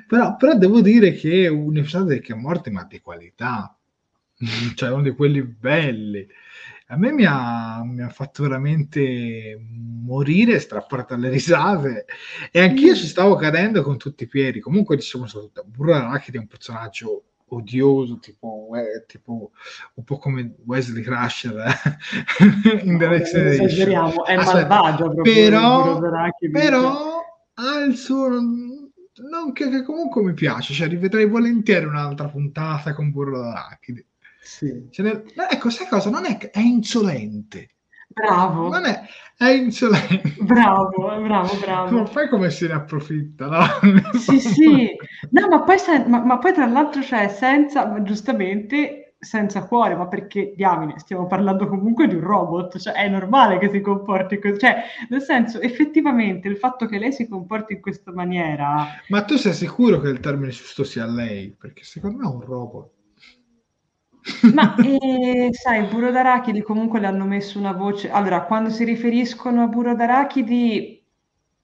[0.06, 3.76] Però, però devo dire che un episodio di Rick e Morti, ma di qualità,
[4.74, 6.26] cioè uno di quelli belli.
[6.88, 9.58] A me mi ha, mi ha fatto veramente
[10.04, 12.04] morire, strappare dalle risate
[12.52, 14.60] e anch'io ci stavo cadendo con tutti i piedi.
[14.60, 15.26] Comunque, diciamo,
[15.66, 19.52] Burro Arachidi è un personaggio odioso, tipo, eh, tipo,
[19.94, 22.82] un po' come Wesley Crusher eh?
[22.84, 24.12] in The Next Generation.
[24.24, 25.22] È malvagio proprio.
[25.22, 26.00] Però,
[26.50, 27.22] però
[27.54, 28.28] ha il suo
[29.16, 34.04] non che, che, comunque mi piace, cioè rivedrei volentieri un'altra puntata con Burro d'Arachidi.
[34.44, 34.88] Sì.
[34.98, 35.24] Ne...
[35.50, 36.10] Ecco, sai cosa?
[36.10, 37.70] Non è è insolente.
[38.06, 38.68] Bravo.
[38.68, 39.02] Non è,
[39.36, 40.36] è insolente.
[40.40, 40.90] Bravo,
[41.20, 41.96] bravo, bravo.
[41.96, 44.10] Ma poi come se ne approfitta, no?
[44.18, 44.96] Sì, sì.
[45.30, 45.76] No, ma poi,
[46.06, 51.26] ma, ma poi tra l'altro c'è cioè, senza, giustamente, senza cuore, ma perché, diamine, stiamo
[51.26, 55.60] parlando comunque di un robot, cioè è normale che si comporti così, cioè, nel senso,
[55.60, 58.86] effettivamente, il fatto che lei si comporti in questa maniera...
[59.08, 61.56] Ma tu sei sicuro che il termine giusto sia lei?
[61.58, 62.92] Perché secondo me è un robot.
[64.54, 68.10] Ma eh, sai, Burro d'Arachidi comunque le hanno messo una voce.
[68.10, 71.02] Allora, quando si riferiscono a Burro d'Arachidi,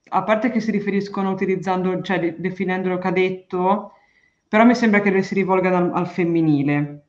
[0.09, 3.93] a parte che si riferiscono utilizzando, cioè de- definendolo cadetto,
[4.47, 7.05] però mi sembra che si rivolgano al, al femminile.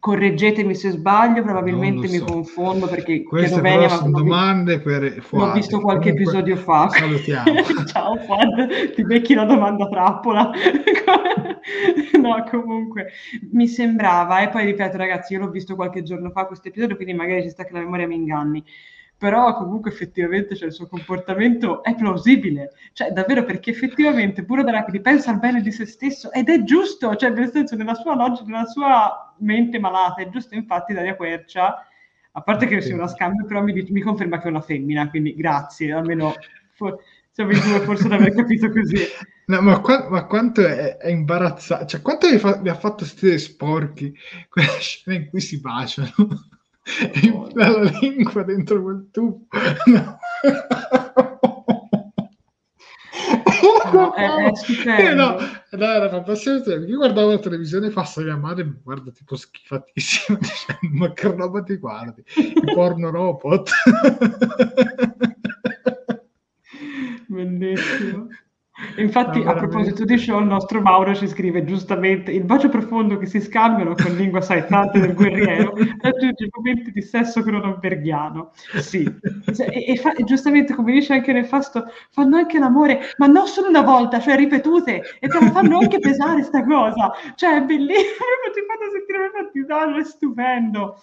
[0.00, 2.12] Correggetemi se sbaglio, probabilmente so.
[2.12, 5.46] mi confondo perché queste bene, sono domande per Fuad.
[5.48, 6.88] L'ho visto qualche Comunque, episodio fa.
[6.88, 7.62] Salutiamo.
[7.86, 10.50] Ciao Fuad, ti becchi la domanda trappola.
[12.20, 13.08] no, comunque
[13.52, 17.14] mi sembrava, e poi ripeto ragazzi, io l'ho visto qualche giorno fa questo episodio, quindi
[17.14, 18.64] magari ci sta che la memoria mi inganni
[19.18, 25.00] però comunque effettivamente cioè, il suo comportamento è plausibile, cioè davvero perché effettivamente pure Draculi
[25.00, 28.44] pensa al bene di se stesso ed è giusto, cioè nel senso nella sua logica,
[28.46, 31.84] nella sua mente malata, è giusto infatti Daria Quercia,
[32.30, 35.34] a parte che sia una scambio, però mi, mi, conferma che è una femmina, quindi
[35.34, 36.34] grazie, almeno
[36.74, 36.96] for,
[37.32, 38.98] siamo in due forse ad aver capito così.
[39.46, 43.04] No, ma, qua, ma, quanto è, è imbarazzante, cioè quanto vi, fa, vi ha fatto
[43.04, 44.16] stare sporchi
[44.48, 46.12] quella scena in cui si baciano?
[47.12, 49.46] E la lingua dentro quel tubo.
[49.86, 50.18] No.
[53.92, 54.52] No, è,
[54.84, 55.10] è.
[55.10, 55.36] Eh, no,
[55.70, 56.70] era fantastico.
[56.72, 61.62] Io guardavo la televisione passa mia madre mi guarda tipo schifatissima dicendo ma che roba
[61.62, 62.22] ti guardi?
[62.36, 63.70] Il porno robot.
[67.26, 68.28] Bellissimo.
[68.96, 73.18] Infatti, no, a proposito di show, il nostro Mauro ci scrive giustamente il bacio profondo
[73.18, 78.52] che si scambiano con lingua saettante del guerriero raggiunge momenti di sesso cronenberghiano.
[78.78, 83.48] Sì, e, e, fa, e, giustamente, come dice anche Nefasto, fanno anche l'amore, ma non
[83.48, 87.10] solo una volta, cioè ripetute, e te la fanno anche pesare sta cosa.
[87.34, 91.00] Cioè, è bellissimo, ti fanno sentire fattisato, è stupendo.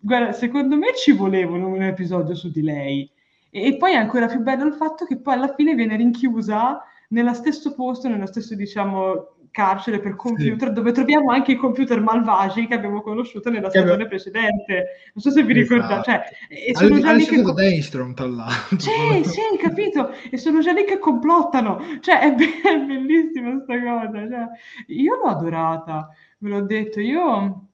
[0.00, 3.08] Guarda, secondo me ci volevano un episodio su di lei.
[3.48, 6.82] E, e poi è ancora più bello il fatto che poi alla fine viene rinchiusa
[7.08, 10.74] nello stesso posto, nello stesso, diciamo, carcere per computer, sì.
[10.74, 14.10] dove troviamo anche i computer malvagi che abbiamo conosciuto nella stagione abbiamo...
[14.10, 14.84] precedente.
[15.14, 15.74] Non so se vi esatto.
[15.74, 16.02] ricordate.
[16.02, 16.24] Cioè,
[16.68, 17.42] e sono al, già lì che...
[17.42, 18.78] Daystrom, tra l'altro.
[18.78, 20.10] Sì, sì, capito?
[20.30, 21.80] E sono già lì che complottano.
[22.00, 24.28] Cioè, è, be- è bellissima questa cosa.
[24.28, 24.46] Cioè,
[24.88, 27.00] io l'ho adorata, ve l'ho detto.
[27.00, 27.68] Io,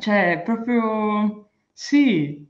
[0.00, 1.50] cioè, proprio...
[1.72, 2.46] Sì,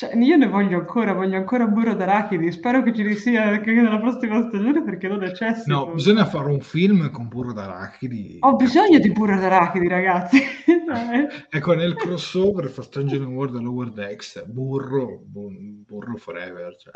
[0.00, 2.50] cioè, io ne voglio ancora, voglio ancora burro d'arachidi.
[2.52, 5.64] Spero che ci sia anche nella prossima stagione perché non è cesso.
[5.66, 8.38] No, bisogna fare un film con burro d'arachidi.
[8.40, 10.40] Ho bisogno di burro d'arachidi, ragazzi.
[11.50, 16.74] ecco, nel crossover fra Stranger World e Lower Decks, burro, burro forever.
[16.78, 16.92] Cioè.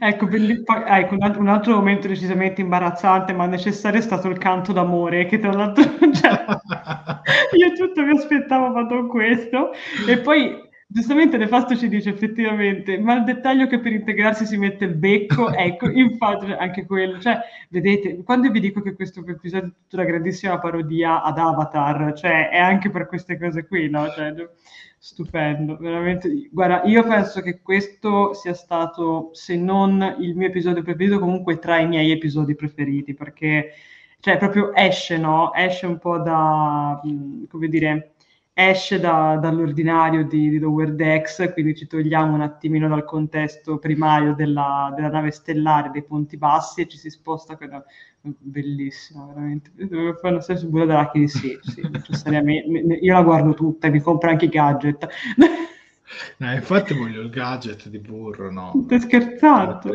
[0.00, 5.38] ecco, ecco un, altro momento decisamente imbarazzante ma necessario è stato il canto d'amore che
[5.38, 6.44] tra l'altro cioè,
[7.52, 9.72] io tutto mi aspettavo ma non questo
[10.08, 14.84] e poi giustamente Nefasto ci dice effettivamente, ma il dettaglio che per integrarsi si mette
[14.84, 17.38] il becco, ecco, infatti anche quello, cioè,
[17.70, 22.50] vedete, quando vi dico che questo episodio è tutta una grandissima parodia ad Avatar, cioè,
[22.50, 24.08] è anche per queste cose qui, no?
[24.10, 24.34] Cioè,
[24.98, 26.48] stupendo, veramente.
[26.50, 31.78] Guarda, io penso che questo sia stato, se non il mio episodio preferito, comunque tra
[31.78, 33.72] i miei episodi preferiti, perché,
[34.20, 35.52] cioè, proprio esce, no?
[35.54, 37.00] Esce un po' da,
[37.48, 38.15] come dire
[38.58, 44.34] esce da, dall'ordinario di, di Lower Decks, quindi ci togliamo un attimino dal contesto primario
[44.34, 47.82] della, della nave stellare dei ponti bassi e ci si sposta con
[48.22, 49.70] bellissima, veramente.
[50.22, 52.94] Fanno stesso Bulla d'Arachidi, sì, sì, necessariamente.
[52.94, 55.06] Io la guardo tutta e mi compro anche i gadget.
[56.38, 58.86] No, infatti voglio il gadget di burro, no?
[58.88, 59.90] Ti scherzato?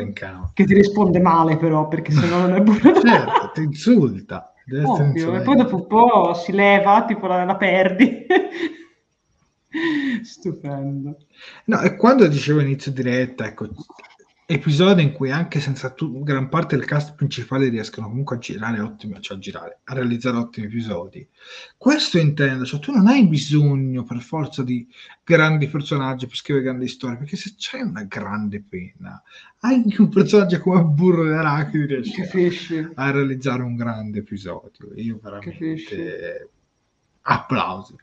[0.54, 3.02] Che ti risponde male però, perché se no non è burro.
[3.02, 4.54] certo, ti insulta.
[4.80, 8.26] Ovvio, e poi dopo un po' si leva, tipo la, la perdi.
[10.24, 11.18] Stupendo.
[11.66, 13.68] No, e quando dicevo inizio diretta, ecco,
[14.54, 18.82] episodi in cui anche senza tu, gran parte del cast principale riescono comunque a girare
[18.82, 21.26] ottimi, cioè a girare, a realizzare ottimi episodi.
[21.78, 24.86] Questo intendo, cioè tu non hai bisogno per forza di
[25.24, 29.24] grandi personaggi per scrivere grandi storie, perché se c'è una grande pena,
[29.60, 34.92] anche un personaggio come Burro di Arachidi riesce a realizzare un grande episodio.
[34.96, 36.50] Io veramente
[37.22, 37.96] applausi.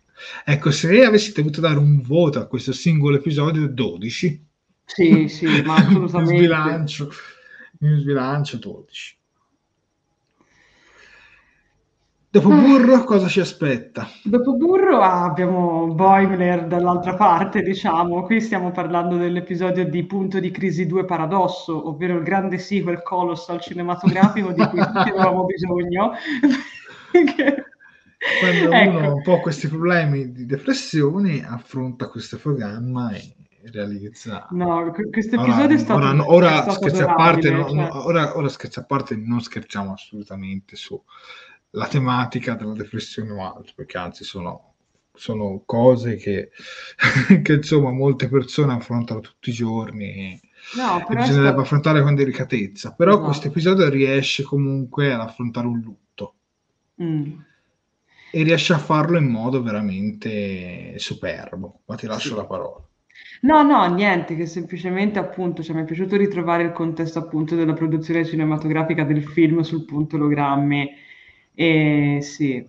[0.44, 4.46] Ecco, se avessi dovuto dare un voto a questo singolo episodio, 12
[4.95, 6.32] sì, sì, ma assolutamente.
[6.32, 7.11] in sbilancio,
[7.80, 9.16] in sbilancio 12.
[12.30, 14.07] Dopo Burro cosa ci aspetta?
[14.22, 18.22] Dopo Burro ah, abbiamo Boimler dall'altra parte, diciamo.
[18.22, 23.61] Qui stiamo parlando dell'episodio di Punto di Crisi 2 Paradosso, ovvero il grande sequel colossal
[23.61, 26.12] cinematografico di cui tutti avevamo bisogno.
[28.41, 28.91] Quando ecco.
[28.91, 33.34] uno ha un po' questi problemi di depressione, affronta questo programma e
[33.64, 34.46] realizza.
[34.50, 36.00] No, questo episodio ora, è stato.
[36.00, 37.88] Ora, ora è scherzi a parte, no, cioè...
[37.92, 43.98] ora, ora scherzi a parte, non scherziamo assolutamente sulla tematica della depressione o altro, perché
[43.98, 44.74] anzi sono,
[45.14, 46.50] sono cose che,
[47.42, 50.40] che, insomma molte persone affrontano tutti i giorni.
[50.76, 51.61] No, e bisognerebbe stato...
[51.61, 53.24] affrontare con delicatezza, però no.
[53.24, 56.34] questo episodio riesce comunque ad affrontare un lutto.
[57.02, 57.46] Mm
[58.30, 61.80] e riesce a farlo in modo veramente superbo.
[61.86, 62.34] Ma ti lascio sì.
[62.34, 62.88] la parola.
[63.43, 67.73] No, no, niente, che semplicemente appunto, cioè, mi è piaciuto ritrovare il contesto appunto della
[67.73, 70.91] produzione cinematografica del film sul punto ologrammi.
[71.55, 72.66] E sì,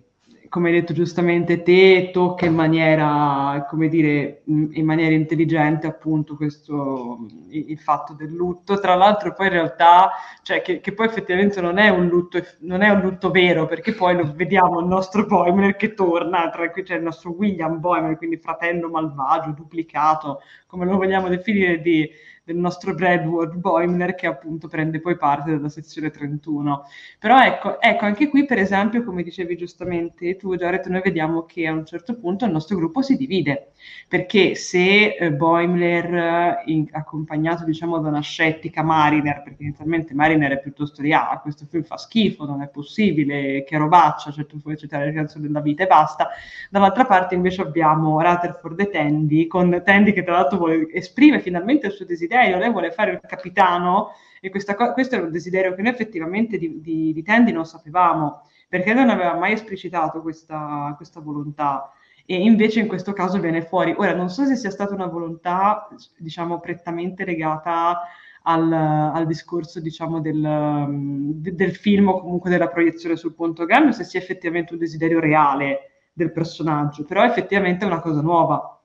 [0.50, 7.28] come hai detto giustamente te, tocca in maniera, come dire, in maniera intelligente appunto questo,
[7.50, 8.80] il fatto del lutto.
[8.80, 10.10] Tra l'altro poi in realtà,
[10.42, 13.94] cioè che, che poi effettivamente non è un lutto, non è un lutto vero, perché
[13.94, 18.16] poi lo vediamo il nostro Boimler che torna, tra cui c'è il nostro William Boimler,
[18.16, 22.10] quindi fratello malvagio, duplicato, come lo vogliamo definire, di
[22.50, 26.84] del nostro Bradward Boimler che appunto prende poi parte dalla sezione 31.
[27.18, 31.66] Però ecco, ecco, anche qui per esempio, come dicevi giustamente tu Jared, noi vediamo che
[31.66, 33.72] a un certo punto il nostro gruppo si divide,
[34.08, 40.60] perché se eh, Boimler, in, accompagnato diciamo da una scettica Mariner, perché inizialmente Mariner è
[40.60, 44.76] piuttosto di ah, questo film fa schifo, non è possibile, che robaccia, cioè tu puoi
[44.76, 46.30] citare le canzoni della vita e basta,
[46.68, 51.86] dall'altra parte invece abbiamo Rutherford e Tandy, con Tandy che tra l'altro vuole, esprime finalmente
[51.86, 54.10] il suo desiderio desiderio, lei vuole fare il capitano
[54.40, 58.42] e co- questo è un desiderio che noi effettivamente di, di, di Tandy non sapevamo,
[58.68, 61.92] perché non aveva mai esplicitato questa, questa volontà
[62.24, 63.92] e invece in questo caso viene fuori.
[63.96, 68.02] Ora, non so se sia stata una volontà, diciamo, prettamente legata
[68.42, 70.86] al, al discorso, diciamo, del,
[71.34, 76.04] del, film o comunque della proiezione sul punto o se sia effettivamente un desiderio reale
[76.12, 78.79] del personaggio, però effettivamente è una cosa nuova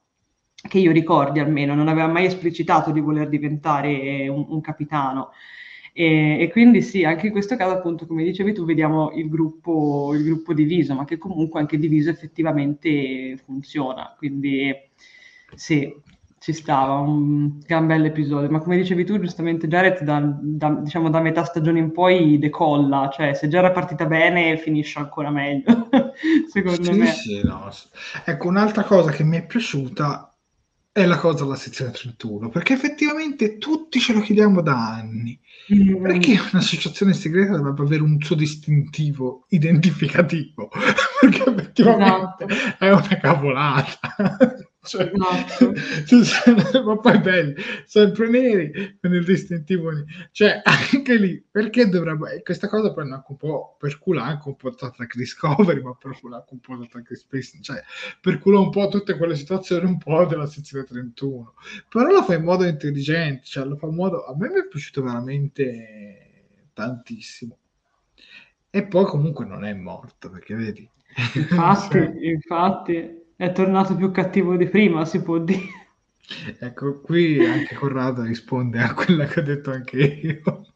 [0.68, 5.32] che io ricordi almeno, non aveva mai esplicitato di voler diventare un, un capitano.
[5.94, 10.14] E, e, quindi sì, anche in questo caso, appunto, come dicevi tu, vediamo il gruppo,
[10.14, 14.14] il gruppo diviso, ma che comunque anche diviso effettivamente funziona.
[14.18, 14.74] Quindi
[15.56, 15.94] sì,
[16.40, 18.50] ci stava, un gran bel episodio.
[18.50, 23.10] Ma come dicevi tu, giustamente, Jared, da, da, diciamo, da metà stagione in poi decolla,
[23.14, 25.88] cioè se già era partita bene, finisce ancora meglio,
[26.52, 27.06] secondo sì, me.
[27.08, 27.70] Sì, no.
[28.26, 30.35] Ecco, un'altra cosa che mi è piaciuta
[30.96, 35.38] è la cosa della sezione 31, perché effettivamente tutti ce lo chiediamo da anni.
[35.74, 36.02] Mm.
[36.02, 40.70] Perché un'associazione segreta dovrebbe avere un suo distintivo identificativo?
[41.20, 42.86] perché effettivamente esatto.
[42.86, 44.16] è una cavolata.
[44.86, 46.84] Cioè, no.
[46.84, 47.56] ma poi belli,
[47.86, 49.92] sempre neri con il distintivo
[50.32, 50.62] cioè
[50.92, 54.70] anche lì perché dovrebbe questa cosa poi anche un po' per culo anche un po'
[54.70, 57.84] da Track Discovery ma per culo anche un po' da Track Space cioè
[58.22, 61.54] per culo un po' tutte quelle situazioni un po' della sezione 31
[61.90, 64.68] però lo fa in modo intelligente cioè lo fa in modo a me mi è
[64.68, 66.36] piaciuto veramente
[66.76, 67.58] tantissimo.
[68.70, 70.88] E poi comunque non è morto perché vedi?
[71.34, 75.84] Infatti infatti è tornato più cattivo di prima, si può dire.
[76.60, 80.74] Ecco, qui anche Corrado risponde a quella che ho detto anche io.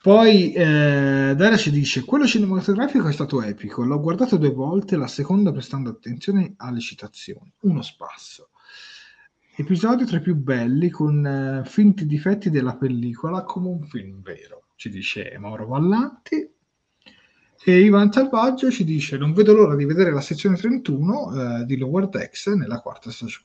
[0.00, 3.84] Poi eh, Dara ci dice: Quello cinematografico è stato epico.
[3.84, 7.52] L'ho guardato due volte, la seconda prestando attenzione alle citazioni.
[7.62, 8.50] Uno spasso.
[9.56, 14.66] Episodio tra i più belli con eh, finti difetti della pellicola come un film vero,
[14.76, 16.47] ci dice Mauro Vallanti.
[17.68, 21.76] E Ivan Salvaggio ci dice: Non vedo l'ora di vedere la sezione 31 eh, di
[21.76, 23.44] Lower Decks nella quarta stagione.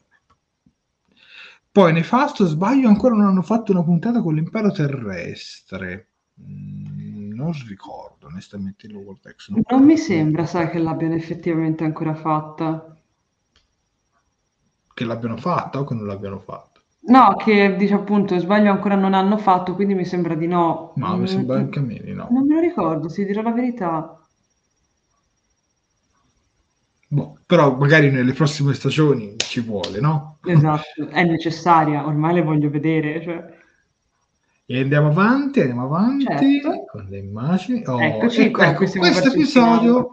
[1.69, 6.07] Poi Nefasto, sbaglio, ancora non hanno fatto una puntata con l'impero terrestre.
[6.41, 9.49] Mm, non ricordo onestamente Lower Decks.
[9.49, 12.95] Non, non mi sembra, sai, che l'abbiano effettivamente ancora fatta.
[14.93, 16.72] Che l'abbiano fatta o che non l'abbiano fatta?
[17.05, 20.93] No, che dice appunto, sbaglio ancora non hanno fatto, quindi mi sembra di no.
[20.95, 22.27] Ma mi sembra anche a me di no.
[22.31, 24.17] Non me lo ricordo, si dirà la verità.
[27.07, 30.39] Boh, però magari nelle prossime stagioni ci vuole, no?
[30.45, 33.21] Esatto, è necessaria, ormai le voglio vedere.
[33.21, 33.61] Cioè.
[34.65, 36.85] E andiamo avanti, andiamo avanti certo.
[36.89, 37.83] con le immagini.
[37.85, 40.11] Oh, Eccoci, ecco, ecco questo episodio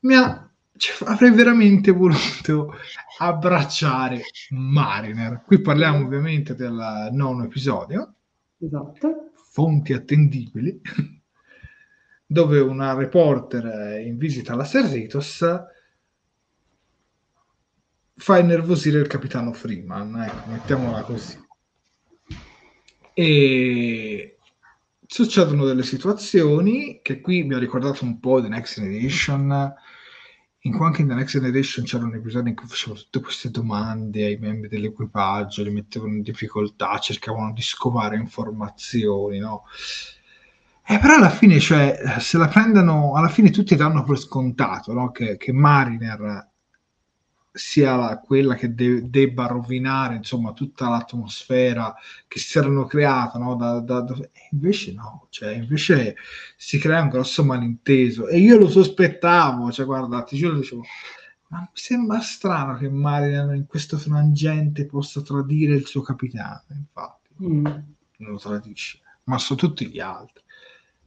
[0.00, 2.74] mi ha, cioè, avrei veramente voluto
[3.18, 5.42] abbracciare Mariner.
[5.44, 8.14] Qui parliamo ovviamente del nono episodio.
[8.58, 9.30] Esatto.
[9.32, 10.80] Fonti attendibili,
[12.26, 15.44] dove una reporter in visita alla Serritos
[18.18, 21.38] fa innervosire il capitano Freeman, ecco, mettiamola così.
[23.14, 24.38] E
[25.06, 29.74] succedono delle situazioni che qui mi ha ricordato un po' di Next Generation
[30.66, 34.24] in anche in The Next Generation c'era un episodio in cui facevano tutte queste domande
[34.24, 39.64] ai membri dell'equipaggio, li mettevano in difficoltà, cercavano di scovare informazioni, no?
[40.88, 45.10] E però alla fine, cioè, se la prendono, alla fine tutti danno per scontato, no?
[45.10, 46.50] Che, che Mariner
[47.56, 51.94] sia la, quella che de- debba rovinare insomma tutta l'atmosfera
[52.28, 53.56] che si erano create no?
[53.56, 54.14] da, da, da...
[54.50, 56.16] invece no cioè invece
[56.56, 60.82] si crea un grosso malinteso e io lo sospettavo cioè guarda ti giuro dicevo
[61.48, 67.30] ma mi sembra strano che Marian in questo frangente possa tradire il suo capitano infatti
[67.42, 67.64] mm.
[67.64, 70.44] non lo tradisce ma su tutti gli altri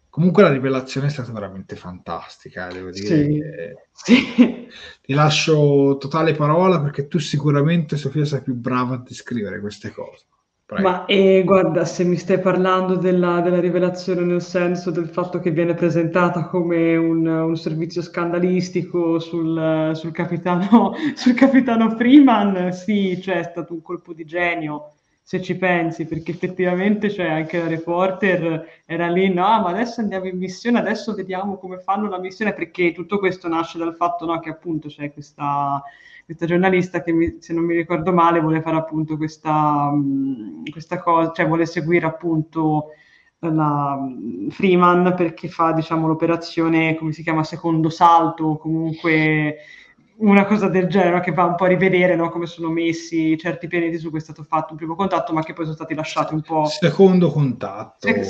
[0.09, 3.87] Comunque la rivelazione è stata veramente fantastica, eh, devo dire.
[3.91, 4.25] Sì.
[4.35, 4.67] sì.
[5.01, 10.25] Ti lascio totale parola perché tu sicuramente, Sofia, sei più brava a descrivere queste cose.
[10.69, 10.87] Prego.
[10.87, 15.49] Ma eh, guarda, se mi stai parlando della, della, rivelazione nel senso del fatto che
[15.49, 23.39] viene presentata come un, un servizio scandalistico sul, sul, capitano, sul capitano Freeman, sì, cioè
[23.39, 24.93] è stato un colpo di genio
[25.29, 30.25] se ci pensi, perché effettivamente cioè, anche la reporter era lì, no, ma adesso andiamo
[30.25, 34.39] in missione, adesso vediamo come fanno la missione, perché tutto questo nasce dal fatto no,
[34.39, 35.83] che appunto c'è questa,
[36.25, 39.91] questa giornalista che, mi, se non mi ricordo male, vuole fare appunto questa,
[40.67, 42.87] questa cosa, cioè vuole seguire appunto
[43.37, 43.99] la
[44.49, 49.57] Freeman perché fa diciamo l'operazione come si chiama secondo salto comunque
[50.19, 52.29] una cosa del genere che va un po' a rivedere no?
[52.29, 55.53] come sono messi certi pianeti su cui è stato fatto un primo contatto ma che
[55.53, 58.23] poi sono stati lasciati un po' secondo contatto eh,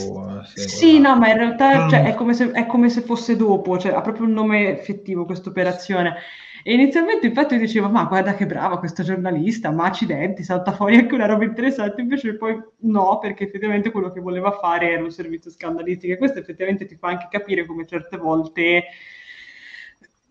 [0.54, 3.94] sì no ma in realtà cioè, è, come se, è, come se, fosse dopo cioè,
[3.94, 6.16] ha proprio un nome effettivo questa operazione.
[6.62, 10.97] E inizialmente infatti io dicevo ma guarda che brava questa giornalista ma accidenti salta fuori
[10.97, 12.01] anche una roba interessante.
[12.01, 16.13] Invece poi no perché effettivamente quello che voleva fare era un servizio scandalistico.
[16.13, 18.84] E questo effettivamente ti fa anche capire come certe volte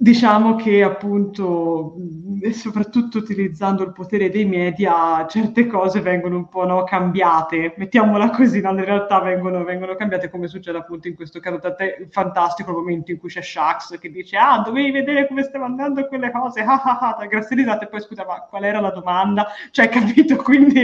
[0.01, 1.97] Diciamo che appunto,
[2.53, 8.61] soprattutto utilizzando il potere dei media, certe cose vengono un po' no, cambiate, mettiamola così,
[8.61, 8.71] no?
[8.71, 13.19] in realtà vengono, vengono, cambiate come succede appunto in questo caso te, fantastico momento in
[13.19, 17.17] cui c'è Shax che dice ah dovevi vedere come stiamo andando quelle cose, ah ah
[17.19, 19.49] ah, grazie risate, poi scusa ma qual era la domanda?
[19.73, 20.81] Cioè capito, quindi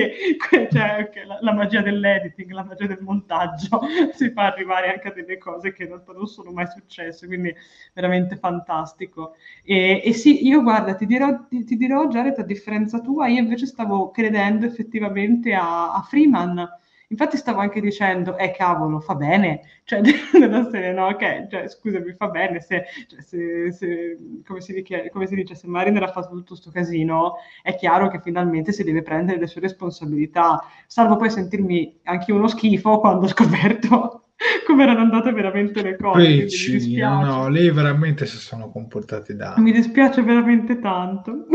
[0.51, 3.81] cioè, la, la, magia dell'editing, la magia del montaggio
[4.13, 7.55] si fa arrivare anche a delle cose che in realtà non sono mai successe, quindi
[7.93, 9.35] veramente fantastico fantastico.
[9.63, 13.41] E, e, sì, io guarda, ti dirò, ti, ti dirò Jared, a differenza tua, io
[13.41, 16.67] invece stavo credendo effettivamente a, a Freeman.
[17.09, 20.01] Infatti stavo anche dicendo, eh cavolo, fa bene, cioè
[20.41, 25.11] nella serie no, ok, cioè scusami, fa bene, se, cioè, se, se come, si dice,
[25.11, 28.83] come, si dice, se Mariner ha fatto tutto questo casino, è chiaro che finalmente si
[28.85, 34.24] deve prendere le sue responsabilità, salvo poi sentirmi anche uno schifo quando ho scoperto
[34.67, 36.23] come erano andate veramente le cose.
[36.23, 39.55] Pecci, no, lei veramente si sono comportati da...
[39.59, 41.47] Mi dispiace veramente tanto.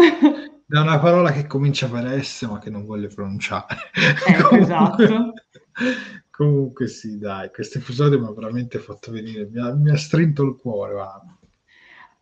[0.66, 3.76] da una parola che comincia per S ma che non voglio pronunciare.
[4.28, 5.34] Eh, comunque, esatto.
[6.30, 10.44] Comunque sì, dai, questo episodio mi ha veramente fatto venire, mi ha, mi ha strinto
[10.44, 10.94] il cuore.
[10.94, 11.22] Va.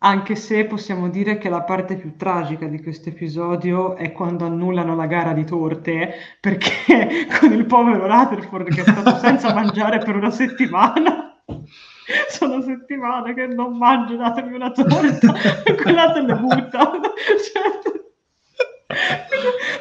[0.00, 4.94] Anche se possiamo dire che la parte più tragica di questo episodio è quando annullano
[4.94, 10.14] la gara di torte, perché con il povero Rutherford che è stato senza mangiare per
[10.14, 11.28] una settimana
[12.28, 15.34] sono settimane che non mangio, datemi una torta,
[15.82, 16.90] quella te le butta.
[17.52, 17.78] Cioè,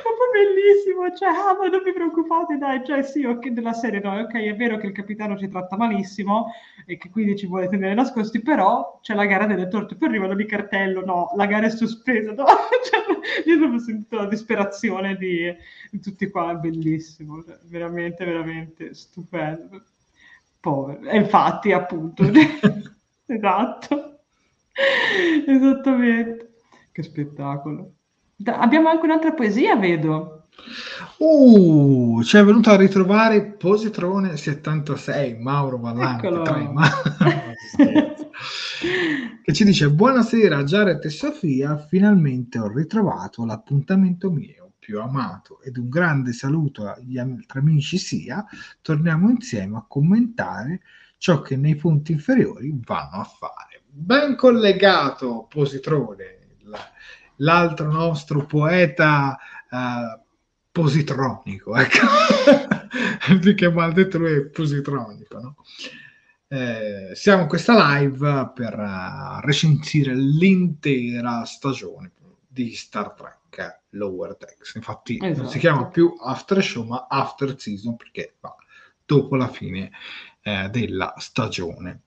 [0.02, 4.34] proprio bellissimo, cioè, ah, non vi preoccupate, dai, cioè, sì, ok, della serie, no, ok,
[4.34, 6.52] è vero che il capitano ci tratta malissimo
[6.86, 10.36] e che quindi ci vuole tenere nascosti, però c'è la gara delle torte, poi arrivano
[10.36, 12.46] di cartello, no, la gara è sospesa, no,
[12.90, 13.04] cioè,
[13.46, 15.54] io ho sentito la disperazione di,
[15.92, 19.84] di tutti qua, bellissimo, cioè, veramente, veramente stupendo.
[20.60, 22.24] Povero, e infatti, appunto,
[23.26, 24.20] esatto,
[25.46, 26.54] esattamente,
[26.92, 27.97] che spettacolo.
[28.46, 30.48] Abbiamo anche un'altra poesia, vedo.
[31.18, 36.88] Uh, ci è venuto a ritrovare Positrone 76, Mauro Vallanti, Ma...
[39.42, 45.78] che ci dice buonasera Jared e Sofia, finalmente ho ritrovato l'appuntamento mio più amato ed
[45.78, 48.46] un grande saluto agli altri amici sia,
[48.82, 50.82] torniamo insieme a commentare
[51.18, 53.82] ciò che nei punti inferiori vanno a fare.
[53.90, 56.38] Ben collegato Positrone,
[57.38, 59.38] l'altro nostro poeta
[59.70, 60.20] uh,
[60.72, 62.06] positronico, ecco.
[63.40, 65.56] più che detto lui è positronico, no?
[66.50, 72.12] Eh, siamo in questa live per uh, recensire l'intera stagione
[72.48, 74.76] di Star Trek Lower Decks.
[74.76, 75.42] Infatti esatto.
[75.42, 75.92] non si chiama esatto.
[75.92, 78.56] più After Show, ma After Season perché va
[79.06, 79.92] dopo la fine
[80.42, 82.02] eh, della stagione.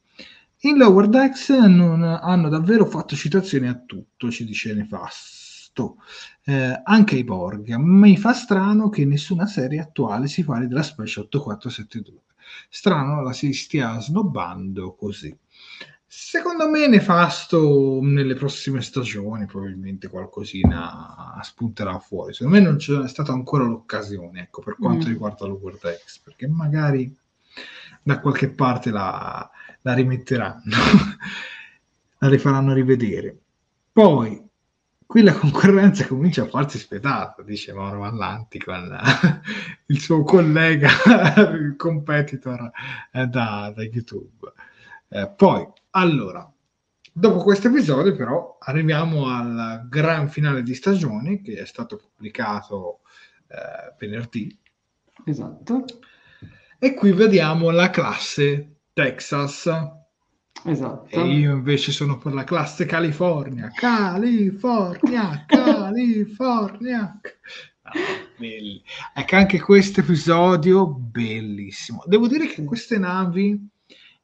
[0.62, 5.96] In Lower Decks non hanno davvero fatto citazioni a tutto, ci dice Nefasto,
[6.44, 7.72] eh, anche ai Borg.
[7.76, 12.20] Mi fa strano che nessuna serie attuale si parli della Specie 8472.
[12.68, 15.34] Strano la si stia snobbando così.
[16.06, 22.34] Secondo me nefasto nelle prossime stagioni, probabilmente qualcosina spunterà fuori.
[22.34, 25.08] Secondo me non c'è stata ancora l'occasione, ecco, per quanto mm.
[25.08, 27.16] riguarda l'Over Decks, perché magari
[28.02, 29.50] da qualche parte la,
[29.82, 30.62] la rimetteranno,
[32.18, 33.36] la rifaranno rivedere.
[33.92, 34.48] Poi,
[35.06, 38.96] qui la concorrenza comincia a farsi spietata, dice Mauro Vallanti con
[39.86, 40.88] il suo collega,
[41.52, 42.70] il competitor
[43.12, 44.52] eh, da, da, YouTube.
[45.08, 46.48] Eh, poi, allora,
[47.12, 53.00] dopo questo episodio però arriviamo al gran finale di stagione che è stato pubblicato
[53.48, 54.56] eh, venerdì.
[55.24, 55.84] Esatto.
[56.78, 59.68] E qui vediamo la classe Texas.
[60.64, 61.08] Esatto.
[61.08, 63.70] E io invece sono per la classe California.
[63.74, 67.20] California, California.
[67.82, 67.92] Ah,
[69.14, 72.02] ecco anche questo episodio bellissimo.
[72.06, 73.68] Devo dire che queste navi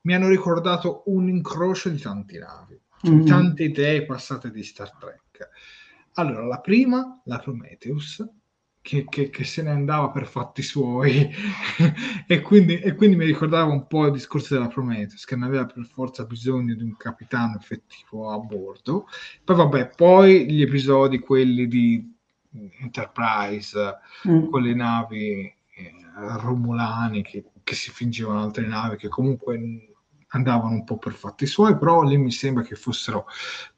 [0.03, 3.27] mi hanno ricordato un incrocio di tante navi, cioè mm-hmm.
[3.27, 5.49] tante idee passate di Star Trek.
[6.15, 8.25] Allora, la prima, la Prometheus,
[8.87, 11.29] che, che, che, se ne andava per fatti suoi
[12.29, 15.67] e, quindi, e, quindi, mi ricordava un po' il discorso della Prometheus che non aveva
[15.67, 19.09] per forza bisogno di un capitano effettivo a bordo
[19.43, 22.15] poi vabbè poi gli episodi quelli di
[22.81, 23.99] Enterprise
[24.29, 24.51] mm.
[24.51, 25.93] con le navi eh,
[26.39, 29.95] romulani che, che si fingevano altre navi che comunque
[30.29, 33.27] andavano un po' per fatti suoi però lì mi sembra che fossero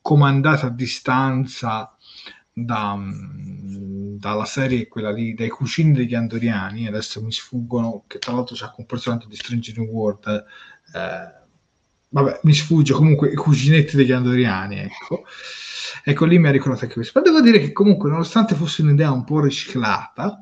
[0.03, 1.97] comandate a distanza
[2.65, 2.99] da,
[4.19, 8.75] dalla serie quella lì dai cugini degli andoriani adesso mi sfuggono che tra l'altro c'ha
[8.77, 10.45] un personaggio di Strange New World
[10.95, 11.47] eh,
[12.11, 15.25] vabbè mi sfugge comunque i cuginetti degli andoriani ecco.
[16.05, 17.21] Ecco lì mi ha ricordato anche questo.
[17.21, 20.39] Però devo dire che comunque nonostante fosse un'idea un po' riciclata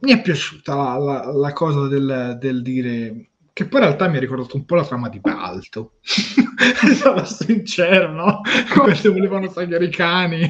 [0.00, 3.29] mi è piaciuta la, la, la cosa del, del dire
[3.60, 5.96] che poi in realtà mi ha ricordato un po' la trama di Balto.
[6.00, 8.40] Sarò sincero, no?
[8.72, 10.48] Quando volevano tagliare i cani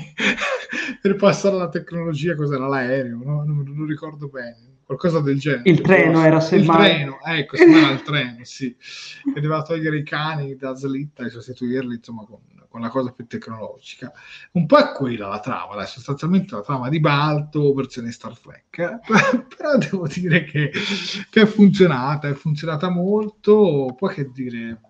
[1.03, 3.43] per passare alla tecnologia, cos'era l'aereo, no?
[3.45, 4.79] Non, non ricordo bene.
[4.85, 5.69] Qualcosa del genere.
[5.69, 6.91] Il treno era semmai.
[6.91, 8.77] Il treno, ecco, semmai il treno, sì.
[8.77, 12.39] Che doveva togliere i cani da slitta e sostituirli, insomma, con,
[12.71, 14.13] con la cosa più tecnologica.
[14.53, 18.79] Un po' è quella la trama, dai, sostanzialmente la trama di Balto, versione Star Trek,
[18.79, 19.01] eh?
[19.57, 20.71] però devo dire che,
[21.29, 24.81] che, è funzionata, è funzionata molto, poi che dire,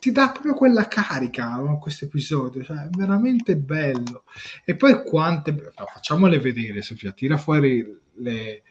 [0.00, 1.78] ti dà proprio quella carica no?
[1.78, 4.24] questo episodio, cioè, è veramente bello.
[4.64, 8.62] E poi quante, no, facciamole vedere Sofia, tira fuori le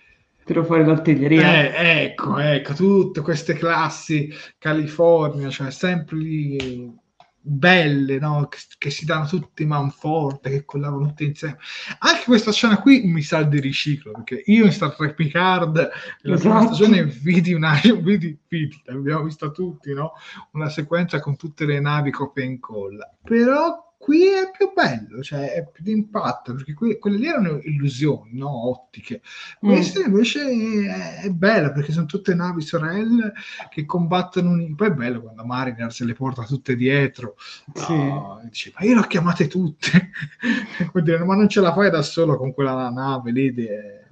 [0.43, 1.73] tiro fuori l'artiglieria.
[1.73, 6.97] Eh, ecco, ecco, tutte queste classi California, cioè sempre lì
[7.41, 8.47] belle, no?
[8.47, 11.57] che, che, si danno tutti manforte, che collaborano tutti insieme.
[11.99, 16.33] Anche questa scena qui mi sa di riciclo, perché io in Star Trek Picard, la
[16.33, 16.39] esatto.
[16.39, 20.13] prima stagione, vidi una, vidi, vidi, l'abbiamo vista tutti, no?
[20.51, 23.09] Una sequenza con tutte le navi copia e incolla.
[23.23, 27.59] Però qui è più bello, cioè è più di impatto, perché que- quelle lì erano
[27.61, 28.69] illusioni, no?
[28.69, 29.21] ottiche.
[29.59, 30.05] Questa mm.
[30.05, 30.49] invece
[30.87, 33.33] è, è, bella, perché sono tutte navi sorelle
[33.69, 34.51] che combattono.
[34.51, 34.73] Un...
[34.75, 37.35] Poi è bello quando Mariner se le porta tutte dietro.
[37.73, 37.93] Sì.
[37.93, 40.11] No, dice, ma io le ho chiamate tutte.
[41.03, 43.53] dire, ma non ce la fai da solo con quella nave lì.
[43.53, 44.07] De...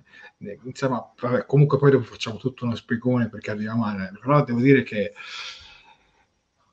[0.65, 3.95] Insomma, vabbè, comunque poi dopo facciamo tutto uno spiegone perché arriviamo a...
[4.19, 5.13] Però devo dire che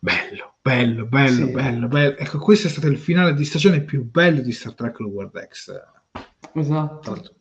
[0.05, 1.53] bello, bello, bello, sì.
[1.53, 2.17] bello, bello.
[2.19, 5.73] Ecco, questo è stato il finale di stagione più bello di Star Trek Lower Decks.
[6.53, 7.35] Esatto.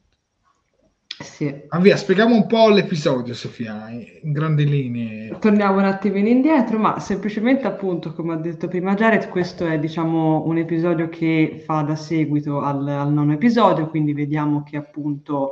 [1.19, 1.53] Sì.
[1.69, 5.37] Ma via, spieghiamo un po' l'episodio, Sofia, in grandi linee.
[5.39, 10.43] Torniamo un attimino indietro, ma semplicemente appunto, come ha detto prima Jared, questo è diciamo
[10.45, 15.51] un episodio che fa da seguito al, al nono episodio, quindi vediamo che appunto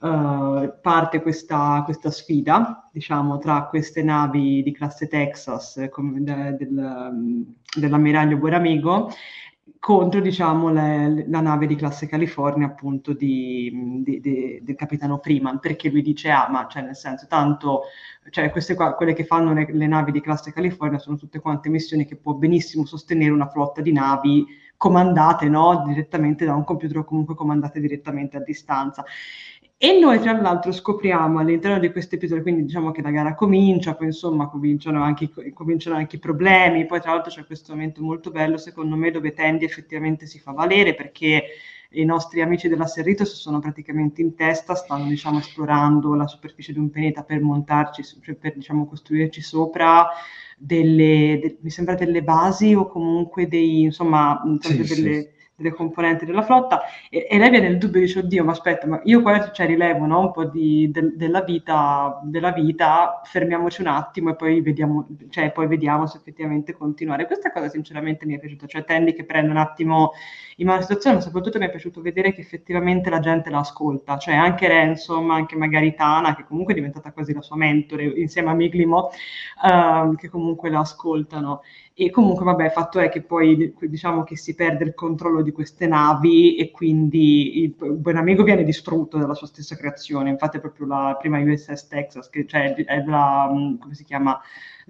[0.00, 7.46] uh, parte questa, questa, sfida, diciamo, tra queste navi di classe Texas come de, del,
[7.76, 9.10] dell'ammiraglio Buonamigo
[9.80, 15.58] contro diciamo, le, la nave di classe California appunto di, di, di, del capitano Freeman
[15.58, 17.84] perché lui dice ah ma cioè nel senso tanto
[18.28, 21.70] cioè queste qua, quelle che fanno le, le, navi di classe California sono tutte quante
[21.70, 24.46] missioni che può benissimo sostenere una flotta di navi
[24.76, 25.82] comandate no?
[25.86, 29.02] direttamente da un computer o comunque comandate direttamente a distanza
[29.82, 33.94] e noi tra l'altro scopriamo all'interno di questo episodio, quindi diciamo che la gara comincia,
[33.94, 38.30] poi insomma cominciano anche, cominciano anche i problemi, poi tra l'altro c'è questo momento molto
[38.30, 41.44] bello secondo me dove Tandy effettivamente si fa valere perché
[41.92, 46.78] i nostri amici della Serritos sono praticamente in testa, stanno diciamo esplorando la superficie di
[46.78, 50.08] un pianeta per montarci, cioè per diciamo costruirci sopra
[50.58, 55.22] delle, de, mi sembra delle basi o comunque dei, insomma, sì, delle...
[55.22, 58.52] Sì delle componenti della flotta e, e, lei viene il dubbio e dice oddio ma
[58.52, 63.20] aspetta ma io qua cioè, rilevo no, un po' di, de, della, vita, della vita
[63.24, 67.26] fermiamoci un attimo e poi vediamo, cioè, poi vediamo se effettivamente continuare.
[67.26, 70.12] Questa cosa sinceramente mi è piaciuta cioè Tandy che prende un attimo
[70.60, 74.18] in la situazione ma soprattutto mi è piaciuto vedere che effettivamente la gente la ascolta
[74.18, 78.50] cioè anche Ransom anche magari Tana che comunque è diventata quasi la sua mentore insieme
[78.50, 79.10] a Miglimo
[79.62, 81.62] uh, che comunque la ascoltano
[82.02, 85.86] e comunque, vabbè, fatto è che poi diciamo che si perde il controllo di queste
[85.86, 90.30] navi e quindi il, il buon amico viene distrutto dalla sua stessa creazione.
[90.30, 94.40] Infatti, è proprio la prima USS Texas, che cioè è la come si chiama?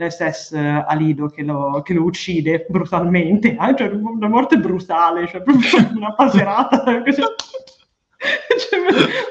[0.01, 0.53] L'SS
[0.87, 3.75] Alido che lo, che lo uccide brutalmente, eh?
[3.77, 6.83] cioè una morte brutale, cioè proprio una paserata.
[8.23, 8.81] cioè,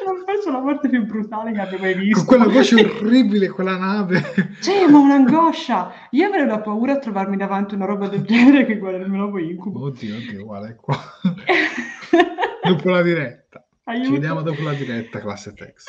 [0.05, 2.23] non penso la morte più brutale che abbia mai visto.
[2.23, 4.21] Con quella voce orribile, quella nave.
[4.61, 5.91] Cioè, ma un'angoscia.
[6.11, 9.21] Io avrei la paura a trovarmi davanti una roba del genere che guarda il mio
[9.21, 9.85] nuovo incubo.
[9.85, 10.97] Oddio, oddio, guarda, è qua.
[12.63, 13.63] dopo la diretta.
[13.85, 14.05] Aiuto.
[14.05, 15.85] Ci vediamo dopo la diretta, classe Tex.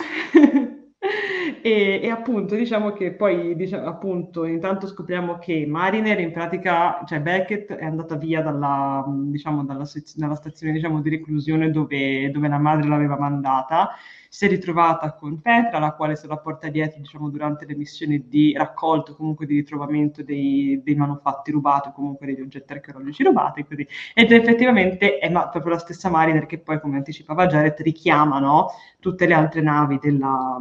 [1.62, 7.20] E, e, appunto diciamo che poi diciamo, appunto intanto scopriamo che Mariner in pratica, cioè
[7.20, 9.84] Beckett è andata via dalla, diciamo, dalla,
[10.14, 13.90] dalla stazione diciamo, di reclusione dove, dove, la madre l'aveva mandata,
[14.30, 18.26] si è ritrovata con Petra, la quale se la porta dietro diciamo, durante le missioni
[18.26, 23.86] di raccolto, comunque di ritrovamento dei, dei manufatti rubati, comunque degli oggetti archeologici rubati, così.
[24.14, 28.70] ed effettivamente è ma, proprio la stessa Mariner che poi, come anticipava Jared, richiama no,
[28.98, 30.58] tutte le altre navi della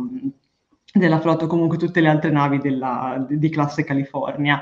[0.94, 4.62] della flotta, comunque tutte le altre navi della, di classe California.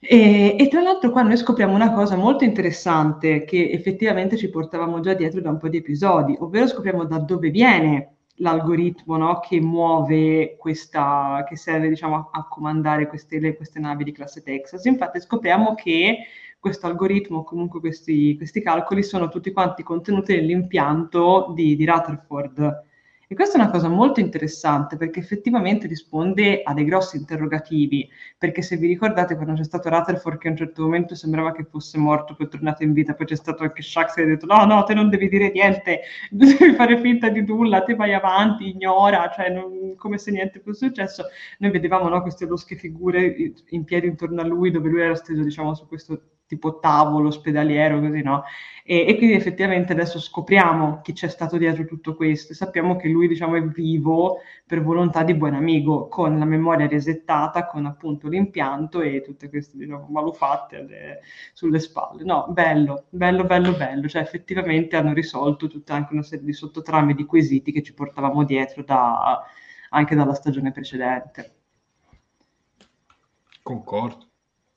[0.00, 5.00] E, e, tra l'altro qua noi scopriamo una cosa molto interessante che effettivamente ci portavamo
[5.00, 9.60] già dietro da un po' di episodi, ovvero scopriamo da dove viene l'algoritmo no, che
[9.60, 14.84] muove questa, che serve diciamo a comandare queste, le, queste, navi di classe Texas.
[14.84, 16.18] Infatti scopriamo che
[16.58, 22.84] questo algoritmo, comunque questi, questi calcoli, sono tutti quanti contenuti nell'impianto di, di Rutherford
[23.28, 28.08] e questa è una cosa molto interessante perché effettivamente risponde a dei grossi interrogativi,
[28.38, 31.64] perché se vi ricordate quando c'è stato Rutherford che a un certo momento sembrava che
[31.64, 34.46] fosse morto, poi è tornato in vita, poi c'è stato anche Shax che ha detto
[34.46, 38.68] no, no, te non devi dire niente, devi fare finta di nulla, te vai avanti,
[38.70, 41.24] ignora, cioè non, come se niente fosse successo.
[41.58, 45.42] Noi vedevamo no, queste losche figure in piedi intorno a lui dove lui era steso
[45.42, 48.44] diciamo su questo tipo tavolo ospedaliero, così no?
[48.84, 53.08] E, e, quindi effettivamente adesso scopriamo chi c'è stato dietro tutto questo e sappiamo che
[53.08, 58.28] lui diciamo è vivo per volontà di buon amico, con la memoria resettata, con appunto
[58.28, 61.20] l'impianto e tutte queste diciamo, malufatte alle,
[61.52, 62.22] sulle spalle.
[62.22, 67.14] No, bello, bello, bello, bello, cioè effettivamente hanno risolto tutta anche una serie di sottotrame
[67.14, 69.42] di quesiti che ci portavamo dietro da,
[69.90, 71.54] anche dalla stagione precedente.
[73.62, 74.25] Concordo.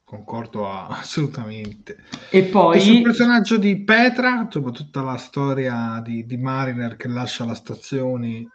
[0.10, 1.98] Concordo assolutamente.
[2.32, 2.80] E poi...
[2.80, 8.48] sul personaggio di Petra, insomma, tutta la storia di, di Mariner che lascia la stazione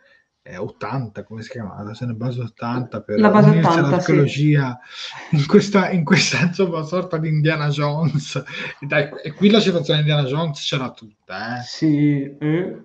[0.43, 1.77] eh, 80, come si chiama?
[1.77, 5.37] La stazione base 80 per la base unirsi 80, all'archeologia sì.
[5.37, 8.35] in, questa, in questa insomma, sorta di Indiana Jones.
[8.81, 11.63] E, dai, e qui la situazione di Indiana Jones c'era tutta, eh?
[11.63, 12.83] Sì, eh,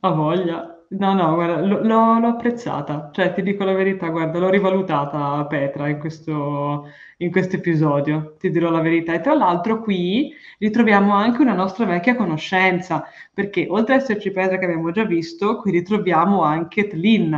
[0.00, 0.71] ha voglia.
[0.94, 5.98] No, no, guarda, l'ho, apprezzata, cioè ti dico la verità, guarda, l'ho rivalutata Petra in
[5.98, 6.86] questo,
[7.18, 9.14] in questo episodio, ti dirò la verità.
[9.14, 14.58] E tra l'altro qui ritroviamo anche una nostra vecchia conoscenza, perché oltre ad esserci Petra
[14.58, 17.30] che abbiamo già visto, qui ritroviamo anche Tlin,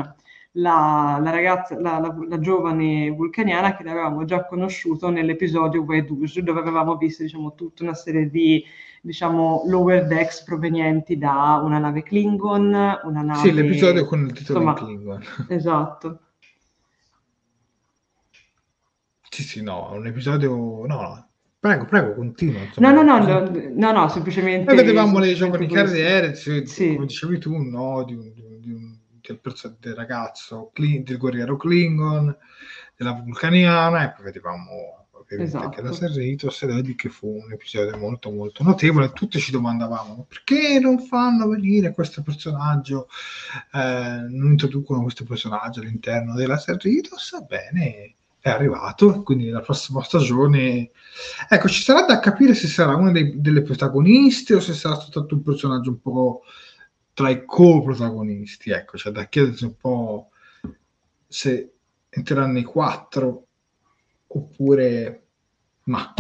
[0.57, 6.59] la, la ragazza, la, la, la, giovane vulcaniana che l'avevamo già conosciuto nell'episodio Wedouge, dove
[6.61, 8.65] avevamo visto diciamo, tutta una serie di
[9.05, 12.73] diciamo, lower decks provenienti da una nave Klingon,
[13.03, 13.39] una nave...
[13.39, 15.23] Sì, l'episodio con il titolo Insomma, Klingon.
[15.49, 16.21] Esatto.
[19.29, 20.87] Sì, sì, no, un episodio...
[20.87, 21.29] No, no.
[21.59, 22.61] Prego, prego, continua.
[22.77, 24.73] No, no, no, no, no, no, semplicemente...
[24.73, 26.95] Noi vedevamo le giovani carriere, cioè, sì.
[26.95, 29.41] come dicevi tu, no, di un, di un, del,
[29.81, 32.35] del ragazzo, del guerriero Klingon,
[32.97, 35.69] della vulcaniana, e poi vedevamo ovviamente esatto.
[35.71, 39.13] che la Serritos e vedi che fu un episodio molto molto notevole.
[39.13, 43.09] Tutti ci domandavamo perché non fanno venire questo personaggio
[43.73, 50.91] eh, non introducono questo personaggio all'interno della Serritos bene è arrivato quindi nella prossima stagione
[51.49, 55.35] ecco ci sarà da capire se sarà una dei, delle protagoniste o se sarà soltanto
[55.35, 56.43] un personaggio un po'
[57.15, 60.29] tra i co-protagonisti ecco c'è da chiedersi un po'
[61.27, 61.73] se
[62.11, 63.44] entreranno i quattro
[64.35, 65.23] oppure
[65.85, 66.13] ma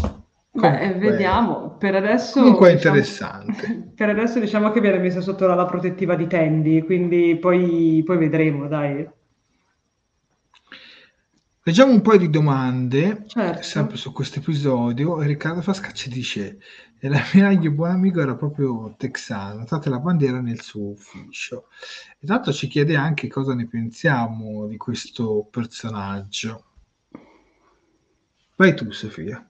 [0.56, 2.40] Beh, vediamo, per adesso...
[2.40, 3.90] Comunque è diciamo, interessante.
[3.94, 8.68] Per adesso diciamo che viene messa sotto la protettiva di Tandy, quindi poi, poi vedremo,
[8.68, 9.08] dai.
[11.64, 13.62] Leggiamo un po' di domande, certo.
[13.62, 15.20] sempre su questo episodio.
[15.22, 16.58] Riccardo Fascacci dice:
[17.00, 21.66] L'ammiraglio buon amico era proprio texano, tratti la bandiera nel suo ufficio.
[22.20, 26.73] E tanto ci chiede anche cosa ne pensiamo di questo personaggio.
[28.56, 29.44] Vai tu, Sofia.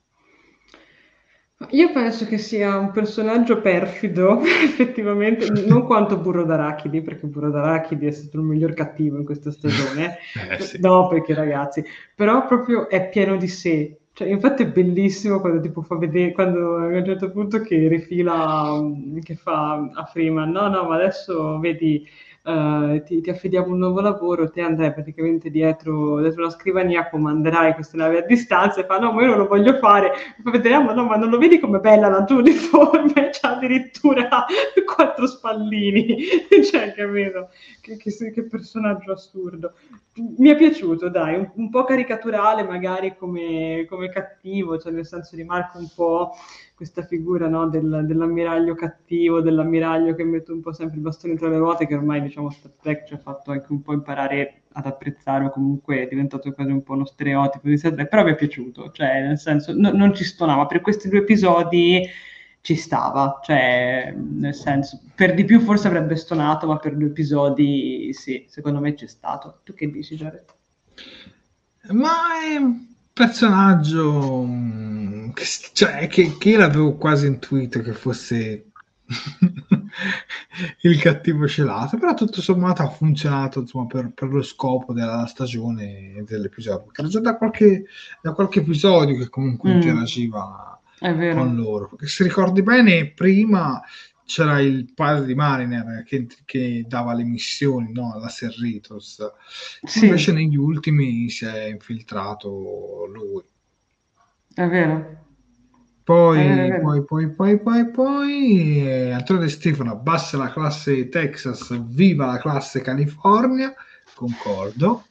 [1.69, 8.07] Io penso che sia un personaggio perfido, effettivamente, non quanto Burro d'Arachidi, perché Burro d'Arachidi
[8.07, 10.17] è stato il miglior cattivo in questa stagione.
[10.49, 10.79] eh, sì.
[10.81, 11.83] No, perché ragazzi,
[12.13, 13.99] però proprio è pieno di sé.
[14.11, 18.81] Cioè, infatti è bellissimo quando tipo fa vedere, quando a un certo punto che rifila,
[19.21, 22.05] che fa a Freeman, no, no, ma adesso vedi
[22.45, 27.73] uh, ti, ti, affidiamo un nuovo lavoro, te andrai praticamente dietro, dietro una scrivania, comanderai
[27.73, 30.13] queste navi a distanza e fa no, ma io non lo voglio fare.
[30.37, 33.29] E poi vedremo, no, ma non lo vedi come bella la tua uniforme?
[33.33, 34.45] C'ha addirittura
[34.95, 36.17] quattro spallini.
[36.69, 37.49] cioè, capito?
[37.81, 39.73] Che, che, che, personaggio assurdo.
[40.37, 45.35] Mi è piaciuto, dai, un, un po' caricaturale magari come, come cattivo, cioè nel senso
[45.35, 46.31] di Marco un po'
[46.75, 51.47] questa figura no, del, dell'ammiraglio cattivo, dell'ammiraglio che mette un po' sempre il bastone tra
[51.47, 54.85] le ruote, che ormai diciamo Star Trek ci ha fatto anche un po' imparare ad
[54.85, 58.31] apprezzare o comunque è diventato quasi un po' uno stereotipo di Star Trek, però mi
[58.31, 62.05] è piaciuto, cioè nel senso no, non ci stonava, per questi due episodi
[62.59, 68.11] ci stava, cioè nel senso, per di più forse avrebbe stonato, ma per due episodi
[68.11, 69.59] sì, secondo me c'è stato.
[69.63, 70.45] Tu che dici Jared?
[71.91, 72.09] Ma
[72.43, 72.59] è
[73.13, 74.84] personaggio mm, che,
[75.73, 78.71] cioè, che, che io l'avevo quasi intuito che fosse
[80.81, 86.13] il cattivo celato, però tutto sommato ha funzionato insomma, per, per, lo scopo della stagione
[86.15, 86.91] e dell'episodio.
[86.93, 87.85] Era già da qualche,
[88.21, 89.75] da qualche episodio che comunque mm.
[89.75, 91.89] interagiva con loro.
[91.89, 93.81] Perché se ricordi bene, prima
[94.25, 99.19] c'era il padre di Mariner che, che dava le missioni no, alla Serritos,
[99.83, 100.05] sì.
[100.05, 103.43] invece negli ultimi si è infiltrato lui.
[104.53, 105.24] È vero.
[106.05, 111.09] Poi, è vero, poi, poi, poi, poi, poi, eh, Antonio De Stefano abbassa la classe
[111.09, 113.73] Texas, viva la classe California,
[114.13, 115.07] concordo.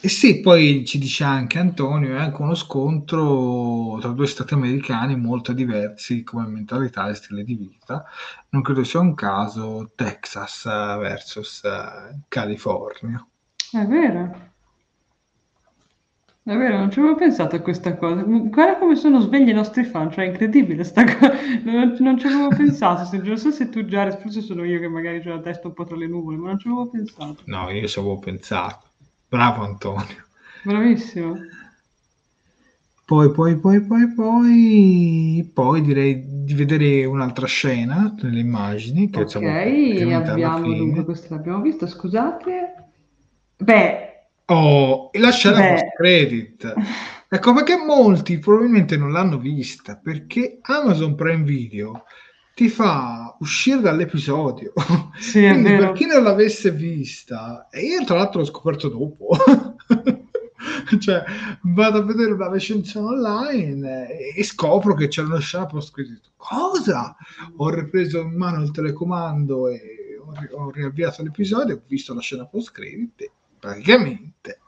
[0.00, 5.16] E sì, poi ci dice anche Antonio, è anche uno scontro tra due stati americani
[5.16, 8.04] molto diversi come mentalità e stile di vita.
[8.50, 11.62] Non credo sia un caso Texas versus
[12.28, 13.26] California.
[13.72, 14.49] È vero.
[16.50, 18.22] È È vero, non ci avevo pensato a questa cosa.
[18.22, 21.30] Guarda come sono svegli i nostri fan, cioè è incredibile sta cosa.
[21.62, 23.04] Non, non ci avevo pensato.
[23.04, 25.74] Se, non so se tu già, forse sono io che magari ho la testa un
[25.74, 27.42] po' tra le nuvole, ma non ci avevo pensato.
[27.44, 28.88] No, io ci avevo pensato.
[29.28, 30.26] Bravo Antonio.
[30.64, 31.36] Bravissimo.
[33.04, 39.08] Poi, poi, poi, poi, poi, poi direi di vedere un'altra scena nelle immagini.
[39.08, 42.74] Che ok, abbiamo dunque questa l'abbiamo vista, scusate.
[43.56, 44.09] Beh,
[44.52, 46.74] Oh, e la scena post credit.
[47.32, 52.02] Ecco perché molti probabilmente non l'hanno vista perché Amazon Prime Video
[52.56, 54.72] ti fa uscire dall'episodio.
[55.16, 59.28] Sì, Quindi per chi non l'avesse vista, e io tra l'altro l'ho scoperto dopo.
[60.98, 61.22] cioè,
[61.62, 66.32] vado a vedere una recensione online e, scopro che c'è una scena post credit.
[66.36, 67.14] Cosa?
[67.58, 70.18] Ho ripreso in mano il telecomando e
[70.50, 73.30] ho riavviato l'episodio, ho visto la scena post credit
[73.60, 74.58] praticamente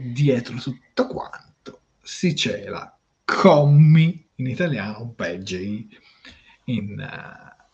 [0.00, 5.88] dietro tutto quanto si cela commi in italiano, Peggy
[6.64, 7.64] in, uh,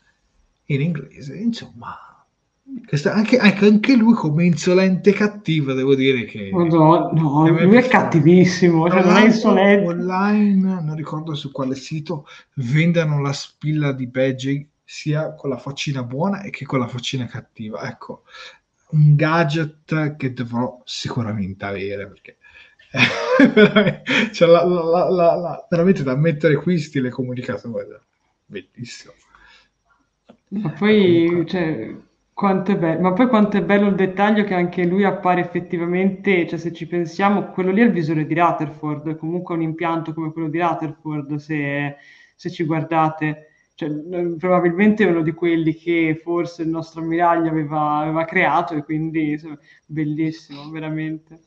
[0.66, 1.96] in inglese, insomma.
[3.04, 9.04] Anche, anche, lui come insolente cattivo devo dire che no, no lui è cattivissimo cioè
[9.04, 15.32] non è insolente online non ricordo su quale sito vendano la spilla di Peggy sia
[15.34, 18.24] con la faccina buona che con la faccina cattiva ecco
[18.90, 22.38] un gadget che dovrò sicuramente avere perché
[23.54, 28.02] veramente, cioè, la, la, la, veramente da mettere qui stile comunicatore
[28.46, 29.12] bellissimo.
[30.48, 31.94] Ma poi cioè,
[32.32, 36.46] quanto è bello ma poi quanto è bello il dettaglio che anche lui appare effettivamente
[36.46, 40.32] cioè se ci pensiamo quello lì è il visore di Rutherford comunque un impianto come
[40.32, 41.96] quello di Rutherford se,
[42.34, 43.90] se ci guardate cioè,
[44.38, 49.32] probabilmente è uno di quelli che forse il nostro ammiraglio aveva, aveva creato e quindi
[49.32, 51.38] insomma, bellissimo, veramente.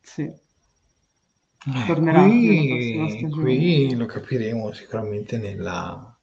[0.00, 0.22] Sì.
[0.22, 6.16] Eh, Tornerà qui, qui lo capiremo sicuramente nella,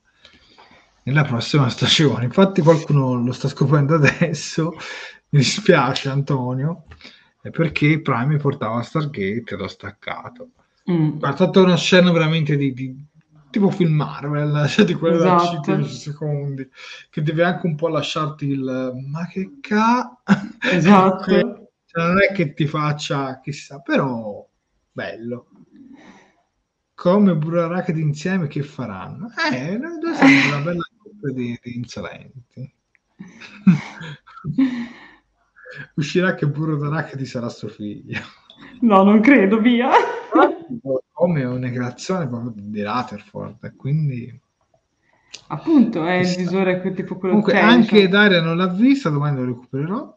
[1.04, 2.24] nella prossima stagione.
[2.24, 4.76] Infatti qualcuno lo sta scoprendo adesso,
[5.32, 6.86] mi dispiace Antonio,
[7.52, 10.52] perché Prime portava Stargate e l'ho staccato.
[10.90, 11.18] Mm.
[11.20, 12.96] Ha fatto una scena veramente di, di
[13.58, 15.72] tipo film Marvel, cioè di quelle esatto.
[15.72, 16.70] da 5 secondi,
[17.10, 20.22] che deve anche un po' lasciarti il ma che ca...
[20.62, 21.72] Esatto.
[21.86, 24.48] cioè, non è che ti faccia chissà, però
[24.92, 25.48] bello.
[26.94, 29.30] Come Buraracadi insieme che faranno?
[29.52, 32.74] Eh, noi due siamo una bella coppia di, di insolenti.
[35.96, 38.20] Uscirà che Burro d'Arachidi sarà suo figlio.
[38.82, 39.90] No, non credo, via
[41.12, 44.40] come una creazione proprio di Rutherford, quindi...
[45.48, 48.10] Appunto, è il visore tipo quello Comunque, che anche diciamo.
[48.10, 50.16] Daria non l'ha vista, domani lo recupererò.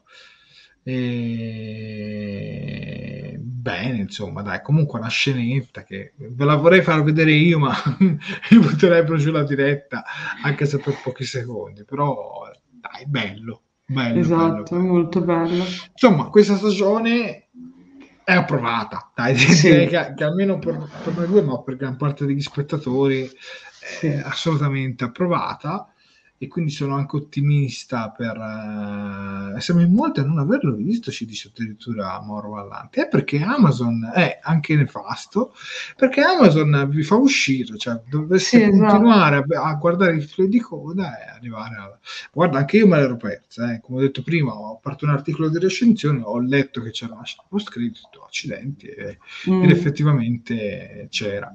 [0.83, 2.19] E...
[3.39, 8.19] Bene, insomma, dai, comunque una scenetta che ve la vorrei far vedere io, ma mi
[8.59, 10.05] butterebbero giù la diretta,
[10.43, 13.63] anche se per pochi secondi, però dai, bello.
[13.87, 14.83] bello esatto, bello, bello.
[14.83, 15.65] molto bello.
[15.93, 17.50] Insomma, questa stagione
[18.33, 19.69] è approvata, dai, sì.
[19.71, 23.31] direi che, che, almeno per, per, noi due, ma per gran parte degli spettatori,
[23.81, 24.07] sì.
[24.07, 25.90] è assolutamente approvata
[26.43, 31.27] e quindi sono anche ottimista per uh, siamo in molti a non averlo visto ci
[31.27, 35.55] dice addirittura Moro Vallante è perché Amazon è anche nefasto
[35.97, 38.79] perché Amazon vi fa uscire cioè dovreste sì, esatto.
[38.79, 39.61] continuare esatto.
[39.61, 41.99] a, guardare il filo di coda e arrivare a
[42.33, 43.81] guarda anche io me l'ero persa eh.
[43.83, 47.25] come ho detto prima ho aperto un articolo di recensione ho letto che c'era una
[47.51, 49.19] post scritto accidenti e,
[49.51, 49.63] mm.
[49.63, 51.55] ed effettivamente c'era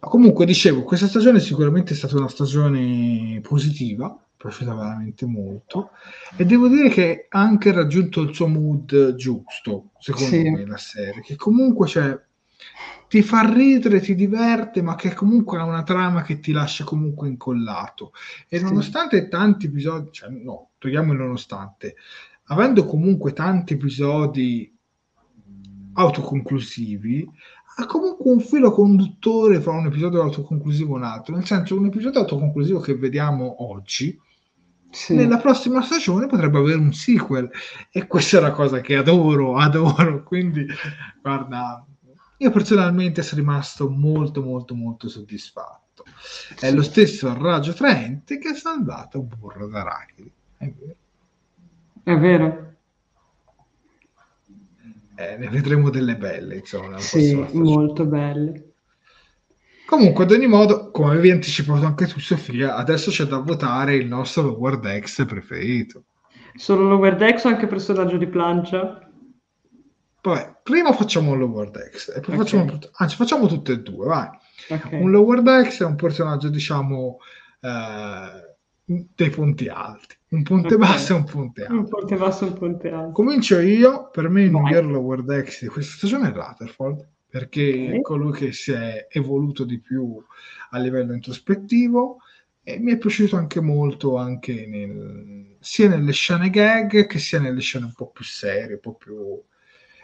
[0.00, 5.90] Comunque, dicevo, questa stagione sicuramente è stata una stagione positiva, piaciuta veramente molto,
[6.36, 10.50] e devo dire che ha anche raggiunto il suo mood giusto, secondo sì.
[10.50, 12.16] me, la serie, che comunque cioè,
[13.08, 17.26] ti fa ridere, ti diverte, ma che comunque ha una trama che ti lascia comunque
[17.26, 18.12] incollato.
[18.48, 18.64] E sì.
[18.64, 21.96] nonostante tanti episodi, cioè no, togliamo il nonostante,
[22.44, 24.72] avendo comunque tanti episodi
[25.94, 27.28] autoconclusivi,
[27.80, 31.86] ha comunque un filo conduttore fra un episodio autoconclusivo e un altro, nel senso un
[31.86, 34.20] episodio autoconclusivo che vediamo oggi,
[34.90, 35.14] sì.
[35.14, 37.48] nella prossima stagione potrebbe avere un sequel
[37.92, 40.66] e questa è una cosa che adoro, adoro, quindi
[41.22, 41.86] guarda,
[42.38, 46.02] io personalmente sono rimasto molto molto molto soddisfatto.
[46.58, 46.74] È sì.
[46.74, 50.32] lo stesso raggio traente che ha salvato Burro d'Arachidi.
[50.56, 50.96] È vero.
[52.02, 52.68] È vero
[55.18, 56.98] eh, ne vedremo delle belle, insomma.
[56.98, 58.66] Sì, molto belle.
[59.84, 64.06] Comunque, ad ogni modo, come avevi anticipato anche tu, Sofia, adesso c'è da votare il
[64.06, 66.04] nostro Lower Decks preferito.
[66.54, 69.10] Solo Lower Decks o anche personaggio di plancia?
[70.20, 72.40] Vabbè, prima facciamo un Lower Decks e poi Ok.
[72.42, 74.28] facciamo, anzi, facciamo tutte e due, vai.
[74.68, 74.88] Ok.
[74.92, 77.18] Un Lower Decks è un personaggio, diciamo,
[77.60, 78.47] eh,
[78.88, 80.16] dei punti alti.
[80.30, 80.80] Un ponte Ok.
[80.80, 81.74] basso e un ponte alto.
[81.74, 83.12] Un ponte basso, un ponte alto.
[83.12, 87.98] Comincio io, per me il miglior Lower Decks di questa stagione è Rutherford, perché Ok.
[87.98, 90.22] è colui che si è evoluto di più
[90.70, 92.18] a livello introspettivo
[92.62, 97.60] e mi è piaciuto anche molto anche nel- sia nelle scene gag che sia nelle
[97.60, 99.42] scene un po' più serie, un po' più...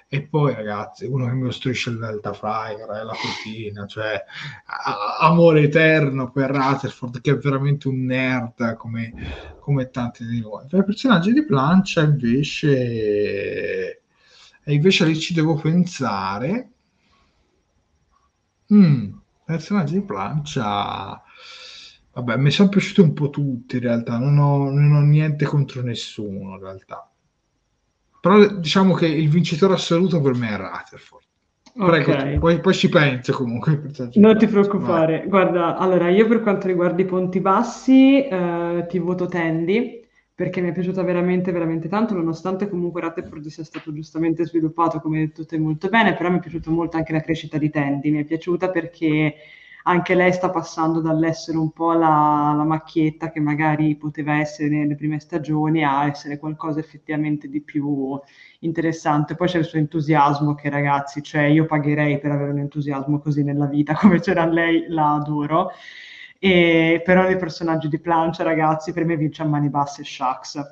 [0.09, 4.23] E poi ragazzi, uno che mi costruisce il Delta Flyer e la cucina, cioè
[4.67, 9.15] a- amore eterno per Rutherford che è veramente un nerd come,
[9.59, 10.67] come tanti di noi.
[10.69, 12.69] Per i personaggi di plancia invece
[14.67, 16.71] e invece lì ci devo pensare.
[18.73, 19.13] Mm,
[19.45, 21.23] personaggi di plancia
[22.13, 24.19] vabbè mi sono piaciuti un po' tutti in realtà.
[24.19, 27.09] Non ho, non ho niente contro nessuno in realtà
[28.25, 31.25] però diciamo che il vincitore assoluto per me è Rutherford
[31.83, 32.17] Prego, Ok.
[32.17, 32.39] tu.
[32.39, 33.81] poi, poi ci penso comunque
[34.15, 39.27] Non ti preoccupare, guarda, allora io per quanto riguarda i ponti bassi eh, ti voto
[39.27, 40.03] Tandy
[40.33, 45.19] perché mi è piaciuta veramente, veramente tanto, nonostante comunque Rutherford sia stato giustamente sviluppato, come
[45.19, 48.11] hai detto te, molto bene, però mi è piaciuta molto anche la crescita di Tandy,
[48.11, 49.35] mi è piaciuta perché
[49.87, 54.95] anche lei sta passando dall'essere un po' la, la macchietta che magari poteva essere nelle
[54.95, 58.19] prime stagioni a essere qualcosa effettivamente di più
[58.61, 59.35] interessante.
[59.35, 63.43] Poi c'è il suo entusiasmo che ragazzi, cioè io pagherei per avere un entusiasmo così
[63.43, 65.73] nella vita come c'era lei, la adoro.
[66.39, 70.63] E però dei personaggi di plancia, ragazzi, per me vince a mani basse Shax.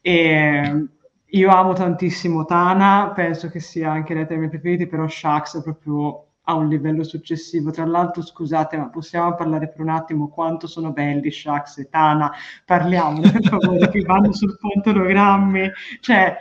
[0.00, 0.88] E
[1.24, 5.58] io amo tantissimo Tana, penso che sia anche lei tra i miei preferiti, però Shax
[5.58, 7.70] è proprio a un livello successivo.
[7.70, 12.32] Tra l'altro, scusate, ma possiamo parlare per un attimo quanto sono belli Shax e Tana?
[12.64, 15.70] Parliamone, per favore, che vanno sul ponte ologrammi.
[16.00, 16.36] Cioè,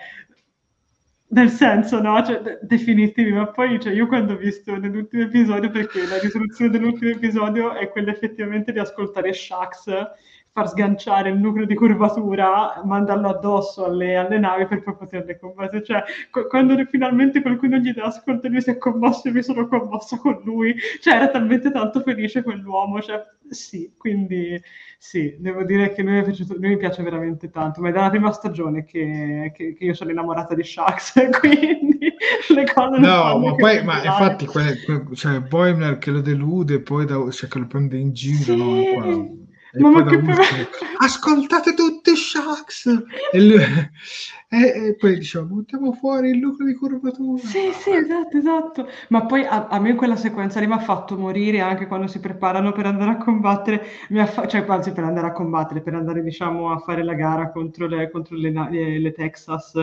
[1.33, 5.69] nel senso, no, cioè, de- definitivi, ma poi cioè, io quando ho visto nell'ultimo episodio,
[5.71, 10.11] perché la risoluzione dell'ultimo episodio è quella effettivamente di ascoltare Shax,
[10.53, 15.83] far sganciare il nucleo di curvatura, mandarlo addosso alle, alle navi per poi poterle combattere.
[15.83, 19.67] Cioè, qu- quando finalmente qualcuno gli dà ascolto lui si è commosso e mi sono
[19.67, 23.19] commossa con lui, cioè era talmente tanto felice quell'uomo, cioè
[23.49, 24.61] sì, quindi
[24.99, 28.09] sì, devo dire che lui, è piaciuto- lui mi piace veramente tanto, ma è dalla
[28.11, 32.13] prima stagione che, che- che io sono innamorata di Shax, quindi
[32.53, 36.79] le cose non No, ma poi, ma infatti, que- que- cioè, Boimler che lo delude,
[36.81, 38.77] poi da, cioè, che lo prende in giro, no?
[38.77, 39.37] E
[39.73, 40.69] poi- e Ma- poi ma da che per-
[40.99, 43.03] ascoltate tutti Shax!
[43.31, 43.57] E, lui-
[44.49, 47.41] e- e poi diciamo, buttiamo fuori il lucro di curvatura.
[47.41, 48.87] Sì, sì, esatto, esatto.
[49.09, 52.19] Ma poi a, a me quella sequenza lì mi ha fatto morire anche quando si
[52.19, 55.95] preparano per andare a combattere, mi ha fa- cioè anzi per andare a combattere, per
[55.95, 59.73] andare diciamo a fare la gara contro le, contro le, le- le Texas.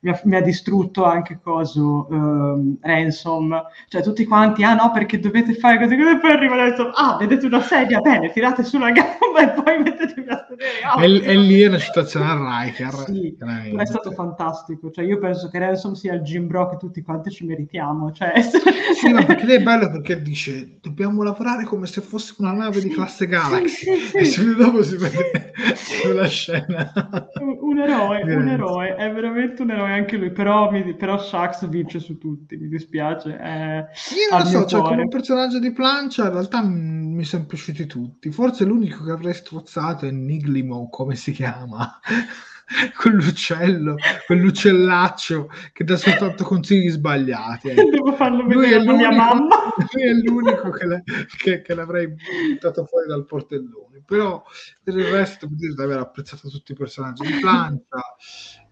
[0.00, 5.18] Mi ha, mi ha distrutto anche coso, ehm, Ransom, cioè tutti quanti, ah no perché
[5.18, 8.90] dovete fare così, così, e poi arriva Ransom, ah vedete una sedia, bene, tirate sulla
[8.90, 10.70] gamba e poi mettetevi a sedere.
[10.84, 12.94] Ah, E, e lì è una situazione a Riker.
[12.94, 13.36] Sì,
[13.76, 14.90] è stato fantastico.
[14.90, 18.12] Cioè, io penso che Ransom sia il Jim Bro che tutti quanti ci meritiamo.
[18.12, 18.32] Cioè,
[18.94, 22.80] Sì, no, perché lei è bello perché dice dobbiamo lavorare come se fosse una nave
[22.80, 24.24] di Sì, classe sì, Galaxy sì, e sì.
[24.24, 26.92] subito dopo si vede sulla scena
[27.40, 30.30] un, un eroe, un eroe, è veramente un eroe anche lui.
[30.30, 33.36] Però, mi, però Shax vince su tutti, mi dispiace.
[33.36, 37.46] È io non lo so, cioè, come personaggio di plancia in realtà mm, mi sono
[37.46, 41.98] piaciuti tutti forse l'unico che avrei strozzato è Niglimo come si chiama
[43.00, 43.96] quell'uccello
[44.26, 47.90] quell'uccellaccio che dà soltanto consigli sbagliati ecco.
[47.90, 49.72] Devo farlo vedere alla mia mamma.
[49.92, 51.02] lui è l'unico che, la-
[51.36, 54.02] che- che l'avrei buttato fuori dal portellone.
[54.04, 54.42] Però
[54.82, 58.00] per il resto devo dire di aver apprezzato tutti i personaggi di plancia.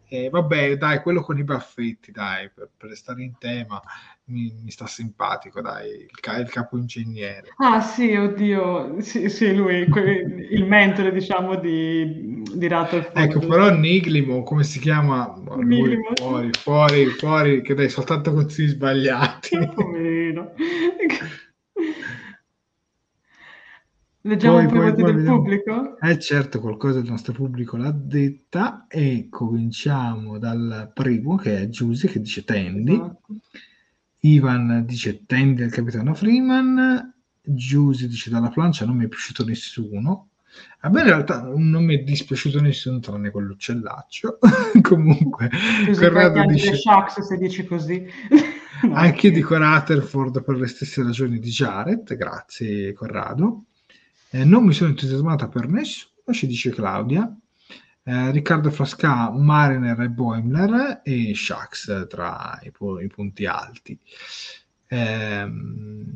[0.08, 3.82] E vabbè, dai, quello con i baffetti, dai, per, per restare in tema,
[4.26, 7.54] mi, mi sta simpatico, dai, il, ca- il capo ingegnere.
[7.56, 13.16] Ah sì, oddio, sì, sì, lui, que- il mentore, diciamo, di, di Rutherford.
[13.16, 15.34] Ecco, però Niglimo, come si chiama?
[15.44, 19.58] Lui, Niglimo, fuori, fuori, fuori, che dai soltanto consigli sbagliati.
[19.74, 20.52] Poverino.
[24.26, 25.36] Leggiamo Poi, poi, poi del vediamo.
[25.36, 25.98] pubblico?
[26.00, 32.08] Eh certo, qualcosa del nostro pubblico l'ha detta e cominciamo dal primo che è Giusy
[32.08, 33.36] che dice Tandy, Esatto.
[34.20, 40.30] Ivan dice Tandy al capitano Freeman, Giusy dice dalla plancia non mi è piaciuto nessuno,
[40.80, 44.38] a me in realtà non mi è dispiaciuto nessuno tranne quell'uccellaccio,
[44.82, 45.50] comunque
[45.96, 46.74] Corrado dice...
[46.74, 48.04] Shax se dici così.
[48.82, 53.64] No, Anche dico Rutherford per le stesse ragioni di Jared, grazie Corrado.
[54.30, 57.34] Eh, non mi sono entusiasmata per nessuno, ci dice Claudia.
[58.04, 62.72] eh, Riccardo Frasca, Mariner e Boimler e Shax tra i,
[63.04, 63.98] i punti alti.
[64.88, 65.42] Eh,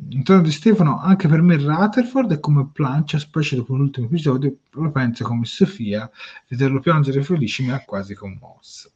[0.09, 4.91] intorno di Stefano, anche per me Rutherford è come plancia, specie dopo l'ultimo episodio, lo
[4.91, 6.09] penso come Sofia,
[6.47, 8.91] vederlo piangere felice mi ha quasi commosso.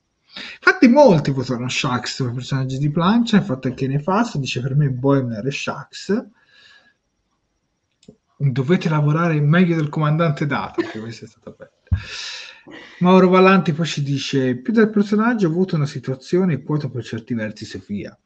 [0.57, 5.45] Infatti molti votano Shax come personaggi di plancia, infatti anche Nefasto dice per me Boimler
[5.45, 6.25] e Shax
[8.51, 11.71] dovete lavorare meglio del comandante Data, perché questa è stata bella.
[12.99, 17.33] Mauro Vallanti poi ci dice più del personaggio ho avuto una situazione quota per certi
[17.33, 18.17] versi Sofia.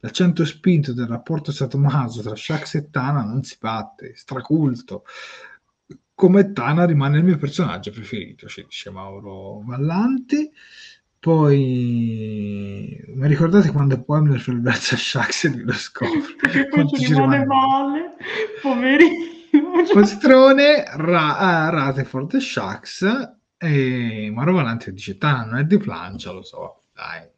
[0.00, 5.04] L'accento spinto del rapporto satomaso tra Shax e Tana non si batte straculto.
[6.14, 10.50] Come Tana rimane il mio personaggio preferito ci dice Mauro Vallanti.
[11.20, 16.36] Poi mi ricordate quando Poemler fa il verso a Shax e lo scopre?
[16.40, 17.46] Perché poi ci rimane, rimane?
[17.46, 18.16] male
[18.62, 19.37] poverino
[19.92, 26.30] Postrone, Ra- uh, Rutherford e Shax e Maro Valante dice Tana non è di plancia
[26.30, 27.28] lo so dai.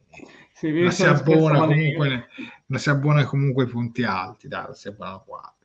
[0.53, 2.27] Sì, ma si abbona comunque
[2.67, 5.55] ma si abbona comunque i punti alti dai si abbona qua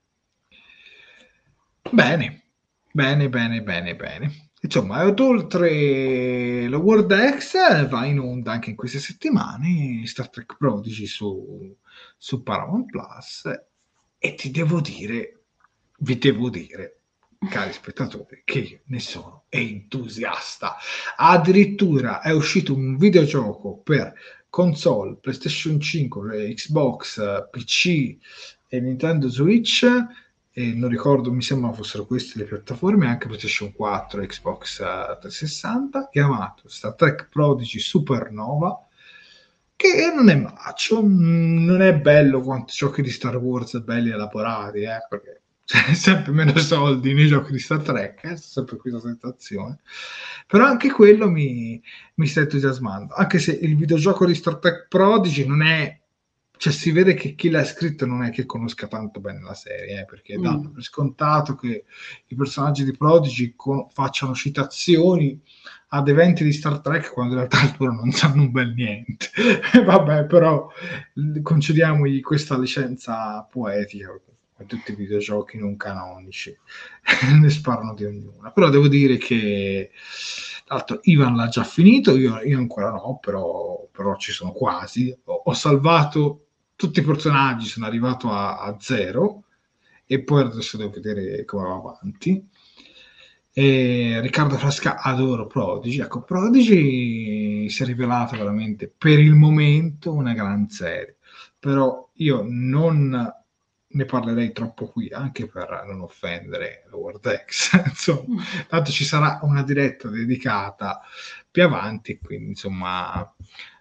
[1.90, 2.44] bene
[2.92, 4.50] bene bene bene bene.
[4.62, 11.06] Insomma oltre lo World X va in onda anche in queste settimane Star Trek Prodigy
[11.06, 11.76] su,
[12.16, 13.50] su Paramount Plus.
[14.18, 15.35] E ti devo dire
[15.98, 17.00] vi devo dire,
[17.48, 20.76] cari spettatori, che ne sono entusiasta.
[21.16, 24.12] Addirittura è uscito un videogioco per
[24.48, 28.16] console, PlayStation 5, Xbox, PC
[28.68, 29.86] e Nintendo Switch.
[30.58, 36.08] E non ricordo, mi sembra fossero queste le piattaforme, anche PlayStation 4 e Xbox 360,
[36.10, 38.80] chiamato Star Trek Prodigy Supernova
[39.76, 45.06] che non è macio, non è bello quanto giochi di Star Wars belli elaborati, eh,
[45.06, 49.80] perché cioè, sempre meno soldi nei giochi di Star Trek, è eh, sempre questa sensazione.
[50.46, 51.82] Però anche quello mi,
[52.14, 56.00] mi sta entusiasmando, anche se il videogioco di Star Trek Prodigy non è
[56.58, 60.00] cioè si vede che chi l'ha scritto non è che conosca tanto bene la serie,
[60.00, 60.42] eh, perché mm.
[60.42, 61.84] danno per scontato che
[62.28, 65.38] i personaggi di Prodigy con, facciano citazioni
[65.88, 69.28] ad eventi di Star Trek quando in realtà loro non sanno un bel niente.
[69.84, 70.68] Vabbè, però
[71.42, 74.08] concediamogli questa licenza poetica
[74.64, 76.56] tutti i videogiochi non canonici.
[77.38, 78.50] Ne sparano di ognuna.
[78.50, 79.90] Però devo dire che
[80.66, 85.16] l'altro Ivan l'ha già finito io, io ancora no però, però, ci sono quasi.
[85.24, 86.46] Ho, ho, salvato
[86.76, 89.44] tutti i personaggi sono arrivato a, a, zero
[90.06, 92.48] e poi adesso devo vedere come va avanti.
[93.52, 96.00] E Riccardo Frasca adoro Prodigy.
[96.00, 101.16] Ecco Prodigy si è rivelata veramente per il momento una gran serie.
[101.58, 103.34] Però io non
[103.96, 109.62] ne parlerei troppo qui anche per non offendere la Wordex insomma tanto ci sarà una
[109.62, 111.00] diretta dedicata
[111.50, 113.34] più avanti quindi insomma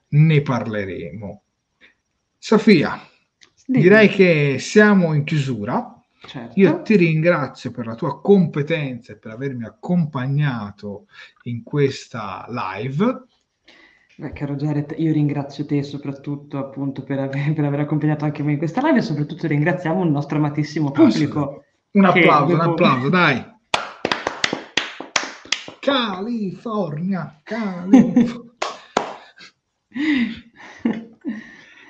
[0.08, 1.44] ne parleremo
[2.38, 3.00] Sofia
[3.66, 3.82] Dimmi.
[3.82, 5.90] direi che siamo in chiusura
[6.26, 6.60] Certo.
[6.60, 11.06] Io ti ringrazio per la tua competenza e per avermi accompagnato
[11.44, 13.26] in questa live.
[14.18, 18.54] Beh, caro Jared, io ringrazio te soprattutto appunto per aver, per aver accompagnato anche me
[18.54, 21.66] in questa live e soprattutto ringraziamo il nostro amatissimo pubblico.
[21.92, 22.64] Un applauso, dopo...
[22.64, 23.54] un applauso, dai.
[25.80, 28.54] California, California.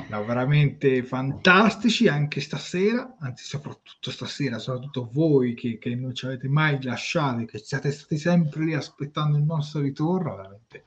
[0.09, 6.47] no, veramente fantastici anche stasera, anzi soprattutto stasera, soprattutto voi che, che non ci avete
[6.47, 10.85] mai lasciati, che siete stati sempre lì aspettando il nostro ritorno, veramente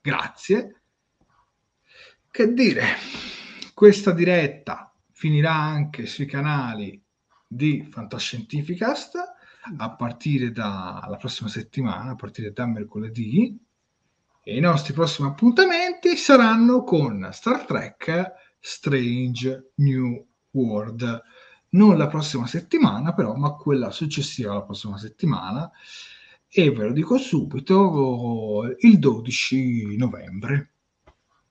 [0.00, 0.82] grazie.
[2.30, 2.84] Che dire,
[3.74, 7.02] questa diretta finirà anche sui canali
[7.46, 9.18] di Fantascientificast
[9.76, 13.58] a partire dalla prossima settimana, a partire da mercoledì.
[14.42, 21.22] E i nostri prossimi appuntamenti saranno con Star Trek Strange New World.
[21.70, 25.70] Non la prossima settimana, però, ma quella successiva alla prossima settimana
[26.52, 30.70] e ve lo dico subito, il 12 novembre.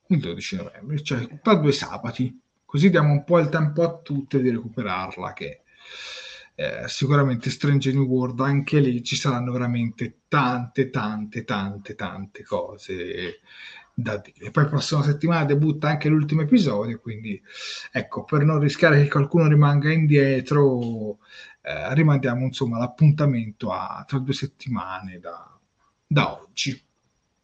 [0.07, 4.41] Il 12 novembre, cioè tra due sabati, così diamo un po' il tempo a tutte
[4.41, 5.61] di recuperarla, che
[6.55, 13.39] eh, sicuramente Strange New World, anche lì ci saranno veramente tante, tante, tante, tante cose
[13.93, 14.51] da dire.
[14.51, 17.41] Poi prossima settimana debutta anche l'ultimo episodio, quindi
[17.91, 21.19] ecco, per non rischiare che qualcuno rimanga indietro,
[21.69, 25.55] eh, rimandiamo insomma l'appuntamento a tra due settimane da,
[26.07, 26.83] da oggi.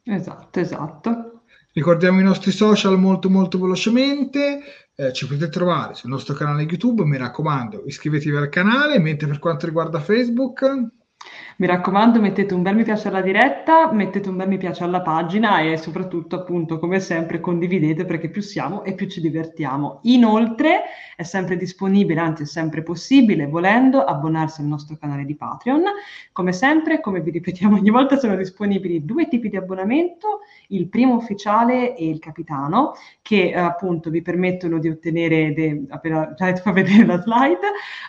[0.01, 1.43] Esatto, esatto.
[1.71, 4.61] Ricordiamo i nostri social molto molto velocemente,
[4.95, 9.39] eh, ci potete trovare sul nostro canale YouTube, mi raccomando iscrivetevi al canale, mentre per
[9.39, 10.93] quanto riguarda Facebook...
[11.57, 15.01] Mi raccomando, mettete un bel mi piace alla diretta, mettete un bel mi piace alla
[15.01, 19.99] pagina e soprattutto, appunto, come sempre, condividete perché più siamo e più ci divertiamo.
[20.01, 20.81] Inoltre
[21.15, 25.83] è sempre disponibile, anzi è sempre possibile, volendo, abbonarsi al nostro canale di Patreon.
[26.33, 31.15] Come sempre, come vi ripetiamo ogni volta, sono disponibili due tipi di abbonamento, il primo
[31.15, 36.71] ufficiale e il capitano, che eh, appunto vi permettono di ottenere, de- appena già fa
[36.73, 37.67] vedere la slide,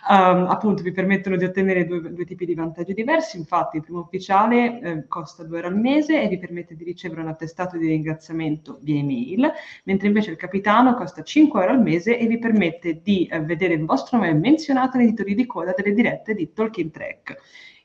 [0.09, 3.99] um, appunto vi permettono di ottenere due, due tipi di vantaggi diversi infatti il primo
[3.99, 7.87] ufficiale eh, costa 2 euro al mese e vi permette di ricevere un attestato di
[7.87, 9.51] ringraziamento via email,
[9.83, 13.75] mentre invece il capitano costa 5 euro al mese e vi permette di eh, vedere
[13.75, 17.37] il vostro nome menzionato nei titoli di coda delle dirette di Talking Track.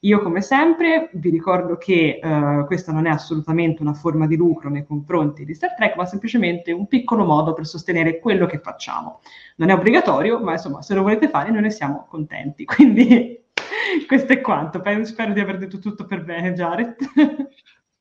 [0.05, 4.69] Io come sempre vi ricordo che uh, questa non è assolutamente una forma di lucro
[4.69, 9.21] nei confronti di Star Trek, ma semplicemente un piccolo modo per sostenere quello che facciamo.
[9.57, 12.65] Non è obbligatorio, ma insomma, se lo volete fare noi ne siamo contenti.
[12.67, 13.42] Quindi
[14.07, 14.83] questo è quanto.
[15.05, 16.97] Spero di aver detto tutto per bene, Jared.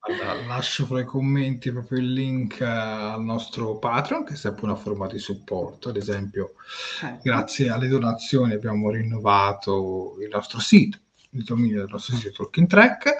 [0.04, 4.66] Allora, lascio fra i commenti proprio il link uh, al nostro Patreon, che è sempre
[4.66, 5.90] una forma di supporto.
[5.90, 6.54] Ad esempio,
[6.98, 7.20] certo.
[7.22, 10.98] grazie alle donazioni abbiamo rinnovato il nostro sito,
[11.32, 13.16] il dominio del nostro sito Talking Track.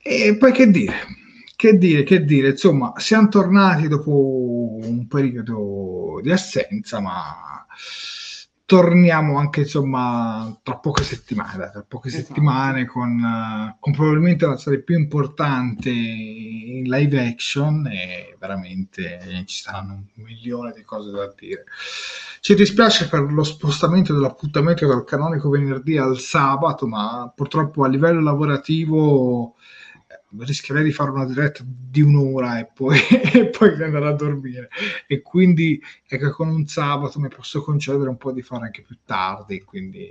[0.00, 0.94] E poi che dire?
[1.54, 7.66] Che dire, che dire, insomma, siamo tornati dopo un periodo di assenza, ma
[8.66, 12.24] torniamo anche insomma tra poche settimane, tra poche esatto.
[12.24, 19.62] settimane con, uh, con, probabilmente la serie più importante in live action e veramente ci
[19.62, 21.64] saranno un milione di cose da dire.
[22.40, 28.20] Ci dispiace per lo spostamento dell'appuntamento dal canonico venerdì al sabato, ma purtroppo a livello
[28.20, 29.56] lavorativo
[30.38, 32.98] rischierei di fare una diretta di un'ora e poi,
[33.32, 34.68] e poi andare a dormire
[35.06, 38.98] e quindi ecco con un sabato mi posso concedere un po' di fare anche più
[39.04, 40.08] tardi quindi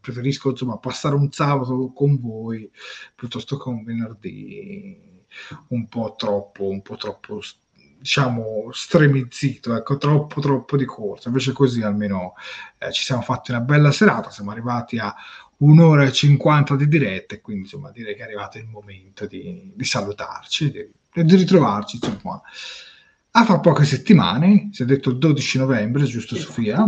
[0.00, 2.70] preferisco insomma passare un sabato con voi
[3.14, 4.98] piuttosto che un venerdì
[5.68, 7.40] un po' troppo un po' troppo
[8.00, 11.28] diciamo stremizzito, ecco, troppo troppo di corsa.
[11.28, 12.32] Invece così almeno
[12.78, 15.14] eh, ci siamo fatti una bella serata, siamo arrivati a
[15.60, 19.72] un'ora e cinquanta di diretta e quindi insomma direi che è arrivato il momento di,
[19.74, 22.40] di salutarci e di, di, ritrovarci insomma
[23.32, 26.40] a fra poche settimane, si è detto il 12 novembre, giusto sì.
[26.40, 26.84] Sofia?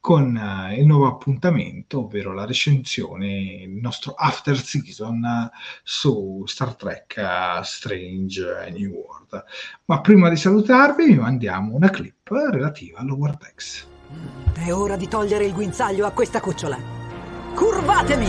[0.00, 6.74] Con uh, il nuovo appuntamento, ovvero la recensione, il nostro after season uh, su Star
[6.74, 9.44] Trek uh, Strange New World.
[9.84, 13.86] Ma prima di salutarvi vi mandiamo una clip relativa all'Over Decks.
[14.54, 16.99] È ora di togliere il guinzaglio a questa cucciola.
[17.60, 18.26] Curvatemi!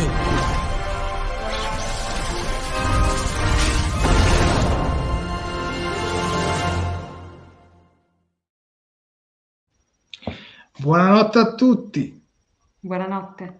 [10.77, 12.27] Buonanotte a tutti.
[12.81, 13.59] Buonanotte.